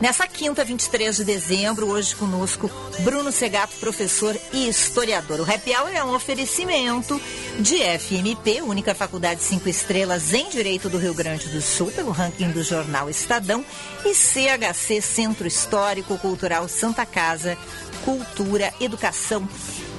Nessa 0.00 0.26
quinta, 0.28 0.64
23 0.64 1.16
de 1.16 1.24
dezembro, 1.24 1.88
hoje 1.88 2.14
conosco, 2.14 2.70
Bruno 3.00 3.32
Segato, 3.32 3.74
professor 3.76 4.38
e 4.52 4.68
historiador. 4.68 5.40
O 5.40 5.42
Happy 5.42 5.74
Hour 5.76 5.90
é 5.92 6.04
um 6.04 6.14
oferecimento 6.14 7.20
de 7.58 7.76
FMP, 7.98 8.62
única 8.62 8.94
faculdade 8.94 9.42
cinco 9.42 9.68
estrelas 9.68 10.32
em 10.32 10.48
Direito 10.48 10.88
do 10.88 10.98
Rio 10.98 11.14
Grande 11.14 11.48
do 11.48 11.60
Sul, 11.60 11.90
pelo 11.90 12.12
ranking 12.12 12.50
do 12.50 12.62
jornal 12.62 13.10
Estadão, 13.10 13.64
e 14.04 14.14
CHC, 14.14 15.00
Centro 15.00 15.46
Histórico 15.46 16.16
Cultural 16.18 16.68
Santa 16.68 17.04
Casa, 17.04 17.58
Cultura, 18.04 18.72
Educação 18.80 19.48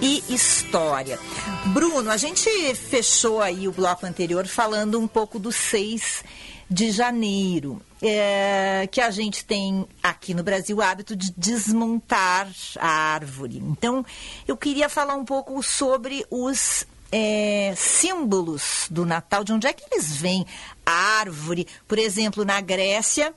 e 0.03 0.21
História. 0.27 1.17
Bruno, 1.67 2.11
a 2.11 2.17
gente 2.17 2.49
fechou 2.75 3.41
aí 3.41 3.69
o 3.69 3.71
bloco 3.71 4.05
anterior 4.05 4.45
falando 4.45 4.99
um 4.99 5.07
pouco 5.07 5.39
do 5.39 5.49
6 5.49 6.25
de 6.69 6.91
janeiro, 6.91 7.81
é, 8.01 8.85
que 8.91 8.99
a 8.99 9.09
gente 9.09 9.45
tem 9.45 9.87
aqui 10.01 10.33
no 10.33 10.43
Brasil 10.43 10.75
o 10.75 10.81
hábito 10.81 11.15
de 11.15 11.31
desmontar 11.37 12.49
a 12.79 12.87
árvore. 13.13 13.59
Então, 13.59 14.05
eu 14.45 14.57
queria 14.57 14.89
falar 14.89 15.15
um 15.15 15.23
pouco 15.23 15.63
sobre 15.63 16.25
os 16.29 16.85
é, 17.09 17.73
símbolos 17.77 18.87
do 18.89 19.05
Natal, 19.05 19.45
de 19.45 19.53
onde 19.53 19.67
é 19.67 19.71
que 19.71 19.85
eles 19.89 20.17
vêm? 20.17 20.45
A 20.85 21.19
árvore, 21.19 21.65
por 21.87 21.97
exemplo, 21.97 22.43
na 22.43 22.59
Grécia, 22.59 23.33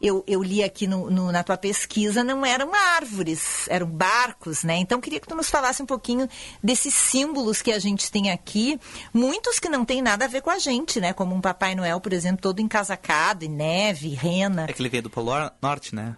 eu, 0.00 0.24
eu 0.26 0.42
li 0.42 0.62
aqui 0.62 0.86
no, 0.86 1.10
no- 1.10 1.30
na 1.32 1.42
tua 1.42 1.56
pesquisa, 1.56 2.24
não 2.24 2.44
eram 2.46 2.72
árvores, 2.74 3.68
eram 3.68 3.86
barcos, 3.86 4.64
né? 4.64 4.76
Então, 4.78 5.00
queria 5.00 5.20
que 5.20 5.28
tu 5.28 5.34
nos 5.34 5.50
falasse 5.50 5.82
um 5.82 5.86
pouquinho 5.86 6.28
desses 6.62 6.94
símbolos 6.94 7.60
que 7.62 7.70
a 7.72 7.78
gente 7.78 8.10
tem 8.10 8.30
aqui, 8.30 8.78
muitos 9.12 9.58
que 9.58 9.68
não 9.68 9.84
têm 9.84 10.00
nada 10.02 10.24
a 10.24 10.28
ver 10.28 10.40
com 10.42 10.50
a 10.50 10.58
gente, 10.58 11.00
né? 11.00 11.12
Como 11.12 11.34
um 11.34 11.40
Papai 11.40 11.74
Noel, 11.74 12.00
por 12.00 12.12
exemplo, 12.12 12.40
todo 12.42 12.60
encasacado, 12.60 13.44
e 13.44 13.48
neve, 13.48 14.08
rena. 14.10 14.66
É 14.68 14.72
que 14.72 14.80
ele 14.80 14.88
veio 14.88 15.02
do 15.02 15.10
Polo 15.10 15.32
Norte, 15.60 15.94
né? 15.94 16.16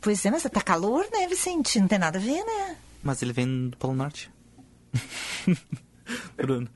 Pois 0.00 0.24
é, 0.26 0.30
mas 0.30 0.42
tá 0.42 0.60
calor, 0.60 1.06
né, 1.12 1.28
Vicente? 1.28 1.78
Não 1.78 1.86
tem 1.86 1.98
nada 1.98 2.18
a 2.18 2.20
ver, 2.20 2.44
né? 2.44 2.76
Mas 3.02 3.22
ele 3.22 3.32
vem 3.32 3.68
do 3.68 3.76
Polo 3.76 3.94
Norte. 3.94 4.30
Bruno. 6.36 6.68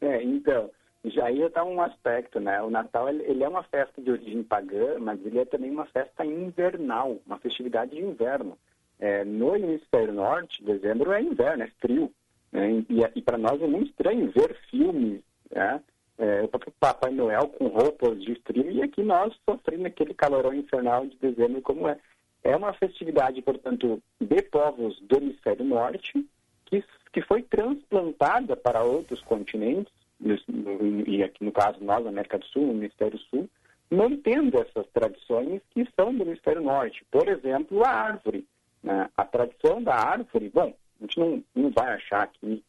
É, 0.00 0.22
então, 0.24 0.70
já 1.04 1.26
aí 1.26 1.40
está 1.42 1.64
um 1.64 1.80
aspecto, 1.80 2.40
né? 2.40 2.60
O 2.62 2.70
Natal, 2.70 3.08
ele, 3.08 3.42
é 3.42 3.48
uma 3.48 3.62
festa 3.62 4.02
de 4.02 4.10
origem 4.10 4.42
pagã, 4.42 4.98
mas 4.98 5.24
ele 5.24 5.38
é 5.38 5.44
também 5.44 5.70
uma 5.70 5.86
festa 5.86 6.24
invernal, 6.24 7.18
uma 7.26 7.38
festividade 7.38 7.92
de 7.92 8.02
inverno. 8.02 8.58
É, 8.98 9.24
no 9.24 9.54
hemisfério 9.54 10.12
norte, 10.12 10.64
dezembro 10.64 11.12
é 11.12 11.22
inverno, 11.22 11.62
é 11.62 11.70
frio. 11.80 12.12
né? 12.50 12.84
E, 12.88 13.00
e 13.14 13.22
para 13.22 13.38
nós 13.38 13.62
é 13.62 13.66
muito 13.66 13.90
estranho 13.90 14.30
ver 14.32 14.54
filmes, 14.70 15.22
né? 15.50 15.80
É, 16.18 16.42
o 16.42 16.48
Papai 16.80 17.12
Noel 17.12 17.46
com 17.46 17.68
roupas 17.68 18.20
de 18.20 18.34
frio 18.44 18.68
e 18.72 18.82
aqui 18.82 19.04
nós 19.04 19.32
sofrendo 19.48 19.86
aquele 19.86 20.12
calorão 20.12 20.52
infernal 20.52 21.06
de 21.06 21.16
dezembro 21.16 21.62
como 21.62 21.86
é. 21.86 21.96
É 22.42 22.56
uma 22.56 22.72
festividade, 22.72 23.40
portanto, 23.40 24.02
de 24.20 24.42
povos 24.42 24.98
do 25.02 25.16
hemisfério 25.16 25.64
norte, 25.64 26.26
que, 26.66 26.82
que 27.12 27.22
foi 27.22 27.42
transplantada 27.42 28.56
para 28.56 28.82
outros 28.82 29.20
continentes, 29.22 29.92
e- 30.20 31.22
aqui 31.22 31.44
no 31.44 31.52
caso 31.52 31.82
nós, 31.82 32.06
América 32.06 32.38
do 32.38 32.44
Sul, 32.46 32.66
no 32.66 32.82
Hemisfério 32.82 33.18
Sul, 33.30 33.48
mantendo 33.90 34.58
essas 34.58 34.86
tradições 34.92 35.62
que 35.70 35.86
são 35.96 36.14
do 36.14 36.24
Hemisfério 36.24 36.62
Norte. 36.62 37.04
Por 37.10 37.28
exemplo, 37.28 37.84
a 37.84 37.90
árvore. 37.90 38.46
né? 38.82 39.08
A 39.16 39.24
tradição 39.24 39.82
da 39.82 39.94
árvore, 39.94 40.50
bom, 40.50 40.74
a 41.00 41.02
gente 41.04 41.18
não, 41.18 41.42
não 41.54 41.70
vai 41.70 41.94
achar 41.94 42.22
aqui 42.22 42.62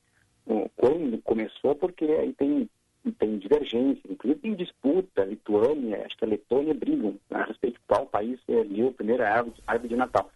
quando 0.75 1.21
começou, 1.21 1.75
porque 1.75 2.05
aí 2.05 2.33
tem, 2.33 2.69
tem 3.19 3.37
divergência, 3.37 4.01
inclusive 4.09 4.41
tem 4.41 4.55
disputa, 4.55 5.23
Lituânia, 5.23 6.03
acho 6.05 6.17
que 6.17 6.25
a 6.25 6.27
Letônia 6.27 6.73
brigam 6.73 7.11
né, 7.29 7.41
a 7.41 7.43
respeito 7.43 7.75
de 7.75 7.85
qual 7.87 8.07
país 8.07 8.39
ergueu 8.47 8.89
a 8.89 8.93
primeira 8.93 9.29
árvore, 9.29 9.61
árvore 9.67 9.89
de 9.89 9.95
Natal. 9.95 10.31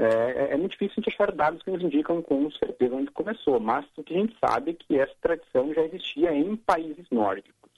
É, 0.00 0.44
é- 0.44 0.54
é 0.54 0.56
muito 0.56 0.72
difícil 0.72 0.94
a 0.96 1.00
gente 1.02 1.14
achar 1.14 1.30
dados 1.30 1.62
que 1.62 1.70
nos 1.70 1.82
indicam 1.82 2.22
com 2.22 2.50
certeza 2.52 2.94
onde 2.94 3.10
começou, 3.10 3.60
mas 3.60 3.84
o 3.98 4.02
que 4.02 4.14
a 4.14 4.18
gente 4.18 4.34
sabe 4.42 4.70
é 4.70 4.74
que 4.74 4.98
essa 4.98 5.14
tradição 5.20 5.74
já 5.74 5.82
existia 5.82 6.32
em 6.32 6.56
países 6.56 7.04
nórdicos. 7.10 7.70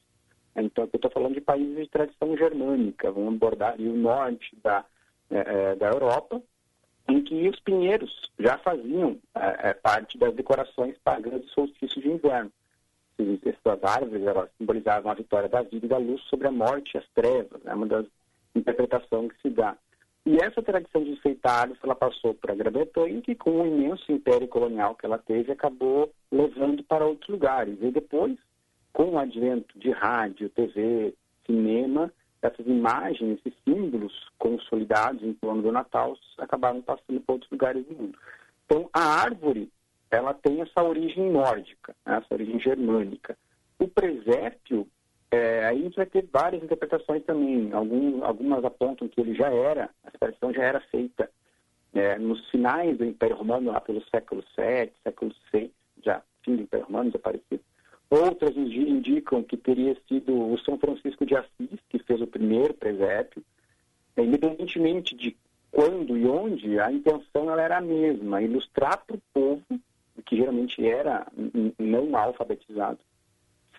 Então, 0.55 0.85
eu 0.85 0.91
estou 0.95 1.11
falando 1.11 1.35
de 1.35 1.41
países 1.41 1.75
de 1.77 1.89
tradição 1.89 2.37
germânica, 2.37 3.11
vamos 3.11 3.35
abordar 3.35 3.73
ali 3.73 3.89
o 3.89 3.97
norte 3.97 4.57
da, 4.63 4.85
eh, 5.31 5.45
eh, 5.47 5.75
da 5.77 5.89
Europa, 5.89 6.41
em 7.09 7.23
que 7.25 7.49
os 7.49 7.59
pinheiros 7.59 8.31
já 8.39 8.57
faziam 8.59 9.19
eh, 9.35 9.57
eh, 9.71 9.75
parte 9.75 10.17
das 10.17 10.33
decorações 10.35 10.97
pagãs 11.03 11.41
do 11.41 11.49
solstício 11.49 12.01
de 12.01 12.09
inverno. 12.09 12.53
Essas 13.19 13.83
árvores 13.83 14.25
elas 14.25 14.49
simbolizavam 14.59 15.11
a 15.11 15.15
vitória 15.15 15.49
da 15.49 15.63
vida 15.63 15.87
e 15.87 15.89
da 15.89 15.99
luz 15.99 16.21
sobre 16.23 16.47
a 16.47 16.53
morte 16.53 16.95
e 16.95 16.99
as 16.99 17.09
trevas, 17.15 17.61
é 17.65 17.75
uma 17.75 17.87
das 17.87 18.07
interpretações 18.55 19.33
que 19.33 19.43
se 19.43 19.51
dá. 19.51 19.77
E 20.25 20.37
essa 20.37 20.63
tradição 20.63 21.03
de 21.03 21.11
enfeitar 21.11 21.63
árvores, 21.63 21.83
ela 21.83 21.97
passou 21.97 22.33
para 22.35 22.53
a 22.53 22.57
Grã-Bretanha, 22.57 23.21
que 23.23 23.35
com 23.35 23.63
o 23.63 23.67
imenso 23.67 24.11
império 24.13 24.47
colonial 24.47 24.95
que 24.95 25.05
ela 25.05 25.19
teve, 25.19 25.51
acabou 25.51 26.13
levando 26.31 26.83
para 26.85 27.05
outros 27.05 27.29
lugares. 27.29 27.77
E 27.83 27.91
depois, 27.91 28.39
com 28.93 29.11
o 29.11 29.19
advento 29.19 29.77
de 29.79 29.91
rádio, 29.91 30.49
TV, 30.51 31.13
cinema, 31.45 32.13
essas 32.41 32.67
imagens, 32.67 33.39
esses 33.39 33.59
símbolos 33.65 34.13
consolidados 34.39 35.23
em 35.23 35.33
torno 35.35 35.63
do 35.63 35.73
Natal 35.73 36.17
acabaram 36.39 36.83
passando 36.83 37.21
para 37.21 37.33
outros 37.33 37.51
lugares 37.51 37.85
do 37.87 37.95
mundo. 37.95 38.19
Então, 38.67 38.89
a 38.93 39.23
árvore, 39.23 39.71
ela 40.11 40.35
tem 40.35 40.61
essa 40.61 40.83
origem 40.83 41.31
nórdica, 41.31 41.95
né, 42.05 42.19
essa 42.19 42.35
origem 42.35 42.61
germânica. 42.61 43.37
O 43.79 43.89
presépio, 43.89 44.87
é, 45.33 45.65
aí 45.65 45.79
a 45.81 45.83
gente 45.83 45.97
vai 45.97 46.05
ter 46.05 46.29
várias 46.31 46.63
interpretações 46.63 47.25
também. 47.25 47.73
Algum, 47.73 48.23
algumas 48.23 48.63
apontam 48.63 49.09
que 49.09 49.19
ele 49.19 49.35
já 49.35 49.51
era, 49.51 49.89
essa 50.05 50.19
tradição 50.19 50.53
já 50.53 50.63
era 50.63 50.79
feita 50.81 51.31
é, 51.95 52.19
nos 52.19 52.47
finais 52.51 52.99
do 52.99 53.05
Império 53.07 53.37
Romano, 53.37 53.73
lá 53.73 53.81
pelo 53.81 54.05
século 54.11 54.45
VII, 54.57 54.93
século 55.03 55.35
VI, 55.51 55.73
já 56.05 56.23
fim 56.45 56.57
do 56.57 56.63
Império 56.63 56.85
Romano, 56.85 57.11
desaparecido. 57.11 57.63
Outras 58.11 58.55
indi- 58.55 58.91
indicam 58.91 59.43
que 59.43 59.57
teria 59.57 59.97
sido 60.07 60.53
o 60.53 60.59
São 60.59 60.79
Francisco 60.79 61.25
de 61.25 61.35
Assis 61.35 61.81
que 61.89 61.99
fez 62.01 62.21
o 62.21 62.27
primeiro 62.27 62.75
presépio. 62.75 63.43
É, 64.15 64.23
Independentemente 64.23 65.17
de 65.17 65.35
quando 65.71 66.19
e 66.19 66.27
onde, 66.27 66.79
a 66.79 66.93
intenção 66.93 67.51
ela 67.51 67.63
era 67.63 67.79
a 67.79 67.81
mesma, 67.81 68.43
ilustrar 68.43 69.03
para 69.07 69.17
o 69.17 69.23
povo, 69.33 69.65
que 70.27 70.37
geralmente 70.37 70.87
era 70.87 71.27
não 71.79 72.15
alfabetizado, 72.15 72.99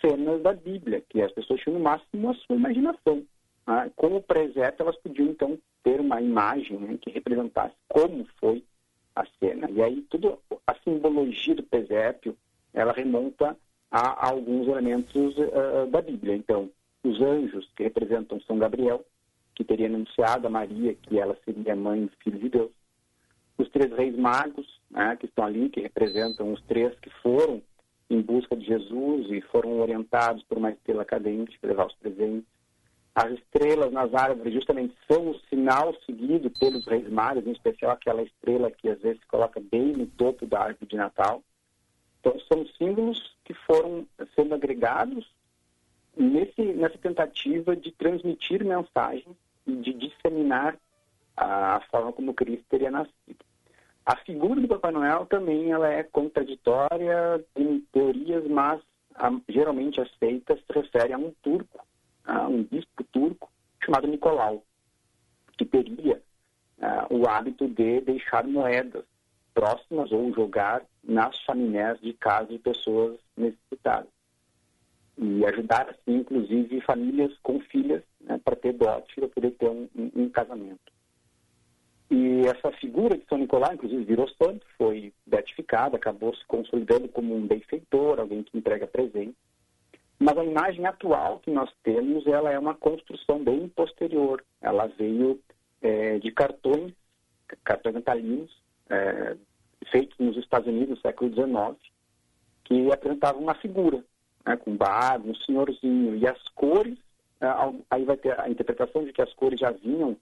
cenas 0.04 0.41
da 0.41 0.54
Bíblia, 0.54 1.04
que 1.10 1.22
as 1.22 1.32
pessoas 1.32 1.62
tinham 1.62 1.78
no 1.78 1.84
máximo 1.84 2.30
a 2.30 2.34
sua 2.36 2.56
imaginação. 2.56 3.24
né? 3.68 3.91
Com 3.95 4.16
o 4.18 4.22
presépio, 4.22 4.84
elas 4.84 4.97
podiam 4.97 5.30
então 5.30 5.58
ter 5.84 5.99
uma 5.99 6.22
imagem 6.22 6.78
né, 6.78 6.97
que 7.01 7.10
representasse 7.12 7.76
como 7.88 8.26
foi 8.39 8.64
a 9.16 9.26
cena. 9.39 9.70
E 9.70 9.82
aí, 9.82 10.01
tudo 10.10 10.39
a 10.68 10.76
simbologia 10.84 11.56
do 11.56 11.64
presépio, 11.64 12.36
ela 12.74 12.91
remonta 12.91 13.56
a 13.91 14.30
alguns 14.30 14.68
elementos 14.68 15.36
ah, 15.39 15.86
da 15.86 16.01
Bíblia. 16.01 16.36
Então, 16.36 16.70
os 17.04 17.22
anjos, 17.22 17.70
que 17.76 17.84
representam 17.84 18.41
São 18.41 18.58
Gabriel, 18.58 19.06
que 19.56 19.64
teria 19.64 19.88
anunciado 19.88 20.47
a 20.47 20.49
Maria 20.49 20.95
que 20.95 21.20
ela 21.20 21.38
seria 21.45 21.76
mãe 21.76 22.06
do 22.06 22.12
Filho 22.24 22.39
de 22.39 22.49
Deus. 22.49 22.72
Os 23.58 23.70
três 23.70 23.91
reis 23.93 24.18
magos, 24.18 24.66
né, 24.89 25.16
que 25.16 25.28
estão 25.28 25.45
ali, 25.45 25.70
que 25.70 25.82
representam 25.82 26.51
os 26.51 26.62
três 26.64 26.97
que 26.99 27.10
foram 27.22 27.62
em 28.14 28.22
busca 28.22 28.55
de 28.55 28.66
Jesus 28.66 29.32
e 29.32 29.41
foram 29.41 29.80
orientados 29.80 30.43
por 30.43 30.57
uma 30.57 30.72
estrela 30.72 31.03
cadente 31.03 31.57
para 31.59 31.70
levar 31.70 31.88
os 31.88 31.95
presentes. 31.95 32.47
As 33.16 33.32
estrelas 33.32 33.91
nas 33.91 34.14
árvores 34.14 34.53
justamente 34.53 34.95
são 35.07 35.30
o 35.30 35.39
sinal 35.49 35.93
seguido 36.05 36.49
pelos 36.51 36.86
reis 36.86 37.07
magos, 37.09 37.45
em 37.45 37.51
especial 37.51 37.91
aquela 37.91 38.24
estrela 38.24 38.72
que 38.72 38.89
às 38.89 38.99
vezes 39.01 39.20
se 39.20 39.28
coloca 39.28 39.59
bem 39.59 39.93
no 39.93 40.07
topo 40.07 40.45
da 40.47 40.61
árvore 40.61 40.88
de 40.88 40.95
Natal. 40.95 41.43
Então, 42.20 42.39
são 42.51 42.66
símbolos 42.78 43.36
que 43.43 43.53
foram 43.53 44.07
sendo 44.36 44.55
agregados 44.55 45.30
nesse, 46.16 46.61
nessa 46.61 46.97
tentativa 46.97 47.76
de 47.76 47.91
transmitir 47.91 48.64
mensagem 48.64 49.36
e 49.68 49.76
de 49.76 49.93
disseminar 49.93 50.78
a, 51.36 51.82
forma 51.91 52.11
como 52.14 52.34
Cristo 52.34 52.66
teria 52.70 52.89
nascido. 52.89 53.43
A 54.06 54.16
figura 54.18 54.60
do 54.60 54.68
Papai 54.68 54.91
Noel 54.91 55.26
também 55.28 55.72
ela 55.72 55.88
é 55.88 56.04
contraditória 56.04 57.43
em 57.56 57.80
teorias, 57.91 58.45
mas 58.47 58.82
a, 59.16 59.32
geralmente 59.47 60.01
aceita 60.01 60.56
se 60.58 60.64
refere 60.74 61.14
a 61.14 61.18
um 61.18 61.32
turco, 61.41 61.86
a 62.26 62.47
um 62.47 62.64
bispo 62.64 63.04
turco 63.12 63.49
chamado 63.84 64.08
Nicolau, 64.08 64.64
que 65.58 65.66
teria 65.66 66.22
ah, 66.82 67.08
o 67.10 67.28
hábito 67.28 67.68
de 67.68 68.01
deixar 68.01 68.45
moedas 68.45 69.06
próximas 69.54 70.12
ou 70.12 70.34
jogar 70.34 70.84
nas 71.04 71.36
chaminés 71.39 71.99
de 72.01 72.14
casa 72.14 72.47
de 72.47 72.60
pessoas 72.60 73.18
necessitadas. 73.38 74.10
E 75.18 75.45
ajudar, 75.45 75.89
assim, 75.89 76.18
inclusive, 76.18 76.82
famílias 76.82 77.38
com 77.43 77.60
filhas 77.60 78.01
né, 78.22 78.39
para 78.43 78.56
ter 78.56 78.74
dote, 78.74 79.14
para 79.16 79.28
poder 79.28 79.51
ter 79.51 79.70
um, 79.70 79.88
um- 79.95 80.12
um 80.16 80.30
casamento. 80.30 80.91
E 82.16 82.41
essa 82.45 82.72
figura 82.74 83.18
de 83.18 83.26
São 83.26 83.39
Nicolau, 83.39 83.74
inclusive, 83.74 84.03
virou 84.03 84.30
santo, 84.30 84.64
foi 84.78 85.11
beatificada, 85.26 85.95
acabou 85.95 86.36
se 86.36 86.45
consolidando 86.45 87.09
como 87.09 87.36
um 87.36 87.47
benfeitor, 87.47 88.20
alguém 88.20 88.43
que 88.43 88.55
entrega 88.55 88.86
presente. 88.86 89.36
Mas 90.20 90.38
a 90.38 90.45
imagem 90.45 90.86
atual 90.86 91.39
que 91.39 91.49
nós 91.49 91.72
temos, 91.82 92.28
ela 92.28 92.51
é 92.51 92.59
uma 92.59 92.76
construção 92.76 93.43
bem 93.43 93.68
posterior. 93.68 94.45
Ela 94.61 94.86
veio 94.86 95.39
eh, 95.82 96.20
de 96.20 96.32
cartões, 96.32 96.93
cartões 97.64 97.95
natalinos, 97.95 98.51
eh, 98.91 99.36
feitos 99.91 100.16
nos 100.20 100.38
Estados 100.38 100.68
Unidos 100.68 100.89
no 100.89 100.97
século 101.01 101.34
XIX, 101.34 101.76
que 102.64 102.91
apresentavam 102.91 103.41
uma 103.41 103.55
figura, 103.55 104.05
né, 104.45 104.55
com 104.57 104.78
barba, 104.78 105.28
um 105.28 105.36
senhorzinho. 105.36 106.16
E 106.16 106.28
as 106.28 106.41
cores, 106.49 106.99
ao- 107.41 107.76
aí 107.89 108.05
vai 108.05 108.18
ter 108.18 108.39
a 108.39 108.47
interpretação 108.47 109.03
de 109.03 109.11
que 109.11 109.22
as 109.22 109.34
cores 109.34 109.59
já 109.59 109.72
vinham 109.72 110.16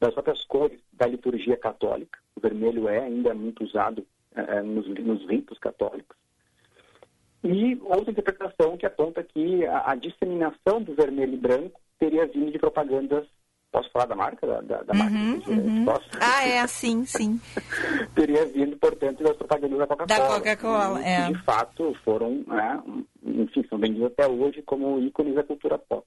das 0.00 0.12
próprias 0.12 0.44
cores 0.44 0.80
da 0.92 1.06
liturgia 1.06 1.56
católica. 1.56 2.18
O 2.36 2.40
vermelho 2.40 2.88
é 2.88 2.98
ainda 3.00 3.32
muito 3.34 3.64
usado 3.64 4.04
eh, 4.34 4.62
nos, 4.62 4.86
nos 4.86 5.26
ritos 5.28 5.58
católicos. 5.58 6.16
E 7.42 7.78
outra 7.84 8.10
interpretação 8.10 8.76
que 8.76 8.86
aponta 8.86 9.22
que 9.22 9.64
a, 9.66 9.92
a 9.92 9.94
disseminação 9.94 10.82
do 10.82 10.94
vermelho 10.94 11.34
e 11.34 11.38
branco 11.38 11.80
teria 11.98 12.26
vindo 12.26 12.50
de 12.50 12.58
propagandas. 12.58 13.26
Posso 13.70 13.90
falar 13.90 14.06
da 14.06 14.14
marca? 14.14 14.46
Da, 14.46 14.60
da, 14.60 14.82
da 14.82 14.94
marca? 14.94 15.14
Uhum, 15.16 15.40
que- 15.40 15.50
uhum. 15.50 15.84
Posso? 15.84 16.08
Ah, 16.20 16.46
é, 16.46 16.66
sim, 16.66 17.04
sim. 17.04 17.40
teria 18.14 18.46
vindo, 18.46 18.76
portanto, 18.78 19.22
das 19.22 19.36
propagandas 19.36 19.78
da 19.78 19.86
Coca-Cola. 19.86 20.18
Da 20.20 20.34
Coca-Cola, 20.34 21.04
é. 21.04 21.30
De 21.32 21.42
fato, 21.44 21.92
foram, 22.04 22.44
né, 22.46 22.82
enfim, 23.24 23.64
são 23.68 23.78
vendidos 23.78 24.06
até 24.06 24.26
hoje 24.28 24.62
como 24.62 24.98
ícones 25.00 25.34
da 25.34 25.42
cultura 25.42 25.76
pop. 25.76 26.06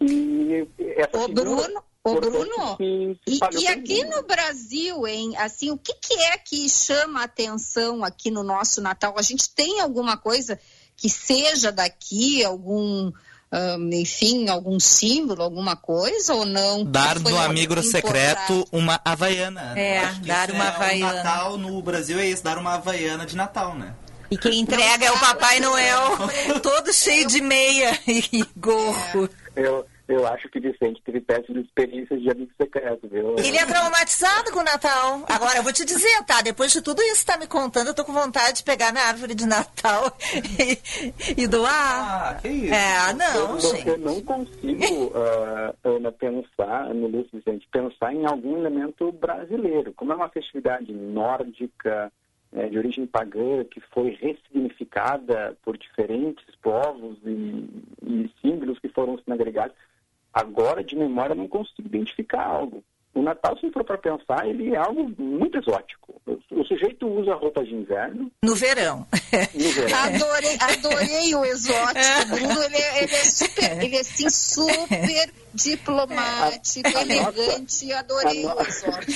E 0.00 0.66
essa 0.96 1.16
Ô, 1.18 1.26
figura, 1.26 1.44
Bruno, 1.44 1.82
ô, 2.04 2.20
Bruno, 2.20 2.76
E, 2.78 3.18
e 3.58 3.66
aqui 3.66 4.04
no 4.04 4.22
Brasil, 4.22 5.06
hein? 5.06 5.34
Assim, 5.38 5.70
o 5.70 5.78
que, 5.78 5.94
que 5.94 6.14
é 6.14 6.36
que 6.36 6.68
chama 6.68 7.22
a 7.22 7.24
atenção 7.24 8.04
aqui 8.04 8.30
no 8.30 8.42
nosso 8.42 8.82
Natal? 8.82 9.14
A 9.16 9.22
gente 9.22 9.48
tem 9.48 9.80
alguma 9.80 10.16
coisa 10.16 10.58
que 10.96 11.08
seja 11.08 11.72
daqui, 11.72 12.44
algum, 12.44 13.10
ahn, 13.50 13.90
enfim, 13.92 14.48
algum 14.48 14.78
símbolo, 14.78 15.42
alguma 15.42 15.76
coisa 15.76 16.34
ou 16.34 16.44
não? 16.44 16.84
Dar 16.84 17.18
do 17.18 17.36
amigo 17.38 17.72
importado? 17.72 17.90
secreto 17.90 18.68
uma 18.70 19.00
havaiana. 19.04 19.72
É, 19.74 20.00
acho 20.00 20.20
que 20.20 20.28
dar 20.28 20.50
uma 20.50 20.64
é, 20.64 20.68
havaiana. 20.68 21.12
O 21.12 21.16
Natal 21.16 21.58
no 21.58 21.82
Brasil 21.82 22.18
é 22.18 22.26
isso, 22.26 22.44
dar 22.44 22.58
uma 22.58 22.74
havaiana 22.74 23.24
de 23.24 23.34
Natal, 23.34 23.74
né? 23.74 23.94
E 24.30 24.36
quem 24.36 24.60
entrega 24.60 25.06
é 25.06 25.12
o 25.12 25.20
Papai 25.20 25.60
Noel, 25.60 26.00
todo 26.62 26.92
cheio 26.92 27.26
de 27.26 27.40
meia 27.40 27.98
e 28.06 28.44
gorro. 28.56 29.28
Eu, 29.54 29.86
eu 30.06 30.26
acho 30.26 30.48
que 30.50 30.60
Vicente 30.60 31.00
teve 31.02 31.20
péssimas 31.20 31.64
experiências 31.64 32.20
de 32.20 32.30
amigo 32.30 32.50
secreto, 32.60 33.08
viu? 33.08 33.36
Ele 33.38 33.56
é 33.56 33.64
traumatizado 33.64 34.52
com 34.52 34.60
o 34.60 34.64
Natal. 34.64 35.24
Agora, 35.28 35.56
eu 35.56 35.62
vou 35.62 35.72
te 35.72 35.84
dizer, 35.84 36.24
tá? 36.26 36.42
Depois 36.42 36.72
de 36.72 36.82
tudo 36.82 37.00
isso 37.02 37.20
que 37.20 37.32
tá 37.32 37.38
me 37.38 37.46
contando, 37.46 37.88
eu 37.88 37.94
tô 37.94 38.04
com 38.04 38.12
vontade 38.12 38.58
de 38.58 38.64
pegar 38.64 38.92
minha 38.92 39.04
árvore 39.04 39.34
de 39.34 39.46
Natal 39.46 40.14
e, 40.60 41.42
e 41.42 41.46
doar. 41.46 42.36
Ah, 42.36 42.38
que 42.40 42.48
isso? 42.48 42.74
É, 42.74 43.12
não, 43.14 43.54
eu, 43.54 43.60
gente. 43.60 43.88
eu 43.88 43.98
não 43.98 44.20
consigo, 44.20 45.12
ah, 45.16 45.74
Ana, 45.84 46.12
pensar, 46.12 46.94
no 46.94 47.06
Lúcio 47.06 47.30
Vicente, 47.38 47.66
pensar 47.72 48.12
em 48.12 48.26
algum 48.26 48.58
elemento 48.58 49.10
brasileiro. 49.12 49.94
Como 49.94 50.12
é 50.12 50.16
uma 50.16 50.28
festividade 50.28 50.92
nórdica, 50.92 52.12
eh, 52.52 52.68
de 52.68 52.78
origem 52.78 53.04
pagã, 53.06 53.64
que 53.64 53.80
foi 53.92 54.10
ressignificada 54.10 55.56
por 55.64 55.76
diferentes 55.76 56.44
povos 56.62 57.18
e, 57.24 57.68
e 58.06 58.30
símbolos 58.40 58.78
que 58.78 58.88
foram 58.88 59.18
sendo 59.18 59.32
agregados, 59.32 59.74
agora, 60.34 60.82
de 60.82 60.96
memória, 60.96 61.32
eu 61.32 61.36
não 61.38 61.48
consigo 61.48 61.86
identificar 61.86 62.44
algo. 62.44 62.82
O 63.14 63.22
Natal, 63.22 63.56
se 63.60 63.70
for 63.70 63.84
para 63.84 63.96
pensar, 63.96 64.44
ele 64.44 64.74
é 64.74 64.76
algo 64.76 65.08
muito 65.16 65.56
exótico. 65.56 66.20
O, 66.26 66.32
o 66.60 66.64
sujeito 66.64 67.06
usa 67.06 67.32
roupas 67.36 67.64
de 67.68 67.72
inverno, 67.74 68.28
No 68.42 68.56
verão. 68.56 69.06
no 69.54 69.70
verão. 69.70 69.96
Adorei, 69.98 70.56
adorei 70.60 71.34
o 71.36 71.44
exótico, 71.44 72.26
Bruno. 72.30 72.62
Ele 72.64 72.76
é, 72.76 73.02
ele 73.04 73.14
é 73.14 73.24
super, 73.24 73.82
ele 73.84 73.96
é 73.96 74.00
assim, 74.00 74.28
super 74.28 75.30
diplomático, 75.54 76.88
A- 76.88 77.00
a 77.00 77.04
nossa- 77.04 77.38
elegante. 77.40 77.92
Adorei 77.92 78.46
a 78.46 78.52
o 78.52 78.54
no- 78.56 78.60
exótico. 78.62 79.12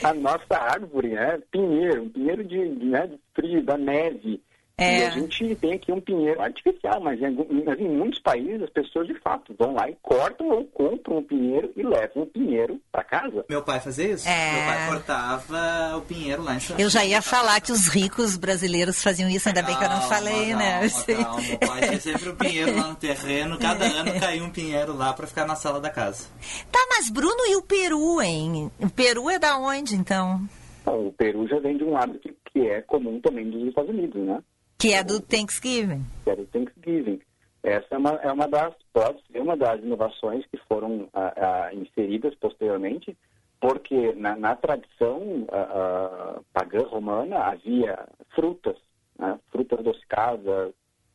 a 0.06 0.14
nossa 0.14 0.56
árvore, 0.58 1.08
né? 1.10 1.38
Pinheiro, 1.50 2.08
pinheiro 2.10 2.44
de, 2.44 2.74
de, 2.74 2.84
né, 2.86 3.06
de 3.06 3.20
frio, 3.34 3.62
da 3.64 3.76
neve. 3.76 4.40
É. 4.78 5.00
E 5.00 5.04
a 5.06 5.10
gente 5.10 5.56
tem 5.56 5.72
aqui 5.72 5.90
um 5.90 6.00
pinheiro 6.00 6.40
artificial, 6.40 7.00
mas 7.00 7.20
em, 7.20 7.36
mas 7.66 7.80
em 7.80 7.88
muitos 7.88 8.20
países 8.20 8.62
as 8.62 8.70
pessoas 8.70 9.08
de 9.08 9.14
fato 9.20 9.52
vão 9.58 9.74
lá 9.74 9.90
e 9.90 9.96
cortam 10.00 10.48
ou 10.50 10.64
compram 10.66 11.18
um 11.18 11.22
pinheiro 11.24 11.72
e 11.76 11.82
levam 11.82 12.22
o 12.22 12.26
pinheiro 12.26 12.80
para 12.92 13.02
casa. 13.02 13.44
Meu 13.50 13.60
pai 13.60 13.80
fazia 13.80 14.12
isso? 14.12 14.28
É. 14.28 14.52
Meu 14.52 14.62
pai 14.66 14.88
cortava 14.88 15.96
o 15.96 16.02
pinheiro 16.02 16.42
lá 16.44 16.54
em 16.54 16.60
São 16.60 16.78
Eu 16.78 16.88
já 16.88 17.04
ia 17.04 17.20
falar 17.20 17.60
que 17.60 17.72
os 17.72 17.88
ricos 17.88 18.36
brasileiros 18.36 19.02
faziam 19.02 19.28
isso, 19.28 19.48
ainda 19.48 19.62
bem 19.62 19.76
que 19.76 19.84
eu 19.84 19.88
não 19.88 19.98
Calma, 19.98 20.14
falei, 20.14 20.54
né? 20.54 20.70
calma, 20.70 20.84
Eu 20.84 20.90
sei. 20.90 21.16
calma. 21.16 21.40
Meu 21.42 21.58
pai 21.58 21.80
tinha 21.80 22.00
sempre 22.00 22.28
um 22.30 22.36
pinheiro 22.36 22.76
lá 22.76 22.88
no 22.88 22.94
terreno. 22.94 23.58
Cada 23.58 23.84
ano 23.90 24.20
caía 24.20 24.44
um 24.44 24.50
pinheiro 24.50 24.96
lá 24.96 25.12
pra 25.12 25.26
ficar 25.26 25.44
na 25.44 25.56
sala 25.56 25.80
da 25.80 25.90
casa. 25.90 26.28
Tá, 26.70 26.78
mas 26.90 27.10
Bruno 27.10 27.46
e 27.48 27.56
o 27.56 27.62
Peru, 27.62 28.22
hein? 28.22 28.70
O 28.78 28.88
Peru 28.88 29.28
é 29.28 29.40
da 29.40 29.58
onde, 29.58 29.96
então? 29.96 30.40
Então, 30.82 31.08
o 31.08 31.12
Peru 31.12 31.48
já 31.48 31.58
vem 31.58 31.76
de 31.76 31.82
um 31.84 31.96
hábito 31.96 32.20
que, 32.20 32.36
que 32.52 32.60
é 32.68 32.80
comum 32.82 33.20
também 33.20 33.50
dos 33.50 33.62
Estados 33.68 33.90
Unidos, 33.90 34.22
né? 34.24 34.38
Que 34.78 34.92
é 34.92 35.02
do 35.02 35.20
Thanksgiving. 35.20 36.04
que 36.22 36.30
era 36.30 36.40
o 36.40 36.46
Thanksgiving. 36.46 37.20
Essa 37.64 37.96
é 37.96 37.98
uma, 37.98 38.10
é 38.10 38.30
uma 38.30 38.46
das, 38.46 38.74
pode 38.92 39.20
ser 39.26 39.40
uma 39.40 39.56
das 39.56 39.80
inovações 39.82 40.46
que 40.46 40.56
foram 40.68 41.08
ah, 41.12 41.32
ah, 41.36 41.74
inseridas 41.74 42.32
posteriormente, 42.36 43.16
porque 43.60 44.12
na, 44.12 44.36
na 44.36 44.54
tradição 44.54 45.46
ah, 45.50 46.36
ah, 46.38 46.40
pagã 46.52 46.86
romana 46.86 47.38
havia 47.38 48.06
frutas, 48.36 48.76
né? 49.18 49.36
frutas 49.50 49.80
adocicadas, 49.80 50.72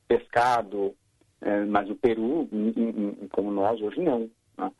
pescado, 0.10 0.94
eh, 1.42 1.66
mas 1.66 1.90
o 1.90 1.96
Peru, 1.96 2.50
como 3.32 3.50
nós, 3.50 3.82
hoje 3.82 4.02
não. 4.02 4.30
né? 4.58 4.72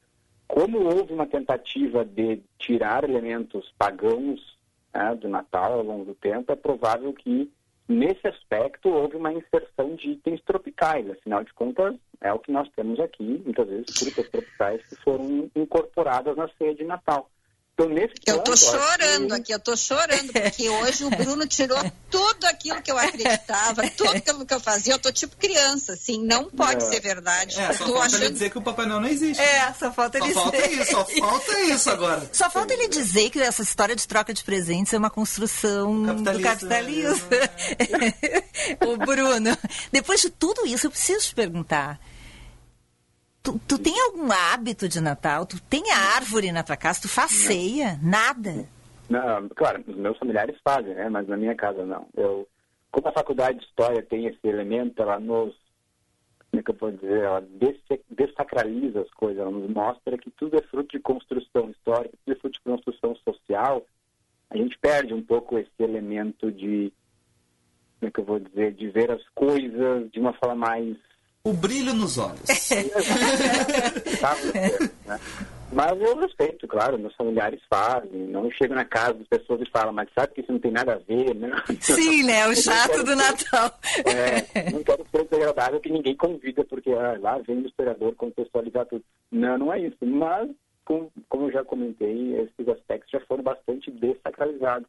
Como 0.46 0.84
houve 0.84 1.14
uma 1.14 1.26
tentativa 1.26 2.04
de 2.04 2.42
tirar 2.60 3.06
elementos 3.06 3.74
pagãos 3.78 4.58
né, 4.94 5.16
do 5.16 5.30
Natal 5.30 5.74
ao 5.74 5.84
longo 5.84 6.06
do 6.06 6.16
tempo, 6.16 6.52
é 6.52 6.56
provável 6.56 7.14
que 7.14 7.50
nesse 7.88 8.28
aspecto 8.28 8.90
houve 8.90 9.18
uma 9.18 9.34
inserção 9.34 9.96
de 9.96 10.12
itens 10.12 10.42
tropicais. 10.42 11.10
Afinal 11.10 11.44
de 11.44 11.54
contas, 11.54 11.96
é 12.22 12.32
o 12.32 12.40
que 12.40 12.52
nós 12.52 12.70
temos 12.76 13.00
aqui, 13.00 13.42
muitas 13.44 13.68
vezes 13.68 13.98
frutas 13.98 14.30
tropicais 14.30 14.82
que 14.88 14.96
foram 14.98 15.50
incorporadas 15.56 16.36
na 16.36 16.48
ceia 16.58 16.74
de 16.74 16.84
Natal. 16.84 17.30
Então, 17.76 17.90
nesse 17.90 18.14
Eu 18.28 18.44
acho 18.48 18.66
chorando 18.68 19.28
que- 19.30 19.34
aqui, 19.42 19.52
eu 19.52 19.60
tô 19.60 19.76
chorando, 19.76 20.32
porque 20.32 20.70
hoje 20.70 21.06
o 21.06 21.10
Bruno 21.10 21.48
tirou 21.48 21.80
tudo 22.12 22.46
aquilo 22.46 22.80
que 22.84 22.92
eu 22.92 22.98
acreditava, 23.00 23.90
tudo 23.98 24.12
aquilo 24.12 24.46
que 24.46 24.54
eu 24.54 24.60
fazia. 24.60 24.94
Eu 24.94 25.00
tô 25.00 25.12
tipo 25.12 25.36
criança, 25.38 25.94
assim, 25.94 26.24
não 26.24 26.52
pode 26.52 26.84
É. 26.86 26.88
ser 26.88 27.00
verdade. 27.00 27.60
É, 27.60 27.70
eu 27.70 27.74
só 27.74 27.86
tô 27.86 27.94
falta 27.94 28.08
ele 28.10 28.16
achando. 28.26 28.34
dizer 28.34 28.50
que 28.52 28.58
o 28.60 28.62
Papai 28.62 28.86
Noel 28.86 29.02
não 29.02 29.08
existe. 29.08 29.42
É, 29.42 29.74
só 29.74 29.92
falta 29.92 30.20
ele 30.20 30.34
Só 30.36 30.42
falta 30.44 30.58
dizer. 30.62 30.82
isso, 30.84 30.92
só 30.92 31.06
falta 31.06 31.60
isso 31.62 31.90
agora. 31.90 32.30
Só 32.32 32.50
falta 32.52 32.74
ele 32.74 32.88
dizer 32.90 33.32
que 33.32 33.40
essa 33.42 33.64
história 33.64 33.96
de 33.96 34.08
troca 34.08 34.32
de 34.36 34.44
presentes 34.44 34.94
é 34.94 34.98
uma 35.00 35.10
construção 35.10 36.04
do 36.04 36.40
capitalismo. 36.42 37.28
o 38.86 38.98
Bruno, 38.98 39.58
depois 39.92 40.22
de 40.22 40.30
tudo 40.30 40.64
isso, 40.68 40.86
eu 40.86 40.92
preciso 40.92 41.26
te 41.26 41.34
perguntar. 41.34 42.00
Tu, 43.44 43.60
tu 43.68 43.78
tem 43.78 43.94
algum 44.00 44.32
hábito 44.32 44.88
de 44.88 45.02
Natal? 45.02 45.46
Tu 45.46 45.62
tem 45.64 45.84
árvore 45.92 46.50
na 46.54 46.64
tua 46.64 46.78
casa? 46.78 47.02
Tu 47.02 47.10
faz 47.10 47.32
ceia? 47.32 48.00
Nada? 48.02 48.70
Não, 49.10 49.50
claro, 49.50 49.84
os 49.86 49.98
meus 49.98 50.18
familiares 50.18 50.56
fazem, 50.64 50.96
né? 50.96 51.10
Mas 51.10 51.28
na 51.28 51.36
minha 51.36 51.54
casa 51.54 51.86
não. 51.86 52.08
Eu, 52.16 52.48
como 52.90 53.10
a 53.10 53.12
faculdade 53.12 53.60
de 53.60 53.66
história 53.66 54.02
tem 54.02 54.28
esse 54.28 54.40
elemento, 54.48 55.02
ela 55.02 55.20
nos, 55.20 55.54
como 56.50 56.62
é 56.62 56.64
que 56.64 56.72
eu 56.72 56.76
vou 56.76 56.92
dizer, 56.92 57.22
ela 57.22 57.46
dessacraliza 58.10 59.02
as 59.02 59.12
coisas, 59.12 59.42
ela 59.42 59.52
nos 59.52 59.70
mostra 59.70 60.18
que 60.18 60.32
tudo 60.32 60.58
é 60.58 60.62
fruto 60.62 60.96
de 60.96 61.04
construção 61.04 61.70
histórica, 61.70 62.18
tudo 62.24 62.38
é 62.38 62.40
fruto 62.40 62.58
de 62.58 62.64
construção 62.64 63.14
social. 63.18 63.86
A 64.50 64.56
gente 64.56 64.78
perde 64.80 65.14
um 65.14 65.22
pouco 65.22 65.58
esse 65.58 65.70
elemento 65.80 66.50
de, 66.50 66.94
como 68.00 68.08
é 68.08 68.12
que 68.12 68.20
eu 68.22 68.26
vou 68.26 68.40
dizer, 68.40 68.72
de 68.74 68.90
ver 68.90 69.12
as 69.12 69.28
coisas 69.36 70.10
de 70.12 70.20
uma 70.20 70.32
forma 70.32 70.56
mais 70.56 70.96
O 71.46 71.52
brilho 71.52 71.94
nos 71.94 72.18
olhos. 72.18 72.40
sabe? 74.18 74.54
né? 75.06 75.20
Mas 75.74 76.00
eu 76.00 76.18
respeito, 76.18 76.66
claro, 76.70 76.98
meus 76.98 77.14
familiares 77.18 77.60
fazem. 77.70 78.28
Não 78.30 78.50
chego 78.50 78.74
na 78.74 78.86
casa 78.86 79.16
das 79.16 79.28
pessoas 79.28 79.60
e 79.60 79.70
falo, 79.70 79.92
mas 79.92 80.08
sabe 80.18 80.36
que 80.36 80.40
isso 80.40 80.54
não 80.54 80.60
tem 80.60 80.72
nada 80.72 80.94
a 80.94 81.00
ver, 81.00 81.36
né? 81.36 81.52
Sim, 81.82 82.24
né? 82.24 82.48
O 82.48 82.56
chato 82.56 83.04
do 83.04 83.14
Natal. 83.14 83.78
É, 84.06 84.72
não 84.72 84.82
quero 84.86 85.06
ser 85.12 85.26
desagradável 85.26 85.82
que 85.82 85.92
ninguém 85.92 86.16
convida, 86.16 86.64
porque 86.64 86.94
ah, 86.94 87.18
lá 87.20 87.38
vem 87.40 87.58
o 87.58 87.68
historiador 87.68 88.16
contextualizar 88.16 88.86
tudo. 88.86 89.04
Não, 89.30 89.58
não 89.58 89.74
é 89.74 89.82
isso. 89.82 89.98
Mas, 90.00 90.50
com, 90.86 91.10
como 91.28 91.48
eu 91.48 91.52
já 91.52 91.66
comentei, 91.66 92.40
esses 92.40 92.70
aspectos 92.70 93.12
já 93.12 93.20
foram 93.26 93.44
bastante 93.44 93.92
desacralizados. 93.92 94.88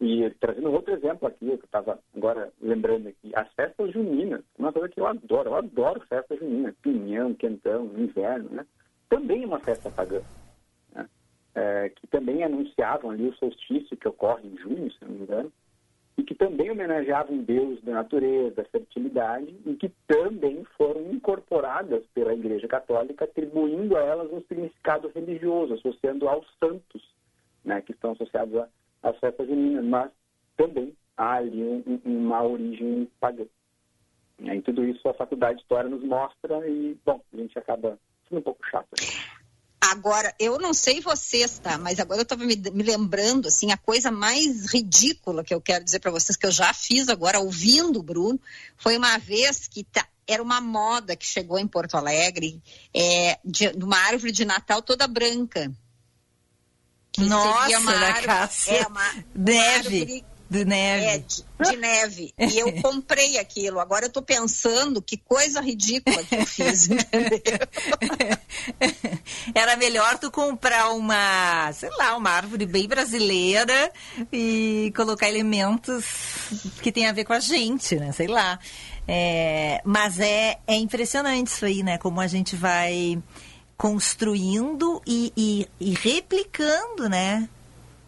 E 0.00 0.28
trazendo 0.40 0.72
outro 0.72 0.92
exemplo 0.92 1.28
aqui, 1.28 1.46
que 1.46 1.52
eu 1.52 1.54
estava 1.54 1.98
agora 2.16 2.52
lembrando 2.60 3.08
aqui, 3.08 3.30
as 3.34 3.50
festas 3.54 3.92
juninas, 3.92 4.42
uma 4.58 4.72
coisa 4.72 4.88
que 4.88 5.00
eu 5.00 5.06
adoro, 5.06 5.50
eu 5.50 5.54
adoro 5.54 6.00
festa 6.08 6.36
junina, 6.36 6.74
pinhão, 6.82 7.32
quentão, 7.34 7.86
inverno, 7.96 8.50
né? 8.50 8.66
Também 9.08 9.44
é 9.44 9.46
uma 9.46 9.60
festa 9.60 9.90
pagã, 9.90 10.20
né? 10.94 11.08
É, 11.54 11.88
que 11.90 12.06
também 12.08 12.42
anunciavam 12.42 13.10
ali 13.10 13.28
o 13.28 13.34
solstício 13.36 13.96
que 13.96 14.08
ocorre 14.08 14.48
em 14.48 14.56
junho, 14.58 14.90
se 14.90 15.04
não 15.04 15.12
me 15.12 15.22
engano, 15.22 15.52
e 16.18 16.22
que 16.24 16.34
também 16.34 16.70
homenageavam 16.70 17.38
deus 17.38 17.80
da 17.82 17.92
natureza, 17.92 18.56
da 18.56 18.64
fertilidade, 18.64 19.54
e 19.64 19.74
que 19.74 19.88
também 20.08 20.64
foram 20.76 21.12
incorporadas 21.12 22.04
pela 22.12 22.34
Igreja 22.34 22.66
Católica, 22.66 23.24
atribuindo 23.24 23.96
a 23.96 24.00
elas 24.00 24.32
um 24.32 24.40
significado 24.42 25.10
religioso, 25.14 25.74
associando 25.74 26.28
aos 26.28 26.46
santos, 26.58 27.02
né, 27.64 27.80
que 27.80 27.92
estão 27.92 28.12
associados 28.12 28.56
a- 28.56 28.68
às 29.04 29.18
festas 29.18 29.46
juninas, 29.46 29.84
mas 29.84 30.10
também 30.56 30.92
há 31.16 31.34
ali 31.34 31.62
um- 31.62 31.82
um- 31.86 32.18
uma 32.26 32.42
origem 32.42 33.08
pagã. 33.20 33.44
E 34.40 34.60
tudo 34.62 34.84
isso 34.84 35.08
a 35.08 35.14
Faculdade 35.14 35.56
de 35.56 35.62
História 35.62 35.88
nos 35.88 36.02
mostra 36.02 36.68
e, 36.68 36.98
bom, 37.04 37.20
a 37.32 37.36
gente 37.36 37.56
acaba 37.58 37.98
sendo 38.28 38.38
um 38.38 38.42
pouco 38.42 38.60
chato. 38.68 38.88
Agora, 39.80 40.34
eu 40.40 40.58
não 40.58 40.72
sei 40.72 41.00
vocês, 41.00 41.58
tá? 41.58 41.78
Mas 41.78 42.00
agora 42.00 42.20
eu 42.20 42.24
estava 42.24 42.42
me, 42.42 42.56
me 42.56 42.82
lembrando, 42.82 43.48
assim, 43.48 43.70
a 43.70 43.76
coisa 43.76 44.10
mais 44.10 44.72
ridícula 44.72 45.44
que 45.44 45.54
eu 45.54 45.60
quero 45.60 45.84
dizer 45.84 46.00
para 46.00 46.10
vocês, 46.10 46.36
que 46.36 46.46
eu 46.46 46.50
já 46.50 46.72
fiz 46.72 47.08
agora, 47.08 47.38
ouvindo 47.38 48.00
o 48.00 48.02
Bruno, 48.02 48.40
foi 48.76 48.96
uma 48.96 49.18
vez 49.18 49.68
que 49.68 49.84
tá- 49.84 50.08
era 50.26 50.42
uma 50.42 50.60
moda 50.60 51.14
que 51.14 51.26
chegou 51.26 51.58
em 51.58 51.68
Porto 51.68 51.96
Alegre, 51.96 52.60
é, 52.94 53.38
de, 53.44 53.70
de 53.72 53.84
uma 53.84 53.98
árvore 53.98 54.32
de 54.32 54.44
Natal 54.44 54.80
toda 54.80 55.06
branca. 55.06 55.70
Que 57.14 57.22
Nossa, 57.22 57.60
seria 57.62 57.78
uma 57.78 57.92
árvore- 57.92 58.26
Cássia. 58.26 58.72
é, 58.72 58.86
uma- 58.88 59.14
Neve. 59.34 60.00
árvore 60.00 60.24
De 60.50 60.64
neve. 60.64 61.04
é, 61.06 61.18
de, 61.18 61.44
de 61.70 61.76
neve. 61.76 62.34
E 62.38 62.58
eu 62.58 62.72
comprei 62.82 63.38
aquilo. 63.38 63.78
Agora 63.80 64.06
eu 64.06 64.10
tô 64.10 64.20
pensando 64.20 65.00
que 65.00 65.16
coisa 65.16 65.60
ridícula 65.60 66.22
que 66.24 66.34
eu 66.34 66.44
fiz. 66.46 66.88
Era 69.54 69.76
melhor 69.76 70.18
tu 70.18 70.30
comprar 70.30 70.90
uma, 70.90 71.70
sei 71.72 71.90
lá, 71.98 72.16
uma 72.16 72.30
árvore 72.30 72.66
bem 72.66 72.86
brasileira 72.88 73.90
e 74.32 74.92
colocar 74.96 75.28
elementos 75.28 76.04
que 76.82 76.92
tem 76.92 77.06
a 77.06 77.12
ver 77.12 77.24
com 77.24 77.32
a 77.32 77.40
gente, 77.40 77.96
né? 77.96 78.12
Sei 78.12 78.26
lá. 78.26 78.58
É, 79.06 79.80
mas 79.84 80.18
é, 80.18 80.58
é 80.66 80.74
impressionante 80.76 81.48
isso 81.48 81.64
aí, 81.64 81.82
né? 81.82 81.98
Como 81.98 82.20
a 82.20 82.26
gente 82.26 82.56
vai 82.56 83.18
construindo 83.84 85.02
e, 85.06 85.30
e- 85.36 85.68
e 85.78 85.90
replicando, 85.92 87.06
né? 87.06 87.46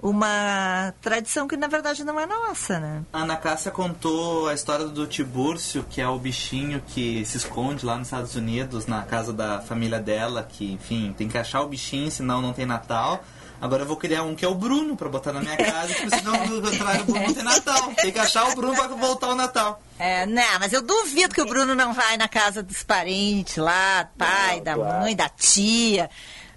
Uma 0.03 0.95
tradição 1.03 1.47
que 1.47 1.55
na 1.55 1.67
verdade 1.67 2.03
não 2.03 2.19
é 2.19 2.25
nossa, 2.25 2.79
né? 2.81 3.03
A 3.13 3.23
Ana 3.23 3.37
Cássia 3.37 3.71
contou 3.71 4.49
a 4.49 4.55
história 4.55 4.87
do 4.87 5.07
Tibúrcio, 5.07 5.85
que 5.91 6.01
é 6.01 6.09
o 6.09 6.19
bichinho 6.19 6.83
que 6.87 7.23
se 7.27 7.37
esconde 7.37 7.85
lá 7.85 7.99
nos 7.99 8.07
Estados 8.09 8.35
Unidos, 8.37 8.87
na 8.87 9.03
casa 9.03 9.35
da 9.35 9.61
família 9.61 10.01
dela, 10.01 10.43
que, 10.43 10.73
enfim, 10.73 11.15
tem 11.17 11.29
que 11.29 11.37
achar 11.37 11.61
o 11.61 11.69
bichinho, 11.69 12.11
senão 12.11 12.41
não 12.41 12.55
tem 12.55 12.65
Natal. 12.65 13.23
Agora 13.61 13.83
eu 13.83 13.87
vou 13.87 13.97
criar 13.97 14.23
um 14.23 14.35
que 14.35 14.45
é 14.45 14.49
o 14.49 14.55
Bruno 14.55 14.97
pra 14.97 15.09
botar 15.09 15.33
na 15.33 15.41
minha 15.41 15.57
casa, 15.57 15.95
porque 15.95 16.11
senão 16.19 16.47
no 16.47 16.63
contrário 16.63 17.03
o 17.03 17.05
Bruno 17.07 17.27
não 17.27 17.35
tem 17.35 17.43
Natal. 17.45 17.93
Tem 17.97 18.13
que 18.13 18.19
achar 18.19 18.49
o 18.51 18.55
Bruno 18.55 18.75
pra 18.77 18.87
voltar 18.89 19.29
o 19.31 19.35
Natal. 19.35 19.81
É, 19.99 20.27
não, 20.27 20.59
mas 20.61 20.73
eu 20.73 20.83
duvido 20.83 21.35
que 21.35 21.41
o 21.41 21.47
Bruno 21.47 21.75
não 21.75 21.93
vai 21.95 22.17
na 22.19 22.29
casa 22.29 22.63
dos 22.63 22.83
parentes 22.83 23.57
lá, 23.57 24.09
pai, 24.19 24.57
Não, 24.59 24.65
da 24.65 24.75
claro. 24.75 25.01
mãe, 25.01 25.17
da 25.17 25.29
tia, 25.31 26.11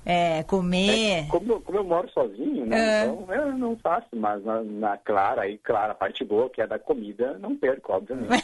é, 0.05 0.43
comer. 0.43 1.25
Como, 1.29 1.53
eu- 1.53 1.61
como 1.61 1.77
eu 1.77 1.83
moro 1.85 2.09
sozinho, 2.11 2.65
né? 2.65 2.77
É. 2.77 3.05
Então 3.05 3.33
eu 3.33 3.57
não 3.57 3.77
faço, 3.81 4.07
mas 4.13 4.43
na, 4.43 4.61
na 4.61 4.97
Clara, 4.97 5.43
aí, 5.43 5.57
claro, 5.57 5.93
a 5.93 5.95
parte 5.95 6.25
boa 6.25 6.49
que 6.49 6.61
é 6.61 6.67
da 6.67 6.77
comida, 6.77 7.37
não 7.39 7.55
perco, 7.55 7.93
obviamente. 7.93 8.43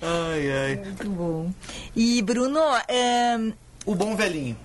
Ai, 0.00 0.50
ai. 0.52 0.76
Muito 0.76 1.08
bom. 1.10 1.50
E, 1.96 2.22
Bruno, 2.22 2.60
é, 2.88 3.36
O 3.86 3.94
bom 3.94 4.14
velhinho. 4.16 4.56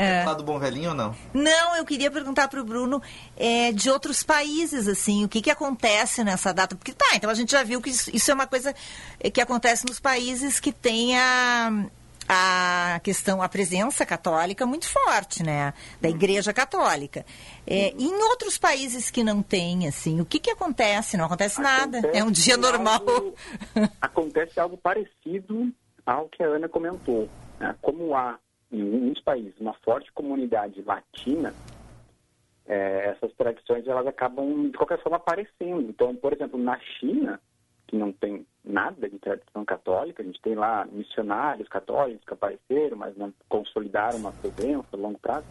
É. 0.00 0.34
Do 0.34 0.42
bom 0.42 0.58
velhinho 0.58 0.90
ou 0.90 0.94
não? 0.94 1.14
não, 1.34 1.76
eu 1.76 1.84
queria 1.84 2.10
perguntar 2.10 2.48
para 2.48 2.60
o 2.60 2.64
Bruno 2.64 3.02
é, 3.36 3.70
de 3.72 3.90
outros 3.90 4.22
países, 4.22 4.88
assim, 4.88 5.24
o 5.24 5.28
que, 5.28 5.42
que 5.42 5.50
acontece 5.50 6.24
nessa 6.24 6.52
data? 6.54 6.74
Porque 6.74 6.92
tá, 6.92 7.14
então 7.14 7.28
a 7.28 7.34
gente 7.34 7.52
já 7.52 7.62
viu 7.62 7.80
que 7.82 7.90
isso, 7.90 8.10
isso 8.14 8.30
é 8.30 8.34
uma 8.34 8.46
coisa 8.46 8.74
é, 9.18 9.30
que 9.30 9.40
acontece 9.40 9.84
nos 9.86 10.00
países 10.00 10.58
que 10.58 10.72
tem 10.72 11.18
a, 11.18 11.84
a 12.28 13.00
questão, 13.02 13.42
a 13.42 13.48
presença 13.48 14.06
católica 14.06 14.64
muito 14.64 14.88
forte, 14.88 15.42
né? 15.42 15.74
Da 16.00 16.08
Igreja 16.08 16.52
Católica. 16.52 17.26
É, 17.66 17.92
e 17.98 18.04
em 18.06 18.22
outros 18.30 18.56
países 18.56 19.10
que 19.10 19.22
não 19.24 19.42
tem, 19.42 19.86
assim, 19.88 20.20
o 20.20 20.24
que, 20.24 20.38
que 20.38 20.50
acontece? 20.50 21.16
Não 21.16 21.24
acontece 21.26 21.60
nada. 21.60 21.98
É 22.14 22.22
um 22.24 22.30
dia 22.30 22.54
Acontece 22.54 22.72
normal. 22.72 23.02
algo- 23.06 23.34
acontece 24.00 24.58
algo 24.60 24.76
parecido 24.78 25.72
ao 26.06 26.28
que 26.28 26.42
a 26.42 26.46
Ana 26.46 26.68
comentou. 26.68 27.28
né? 27.58 27.74
Como 27.82 28.14
há 28.16 28.38
em 28.72 28.82
muitos 28.82 29.22
países 29.22 29.58
uma 29.60 29.74
forte 29.74 30.12
comunidade 30.12 30.82
latina, 30.82 31.54
é, 32.66 33.06
essas 33.10 33.32
tradições 33.34 33.86
elas 33.86 34.06
acabam 34.06 34.70
de 34.70 34.76
qualquer 34.76 35.02
forma 35.02 35.16
aparecendo. 35.16 35.80
Então, 35.88 36.14
por 36.14 36.32
exemplo, 36.32 36.58
na 36.58 36.78
China, 36.78 37.40
que 37.86 37.96
não 37.96 38.12
tem 38.12 38.46
nada 38.64 39.08
de 39.08 39.18
tradição 39.18 39.64
católica, 39.64 40.22
a 40.22 40.26
gente 40.26 40.40
tem 40.40 40.54
lá 40.54 40.86
missionários 40.86 41.68
católicos 41.68 42.24
que 42.24 42.32
apareceram, 42.32 42.96
mas 42.96 43.16
não 43.16 43.32
consolidaram 43.48 44.18
uma 44.18 44.32
presença 44.32 44.86
a 44.92 44.96
longo 44.96 45.18
prazo. 45.18 45.46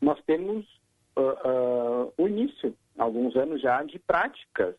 Nós 0.00 0.20
temos 0.26 0.66
ah, 1.16 1.20
ah, 1.44 2.08
o 2.18 2.26
início, 2.26 2.74
alguns 2.98 3.36
anos 3.36 3.60
já, 3.60 3.82
de 3.84 3.98
práticas 4.00 4.74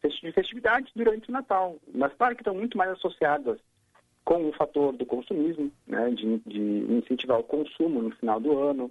festi- 0.00 0.26
de 0.26 0.32
festividades 0.32 0.92
durante 0.94 1.28
o 1.28 1.32
Natal, 1.32 1.76
mas 1.94 2.12
claro 2.14 2.34
que 2.34 2.42
estão 2.42 2.54
muito 2.54 2.76
mais 2.76 2.90
associadas 2.90 3.58
com 4.30 4.48
o 4.48 4.52
fator 4.52 4.92
do 4.92 5.04
consumismo, 5.04 5.72
né, 5.88 6.08
de, 6.10 6.38
de 6.46 6.60
incentivar 6.60 7.40
o 7.40 7.42
consumo 7.42 8.00
no 8.00 8.12
final 8.12 8.38
do 8.38 8.56
ano, 8.56 8.88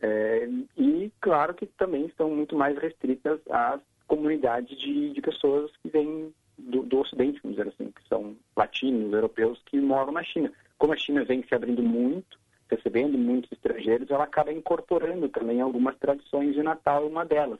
é, 0.00 0.48
e 0.78 1.12
claro 1.20 1.52
que 1.52 1.66
também 1.66 2.06
estão 2.06 2.30
muito 2.30 2.56
mais 2.56 2.78
restritas 2.78 3.38
às 3.50 3.82
comunidades 4.06 4.74
de, 4.80 5.10
de 5.10 5.20
pessoas 5.20 5.70
que 5.82 5.90
vêm 5.90 6.32
do, 6.56 6.84
do 6.84 7.00
Ocidente, 7.00 7.38
vamos 7.42 7.58
dizer 7.58 7.68
assim, 7.68 7.92
que 7.92 8.08
são 8.08 8.34
latinos, 8.56 9.12
europeus, 9.12 9.60
que 9.66 9.78
moram 9.78 10.10
na 10.10 10.24
China. 10.24 10.50
Como 10.78 10.94
a 10.94 10.96
China 10.96 11.22
vem 11.22 11.42
se 11.42 11.54
abrindo 11.54 11.82
muito, 11.82 12.38
recebendo 12.70 13.18
muitos 13.18 13.52
estrangeiros, 13.52 14.10
ela 14.10 14.24
acaba 14.24 14.54
incorporando 14.54 15.28
também 15.28 15.60
algumas 15.60 15.98
tradições 15.98 16.54
de 16.54 16.62
Natal, 16.62 17.06
uma 17.06 17.26
delas. 17.26 17.58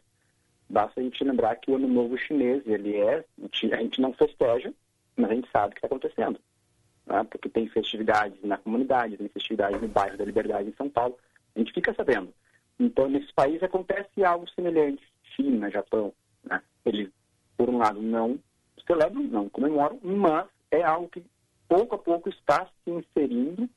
Basta 0.67 0.99
a 0.99 1.03
gente 1.03 1.23
lembrar 1.23 1.57
que 1.57 1.71
o 1.71 1.75
Ano 1.75 1.89
Novo 1.89 2.17
Chinês, 2.17 2.67
ele 2.67 2.97
é, 2.97 3.23
a 3.71 3.77
gente 3.83 4.01
não 4.01 4.15
festeja, 4.15 4.73
mas 5.15 5.31
a 5.31 5.35
gente 5.35 5.51
sabe 5.51 5.67
o 5.67 5.71
que 5.73 5.77
está 5.77 5.89
acontecendo. 5.89 6.41
Né? 7.07 7.25
Porque 7.31 7.49
tem 7.49 7.69
festividades 7.69 8.39
na 8.43 8.57
comunidade, 8.59 9.17
tem 9.17 9.29
festividades 9.29 9.81
no 9.81 9.89
bairro 9.89 10.17
da 10.17 10.25
Liberdade 10.25 10.69
em 10.69 10.75
São 10.75 10.89
Paulo, 10.89 11.17
A 11.55 11.59
gente 11.59 11.73
fica 11.73 11.93
sabendo. 11.95 12.33
Então, 12.81 13.09
nesses 13.09 13.31
países 13.33 13.63
acontece 13.63 14.25
algo 14.25 14.49
semelhante. 14.51 15.03
China, 15.37 15.71
Japão, 15.71 16.13
né? 16.45 16.61
Eles, 16.85 17.09
por 17.57 17.69
um 17.69 17.79
lado, 17.79 18.01
não 18.01 18.39
celebram, 18.87 19.23
não 19.25 19.49
comemoram, 19.49 19.99
mas 20.03 20.47
é 20.71 20.83
algo 20.83 21.09
que 21.09 21.23
pouco 21.69 21.95
a 21.95 21.99
pouco 21.99 22.29
está 22.29 22.67
se 22.85 22.91
inserindo 22.91 23.69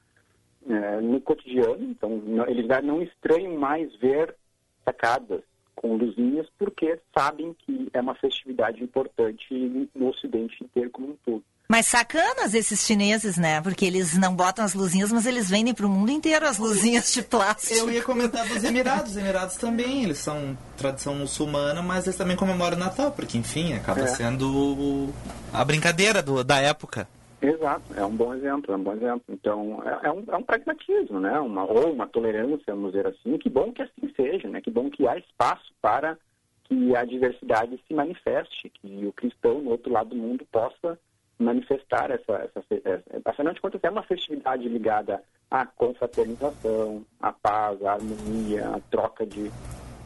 eh, 0.67 1.01
no 1.01 1.21
cotidiano. 1.21 1.83
Então, 1.83 2.09
não- 2.17 2.47
eles 2.47 2.65
já 2.65 2.81
não 2.81 3.01
estranham 3.01 3.57
mais 3.57 3.93
ver 3.97 4.35
sacadas 4.83 5.41
com 5.75 5.95
luzinhas, 5.97 6.47
porque 6.57 6.99
sabem 7.17 7.53
que 7.53 7.89
é 7.93 7.99
uma 8.01 8.15
festividade 8.15 8.81
importante 8.83 9.89
no 9.93 10.07
Ocidente 10.09 10.63
inteiro 10.63 10.89
como 10.89 11.09
um 11.09 11.17
todo. 11.25 11.43
Mas 11.67 11.87
sacanas 11.87 12.53
esses 12.53 12.85
chineses, 12.85 13.37
né? 13.37 13.59
Porque 13.59 13.85
eles 13.85 14.15
não 14.17 14.35
botam 14.35 14.63
as 14.63 14.75
luzinhas, 14.75 15.11
mas 15.11 15.25
eles 15.25 15.49
vendem 15.49 15.73
pro 15.73 15.89
mundo 15.89 16.11
inteiro 16.11 16.45
as 16.47 16.59
luzinhas 16.59 17.11
de 17.11 17.23
plástico. 17.23 17.73
Eu 17.87 17.91
ia 17.91 18.03
comentar 18.03 18.47
dos 18.47 18.63
Emirados. 18.63 19.11
Os 19.11 19.17
Emirados 19.17 19.55
também, 19.55 20.03
eles 20.03 20.19
são 20.19 20.55
tradição 20.77 21.15
muçulmana, 21.15 21.81
mas 21.81 22.05
eles 22.05 22.17
também 22.17 22.35
comemoram 22.37 22.77
o 22.77 22.79
Natal, 22.79 23.11
porque, 23.11 23.37
enfim, 23.37 23.73
acaba 23.73 24.01
É. 24.01 24.07
sendo 24.07 25.09
a 25.51 25.65
brincadeira 25.65 26.21
do- 26.21 26.43
da 26.43 26.59
época. 26.59 27.07
Exato, 27.41 27.93
é 27.95 28.03
um 28.05 28.15
bom 28.15 28.33
exemplo, 28.33 28.73
é 28.73 28.77
um 28.77 28.83
bom 28.83 28.93
exemplo. 28.93 29.23
Então, 29.29 29.81
é, 29.85 30.07
é 30.07 30.11
um, 30.11 30.23
é 30.27 30.37
um 30.37 30.43
pragmatismo, 30.43 31.19
né? 31.19 31.39
Uma, 31.39 31.63
ou 31.65 31.91
uma 31.93 32.07
tolerância, 32.07 32.63
vamos 32.73 32.91
dizer 32.93 33.07
assim. 33.07 33.37
Que 33.37 33.49
bom 33.49 33.71
que 33.71 33.81
assim 33.81 34.11
seja, 34.15 34.47
né? 34.47 34.61
Que 34.61 34.71
bom 34.71 34.89
que 34.89 35.07
há 35.07 35.17
espaço 35.17 35.71
para 35.81 36.17
que 36.63 36.95
a 36.95 37.03
diversidade 37.05 37.79
se 37.87 37.93
manifeste, 37.93 38.71
que 38.81 39.05
o 39.05 39.11
cristão 39.13 39.61
no 39.61 39.71
outro 39.71 39.91
lado 39.91 40.09
do 40.09 40.15
mundo 40.15 40.45
possa 40.51 40.97
manifestar 41.37 42.11
essa, 42.11 42.33
essa, 42.33 42.63
essa 43.09 43.29
afinal 43.29 43.53
de 43.53 43.61
contas, 43.61 43.83
é 43.83 43.89
uma 43.89 44.03
festividade 44.03 44.67
ligada 44.67 45.21
à 45.51 45.65
confraternização, 45.65 47.05
à 47.19 47.31
paz, 47.31 47.83
à 47.83 47.93
harmonia, 47.93 48.69
à 48.69 48.79
troca 48.89 49.25
de, 49.25 49.51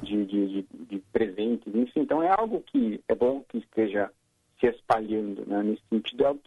de, 0.01 0.25
de, 0.25 0.47
de- 0.63 0.67
de 0.85 0.99
presentes, 1.11 1.73
enfim. 1.73 2.01
Então, 2.01 2.21
é 2.23 2.29
algo 2.29 2.61
que 2.61 3.01
é 3.07 3.15
bom 3.15 3.43
que 3.47 3.59
esteja 3.59 4.11
se 4.59 4.67
espalhando, 4.67 5.45
né? 5.47 5.63
Nesse 5.63 5.83
sentido, 5.89 6.23
é 6.23 6.27
algo. 6.27 6.41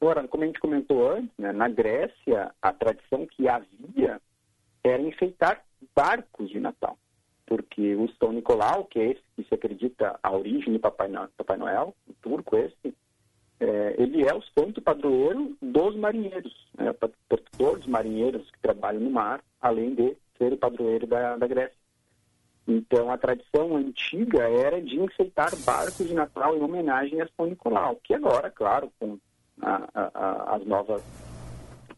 Agora, 0.00 0.26
como 0.26 0.42
a 0.42 0.46
gente 0.46 0.60
comentou 0.60 1.10
antes, 1.10 1.30
né? 1.38 1.52
na 1.52 1.68
Grécia, 1.68 2.52
a 2.60 2.72
tradição 2.72 3.26
que 3.26 3.46
havia 3.46 4.20
era 4.82 5.02
enfeitar 5.02 5.62
barcos 5.94 6.48
de 6.48 6.58
Natal. 6.58 6.96
Porque 7.46 7.94
o 7.96 8.08
São 8.18 8.32
Nicolau, 8.32 8.84
que 8.84 8.98
é 8.98 9.10
esse 9.12 9.22
que 9.36 9.44
se 9.44 9.54
acredita 9.54 10.18
a 10.22 10.30
origem 10.32 10.72
do 10.72 10.80
Papai 10.80 11.08
Noel, 11.08 11.28
Papai 11.36 11.56
Noel 11.56 11.94
o 12.08 12.12
turco 12.14 12.56
esse, 12.56 12.94
é, 13.62 13.94
ele 13.96 14.26
é 14.26 14.34
o 14.34 14.42
santo 14.58 14.82
padroeiro 14.82 15.56
dos 15.62 15.94
marinheiros, 15.94 16.52
né? 16.76 16.90
o 16.90 16.94
protetor 16.94 17.78
dos 17.78 17.86
marinheiros 17.86 18.50
que 18.50 18.58
trabalham 18.60 19.00
no 19.00 19.10
mar, 19.10 19.40
além 19.60 19.94
de 19.94 20.16
ser 20.36 20.52
o 20.52 20.56
padroeiro 20.56 21.06
da, 21.06 21.36
da 21.36 21.46
Grécia. 21.46 21.76
Então, 22.66 23.08
a 23.10 23.16
tradição 23.16 23.76
antiga 23.76 24.48
era 24.48 24.80
de 24.82 24.98
enfeitar 24.98 25.54
barcos 25.64 26.08
de 26.08 26.12
Natal 26.14 26.56
em 26.56 26.60
homenagem 26.60 27.20
a 27.20 27.28
São 27.36 27.46
Nicolau, 27.46 28.00
que 28.02 28.14
agora, 28.14 28.50
claro, 28.50 28.92
com 28.98 29.16
a- 29.60 29.88
a- 29.94 30.10
a- 30.12 30.56
as 30.56 30.66
novas 30.66 31.02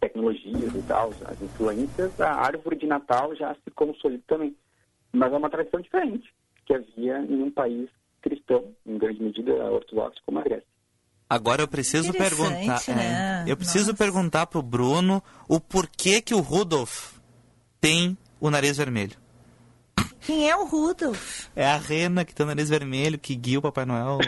tecnologias 0.00 0.74
e 0.74 0.82
tal, 0.86 1.10
as 1.24 1.40
influências, 1.40 2.20
a 2.20 2.30
árvore 2.30 2.76
de 2.76 2.86
Natal 2.86 3.34
já 3.34 3.54
se 3.54 3.70
consolida 3.70 4.22
também. 4.26 4.54
Mas 5.12 5.32
é 5.32 5.36
uma 5.36 5.48
tradição 5.48 5.80
diferente 5.80 6.30
que 6.66 6.74
havia 6.74 7.18
em 7.20 7.42
um 7.42 7.50
país 7.50 7.88
cristão, 8.20 8.64
em 8.86 8.98
grande 8.98 9.22
medida 9.22 9.52
ortodoxo, 9.70 10.20
como 10.26 10.38
a 10.40 10.42
Grécia. 10.42 10.73
Agora 11.34 11.62
eu 11.62 11.66
preciso 11.68 12.12
perguntar. 12.12 12.80
é, 12.86 12.94
né? 12.94 13.44
eu 13.48 13.56
preciso 13.56 13.92
perguntar 13.92 14.46
pro 14.46 14.62
Bruno 14.62 15.20
o 15.48 15.58
porquê 15.58 16.20
que 16.20 16.32
o 16.32 16.38
Rudolf 16.38 17.14
tem 17.80 18.16
o 18.40 18.50
nariz 18.50 18.76
vermelho. 18.76 19.16
Quem 20.20 20.48
é 20.48 20.56
o 20.56 20.64
Rudolf? 20.64 21.46
É 21.56 21.66
a 21.66 21.76
rena 21.76 22.24
que 22.24 22.32
tem 22.32 22.44
o 22.44 22.46
nariz 22.46 22.68
vermelho, 22.68 23.18
que 23.18 23.34
guia 23.34 23.58
o 23.58 23.62
Papai 23.62 23.84
Noel, 23.84 24.18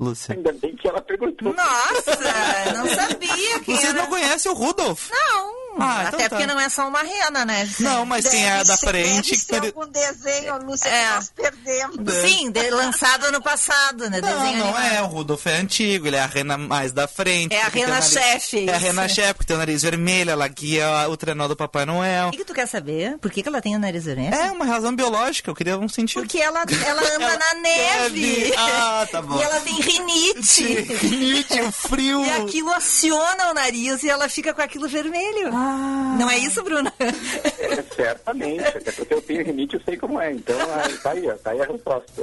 Lúcia. 0.00 0.34
Ainda 0.34 0.52
bem 0.52 0.74
que 0.74 0.88
ela 0.88 1.00
perguntou. 1.00 1.54
Nossa, 1.54 2.74
não 2.74 2.88
sabia 2.88 3.60
que 3.60 3.72
Vocês 3.76 3.94
era... 3.94 4.02
não 4.02 4.08
conhecem 4.08 4.50
o 4.50 4.54
Rudolf? 4.54 5.10
Não, 5.10 5.61
Ah, 5.78 6.04
então 6.06 6.18
até 6.18 6.28
tá. 6.28 6.36
porque 6.36 6.46
não 6.46 6.58
é 6.60 6.68
só 6.68 6.86
uma 6.88 7.02
rena, 7.02 7.44
né? 7.44 7.68
Não, 7.80 8.04
mas 8.06 8.26
quem 8.28 8.44
é 8.48 8.62
da 8.64 8.76
frente... 8.76 9.30
Deve 9.30 9.42
ser 9.42 9.66
algum 9.76 9.86
desenho, 9.90 10.58
Lúcia, 10.64 10.88
É. 10.88 11.08
que 11.08 11.14
nós 11.14 11.30
perdemos. 11.30 12.14
Sim, 12.14 12.50
de- 12.52 12.70
lançado 12.70 13.24
ano 13.26 13.40
passado, 13.42 14.08
né? 14.10 14.20
Não, 14.20 14.28
Desenho 14.28 14.58
não 14.64 14.76
animado. 14.76 14.94
é. 14.94 15.02
O 15.02 15.06
Rudolf 15.06 15.46
é 15.46 15.56
antigo, 15.56 16.06
ele 16.06 16.16
é 16.16 16.20
a 16.20 16.26
rena 16.26 16.56
mais 16.58 16.92
da 16.92 17.08
frente. 17.08 17.54
É 17.54 17.62
a 17.62 17.70
tem 17.70 17.82
rena 17.82 17.94
nariz- 17.94 18.12
chefe, 18.12 18.68
É 18.68 18.74
a 18.74 18.78
rena 18.78 19.08
chefe, 19.08 19.34
porque 19.34 19.46
tem 19.46 19.56
o 19.56 19.58
nariz 19.58 19.82
vermelho, 19.82 20.30
ela 20.30 20.46
guia 20.48 21.08
o 21.08 21.16
trenó 21.16 21.48
do 21.48 21.56
Papai 21.56 21.84
Noel. 21.86 22.28
O 22.28 22.30
que, 22.32 22.38
que 22.38 22.44
tu 22.44 22.54
quer 22.54 22.66
saber? 22.68 23.18
Por 23.18 23.30
que, 23.30 23.42
que 23.42 23.48
ela 23.48 23.60
tem 23.62 23.74
o 23.76 23.78
nariz 23.78 24.04
vermelho? 24.04 24.34
É 24.34 24.50
uma 24.52 24.64
razão 24.64 24.94
biológica, 24.94 25.50
eu 25.50 25.54
queria 25.54 25.78
um 25.78 25.88
sentido. 25.88 26.20
Porque 26.22 26.38
ela, 26.38 26.62
ela 26.86 27.02
anda 27.16 27.36
na 27.38 27.54
neve. 27.60 28.20
neve. 28.20 28.54
Ah, 28.56 29.06
tá 29.10 29.20
bom. 29.22 29.38
E 29.42 29.42
ela 29.42 29.60
tem 29.60 29.74
rinite. 29.80 30.64
Rinite, 31.06 31.60
o 31.62 31.72
frio. 31.72 32.24
E 32.24 32.30
aquilo 32.30 32.72
aciona 32.74 33.50
o 33.50 33.54
nariz 33.54 34.02
e 34.02 34.08
ela 34.10 34.28
fica 34.28 34.52
com 34.54 34.62
aquilo 34.62 34.88
vermelho. 34.88 35.48
Ah. 35.54 35.61
Não 36.18 36.30
é 36.30 36.38
isso, 36.38 36.62
Bruna? 36.62 36.92
É, 37.62 37.82
certamente, 37.94 38.66
até 38.66 38.92
porque 38.92 39.14
eu 39.14 39.22
tenho 39.22 39.44
rinite, 39.44 39.76
eu 39.76 39.82
sei 39.82 39.96
como 39.96 40.20
é. 40.20 40.32
Então, 40.32 40.56
ah, 40.60 40.88
tá 41.02 41.12
aí, 41.12 41.28
ó, 41.28 41.36
tá 41.36 41.52
aí 41.52 41.60
a 41.60 41.64
resposta. 41.64 42.22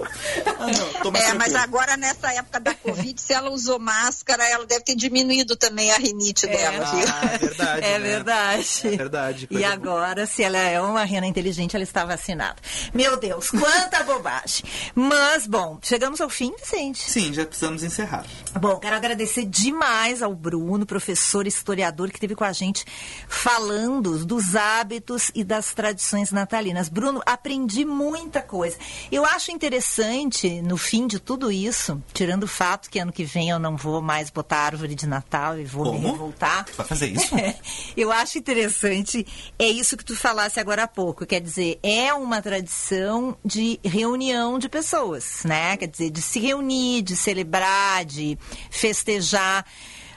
É, 1.16 1.34
mas 1.34 1.56
agora 1.56 1.96
nessa 1.98 2.32
época 2.34 2.60
da 2.60 2.76
Covid, 2.76 3.20
se 3.20 3.34
ela 3.34 3.50
usou 3.50 3.80
máscara, 3.80 4.44
ela 4.48 4.66
deve 4.66 4.84
ter 4.84 4.96
diminuído 4.96 5.56
também 5.56 5.92
a 5.92 5.98
rinite 5.98 6.46
dela, 6.46 6.86
viu? 6.86 7.06
Ah, 7.08 7.34
é 7.34 7.38
verdade. 7.38 7.86
É 7.86 8.00
né? 8.00 8.00
verdade. 8.00 8.82
É 8.84 8.98
verdade. 8.98 9.48
E 9.50 9.64
agora, 9.64 10.26
se 10.26 10.44
ela 10.44 10.58
é 10.58 10.80
uma 10.82 11.04
rena 11.04 11.26
inteligente, 11.26 11.76
ela 11.76 11.84
está 11.84 12.06
vacinada. 12.06 12.58
Meu 12.94 13.18
Deus, 13.18 13.50
quanta 13.50 14.04
bobagem. 14.04 14.66
Mas, 14.94 15.48
bom, 15.48 15.80
chegamos 15.82 16.22
ao 16.22 16.30
fim, 16.30 16.54
Vicente. 16.60 17.10
Sim, 17.10 17.34
já 17.34 17.46
precisamos 17.46 17.82
encerrar. 17.84 18.26
Bom, 18.60 18.78
quero 18.78 18.96
agradecer 18.96 19.46
demais 19.46 20.22
ao 20.22 20.36
Bruno, 20.36 20.86
professor 20.86 21.46
e 21.46 21.50
historiador, 21.50 22.10
que 22.10 22.18
esteve 22.18 22.36
com 22.36 22.44
a 22.44 22.52
gente 22.52 22.86
falando 23.30 24.25
dos 24.25 24.55
hábitos 24.55 25.32
e 25.36 25.43
das 25.43 25.71
tradições 25.71 26.32
natalinas. 26.32 26.89
Bruno, 26.89 27.21
aprendi 27.25 27.86
muita 27.86 28.41
coisa. 28.41 28.75
Eu 29.11 29.23
acho 29.23 29.51
interessante, 29.51 30.61
no 30.63 30.75
fim 30.75 31.05
de 31.05 31.19
tudo 31.19 31.51
isso, 31.51 32.03
tirando 32.11 32.43
o 32.43 32.47
fato 32.47 32.89
que 32.89 32.97
ano 32.97 33.13
que 33.13 33.23
vem 33.23 33.51
eu 33.51 33.59
não 33.59 33.77
vou 33.77 34.01
mais 34.01 34.32
botar 34.32 34.57
árvore 34.57 34.95
de 34.95 35.05
Natal 35.05 35.59
e 35.59 35.63
vou 35.63 35.86
me 35.86 35.91
Como? 36.01 36.11
revoltar. 36.11 36.65
Vai 36.75 36.86
fazer 36.88 37.07
isso? 37.07 37.36
Eu 37.95 38.11
acho 38.11 38.38
interessante, 38.38 39.25
é 39.57 39.67
isso 39.67 39.95
que 39.95 40.03
tu 40.03 40.15
falasse 40.15 40.59
agora 40.59 40.84
há 40.84 40.88
pouco, 40.88 41.25
quer 41.25 41.39
dizer, 41.39 41.80
é 41.84 42.11
uma 42.13 42.41
tradição 42.41 43.38
de 43.45 43.80
reunião 43.84 44.57
de 44.57 44.67
pessoas, 44.67 45.43
né? 45.45 45.77
Quer 45.77 45.88
dizer, 45.88 46.09
de 46.09 46.21
se 46.21 46.39
reunir, 46.39 47.03
de 47.03 47.15
celebrar, 47.15 48.03
de 48.05 48.38
festejar. 48.71 49.65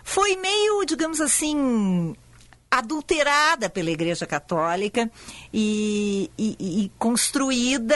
Foi 0.05 0.37
meio, 0.37 0.85
digamos 0.85 1.21
assim, 1.21 2.15
adulterada 2.73 3.69
pela 3.69 3.91
Igreja 3.91 4.27
Católica 4.27 5.11
e, 5.53 6.31
e- 6.39 6.85
e 6.85 6.93
construída 6.99 7.95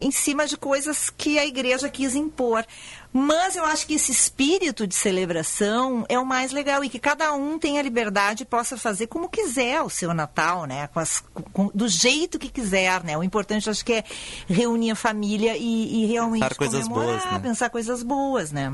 em 0.00 0.10
cima 0.10 0.46
de 0.46 0.56
coisas 0.56 1.10
que 1.10 1.38
a 1.38 1.44
Igreja 1.44 1.88
quis 1.90 2.14
impor. 2.14 2.64
Mas 3.12 3.56
eu 3.56 3.64
acho 3.64 3.86
que 3.86 3.94
esse 3.94 4.10
espírito 4.12 4.86
de 4.86 4.94
celebração 4.94 6.06
é 6.08 6.18
o 6.18 6.24
mais 6.24 6.52
legal 6.52 6.82
e 6.84 6.88
que 6.88 6.98
cada 6.98 7.32
um 7.34 7.58
tenha 7.58 7.82
liberdade 7.82 8.44
e 8.44 8.46
possa 8.46 8.76
fazer 8.78 9.08
como 9.08 9.28
quiser 9.28 9.82
o 9.82 9.90
seu 9.90 10.14
Natal, 10.14 10.64
né? 10.64 10.86
Com 10.86 11.00
as- 11.00 11.22
com- 11.52 11.70
do 11.74 11.86
jeito 11.88 12.38
que 12.38 12.48
quiser, 12.48 13.02
né? 13.04 13.18
O 13.18 13.22
importante 13.24 13.68
acho 13.68 13.84
que 13.84 13.94
é 13.94 14.04
reunir 14.48 14.92
a 14.92 14.94
família 14.96 15.56
e, 15.56 16.04
e 16.04 16.06
realmente 16.06 16.40
Pensar 16.42 16.54
coisas 16.56 16.88
comemorar, 16.88 17.18
boas, 17.20 17.32
né? 17.32 17.38
pensar 17.40 17.68
coisas 17.70 18.02
boas, 18.02 18.52
né? 18.52 18.72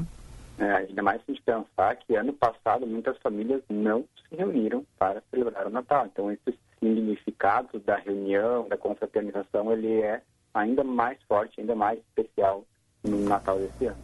É, 0.59 0.73
ainda 0.73 1.03
mais 1.03 1.19
se 1.19 1.31
a 1.31 1.35
gente 1.35 1.45
pensar 1.45 1.97
que 1.97 2.17
ano 2.17 2.33
passado 2.33 2.87
muitas 2.87 3.17
famílias 3.19 3.63
não 3.69 4.05
se 4.29 4.37
reuniram 4.37 4.85
para 4.99 5.23
celebrar 5.31 5.67
o 5.67 5.71
Natal. 5.71 6.07
Então, 6.07 6.31
esse 6.31 6.59
significado 6.81 7.79
da 7.81 7.97
reunião, 7.97 8.67
da 8.69 8.77
confraternização, 8.77 9.73
ele 9.73 10.01
é 10.01 10.23
ainda 10.55 10.83
mais 10.83 11.19
forte, 11.29 11.61
ainda 11.61 11.75
mais 11.75 11.99
especial 11.99 12.65
no 13.05 13.19
Natal 13.19 13.59
desse 13.59 13.87
ano. 13.87 14.03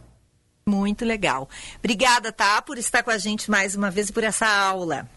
Muito 0.65 1.03
legal. 1.03 1.49
Obrigada, 1.79 2.31
tá, 2.31 2.61
por 2.61 2.77
estar 2.77 3.03
com 3.03 3.11
a 3.11 3.17
gente 3.17 3.51
mais 3.51 3.75
uma 3.75 3.89
vez 3.89 4.09
e 4.09 4.13
por 4.13 4.23
essa 4.23 4.47
aula. 4.47 5.07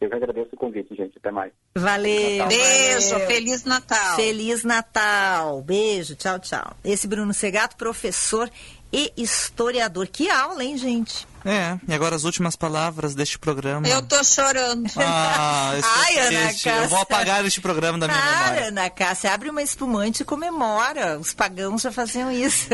Eu 0.00 0.08
que 0.08 0.14
agradeço 0.14 0.50
o 0.52 0.56
convite, 0.56 0.94
gente. 0.94 1.18
Até 1.18 1.30
mais. 1.30 1.52
Valeu. 1.76 2.46
Beijo, 2.46 3.10
valeu. 3.10 3.26
Feliz 3.26 3.64
Natal. 3.64 4.16
Feliz 4.16 4.64
Natal. 4.64 5.62
Beijo, 5.62 6.14
tchau, 6.14 6.38
tchau. 6.38 6.76
Esse 6.84 7.08
Bruno 7.08 7.34
Segato, 7.34 7.76
professor 7.76 8.48
e 8.92 9.12
historiador. 9.16 10.06
Que 10.08 10.30
aula, 10.30 10.64
hein, 10.64 10.76
gente? 10.76 11.26
É, 11.44 11.78
e 11.86 11.94
agora 11.94 12.16
as 12.16 12.24
últimas 12.24 12.56
palavras 12.56 13.14
deste 13.14 13.38
programa. 13.38 13.86
Eu 13.88 14.02
tô 14.02 14.22
chorando. 14.24 14.90
Ah, 14.96 15.72
Ai, 15.82 16.18
Ana 16.18 16.48
triste. 16.48 16.68
eu 16.68 16.74
vou 16.74 16.82
Cássia. 16.98 17.02
apagar 17.02 17.44
este 17.46 17.60
programa 17.60 17.98
da 17.98 18.08
minha 18.08 18.18
Para, 18.20 18.42
memória. 18.44 18.68
Ana 18.68 18.90
Cássia, 18.90 19.32
abre 19.32 19.48
uma 19.50 19.62
espumante 19.62 20.22
e 20.22 20.24
comemora. 20.24 21.18
Os 21.18 21.32
pagãos 21.32 21.82
já 21.82 21.92
faziam 21.92 22.30
isso. 22.30 22.66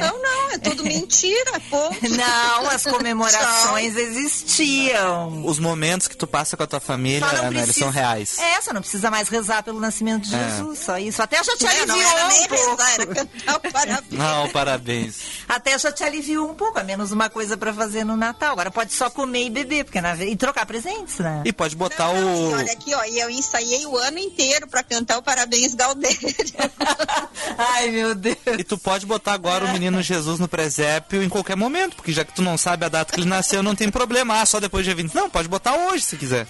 Não, 0.00 0.22
não, 0.22 0.50
é 0.52 0.58
tudo 0.58 0.84
mentira, 0.84 1.60
pô. 1.68 1.90
Não, 2.10 2.68
as 2.70 2.84
comemorações 2.84 3.96
existiam. 3.96 5.44
Os 5.44 5.58
momentos 5.58 6.06
que 6.08 6.16
tu 6.16 6.26
passa 6.26 6.56
com 6.56 6.62
a 6.62 6.66
tua 6.66 6.80
família, 6.80 7.20
não 7.20 7.28
Ana, 7.28 7.46
eles 7.48 7.62
precisa- 7.64 7.78
são 7.86 7.90
reais. 7.90 8.38
É, 8.38 8.60
só 8.60 8.72
não 8.72 8.80
precisa 8.80 9.10
mais 9.10 9.28
rezar 9.28 9.62
pelo 9.62 9.80
nascimento 9.80 10.28
de 10.28 10.34
É. 10.34 10.48
Jesus, 10.50 10.78
só 10.78 10.98
isso. 10.98 11.22
Até 11.22 11.42
já 11.42 11.56
te 11.56 11.64
não 11.64 11.70
aliviou 11.70 12.00
era 12.10 12.24
um 12.24 12.28
nem 12.28 12.48
pouco. 12.48 12.70
rezar, 12.82 12.92
era 12.94 13.06
cantar 13.06 13.56
o 13.56 13.60
parabéns. 13.72 14.04
Não, 14.20 14.48
parabéns. 14.50 15.16
Até 15.48 15.78
já 15.78 15.92
te 15.92 16.04
aliviou 16.04 16.50
um 16.50 16.54
pouco, 16.54 16.78
a 16.78 16.84
menos 16.84 17.12
uma 17.12 17.28
coisa 17.28 17.56
pra 17.56 17.70
fazer 17.80 18.04
no 18.04 18.14
Natal. 18.14 18.52
Agora 18.52 18.70
pode 18.70 18.92
só 18.92 19.08
comer 19.08 19.46
e 19.46 19.50
beber, 19.50 19.84
porque 19.84 20.00
na... 20.00 20.14
e 20.16 20.36
trocar 20.36 20.66
presentes, 20.66 21.18
né? 21.18 21.42
E 21.46 21.52
pode 21.52 21.74
botar 21.74 22.12
E 22.14 22.22
o. 22.22 22.52
olha 22.52 22.72
aqui, 22.72 22.94
ó, 22.94 23.04
e 23.04 23.18
eu 23.18 23.30
ensaiei 23.30 23.86
o 23.86 23.96
ano 23.96 24.18
inteiro 24.18 24.68
pra 24.68 24.82
cantar 24.82 25.16
o 25.18 25.22
Parabéns 25.22 25.74
Galdério. 25.74 26.18
Ai, 27.56 27.88
meu 27.88 28.14
Deus. 28.14 28.36
E 28.58 28.64
tu 28.64 28.76
pode 28.76 29.06
botar 29.06 29.32
agora 29.32 29.64
o 29.64 29.72
menino 29.72 30.02
Jesus 30.02 30.38
no 30.38 30.46
presépio 30.46 31.22
em 31.22 31.28
qualquer 31.28 31.56
momento, 31.56 31.96
porque 31.96 32.12
já 32.12 32.22
que 32.24 32.34
tu 32.34 32.42
não 32.42 32.58
sabe 32.58 32.84
a 32.84 32.88
data 32.88 33.12
que 33.14 33.20
ele 33.20 33.28
nasceu, 33.28 33.62
não 33.62 33.74
tem 33.74 33.90
problema. 33.90 34.40
Ah, 34.40 34.46
só 34.46 34.60
depois 34.60 34.84
do 34.84 34.86
dia 34.86 34.94
20. 34.94 35.14
Não, 35.14 35.30
pode 35.30 35.48
botar 35.48 35.74
hoje 35.74 36.04
se 36.04 36.16
quiser. 36.16 36.46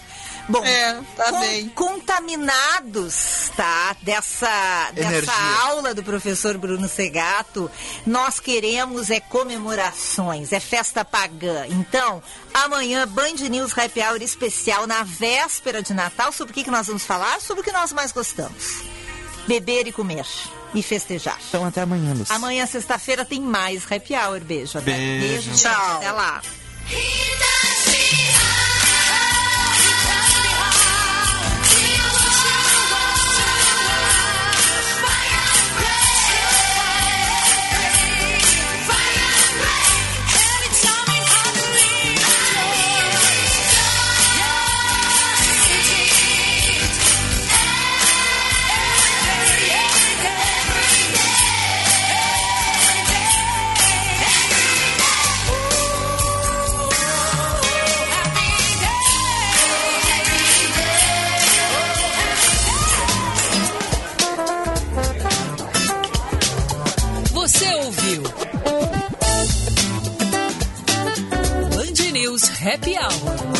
Bom, 0.50 0.64
É, 0.64 1.00
tá 1.16 1.30
con- 1.30 1.40
bem. 1.40 1.68
contaminados, 1.70 3.50
tá? 3.56 3.96
Dessa, 4.02 4.90
dessa 4.92 5.32
aula 5.62 5.94
do 5.94 6.02
professor 6.02 6.58
Bruno 6.58 6.88
Segato, 6.88 7.70
nós 8.06 8.40
queremos 8.40 9.10
é 9.10 9.20
comemorações, 9.20 10.52
é 10.52 10.58
festa 10.60 11.04
pagã. 11.04 11.66
Então, 11.68 12.22
amanhã, 12.52 13.06
Band 13.06 13.48
News 13.48 13.76
Happy 13.78 14.00
Hour 14.00 14.20
especial 14.22 14.86
na 14.86 15.02
véspera 15.04 15.82
de 15.82 15.94
Natal. 15.94 16.32
Sobre 16.32 16.50
o 16.50 16.54
que, 16.54 16.64
que 16.64 16.70
nós 16.70 16.86
vamos 16.88 17.04
falar? 17.06 17.40
Sobre 17.40 17.60
o 17.60 17.64
que 17.64 17.72
nós 17.72 17.92
mais 17.92 18.10
gostamos. 18.10 18.82
Beber 19.46 19.86
e 19.86 19.92
comer. 19.92 20.26
E 20.74 20.82
festejar. 20.82 21.38
Então 21.48 21.64
até 21.64 21.82
amanhã, 21.82 22.12
Luz. 22.14 22.30
Amanhã, 22.30 22.66
sexta-feira, 22.66 23.24
tem 23.24 23.40
mais 23.40 23.84
Happy 23.90 24.14
Hour. 24.14 24.40
Beijo. 24.40 24.78
Até. 24.78 24.92
Beijo. 24.96 25.42
gente. 25.42 25.62
Tchau. 25.62 25.96
Até 25.96 26.10
lá. 26.12 26.42
Happy 72.60 72.94
Hour. 72.94 73.59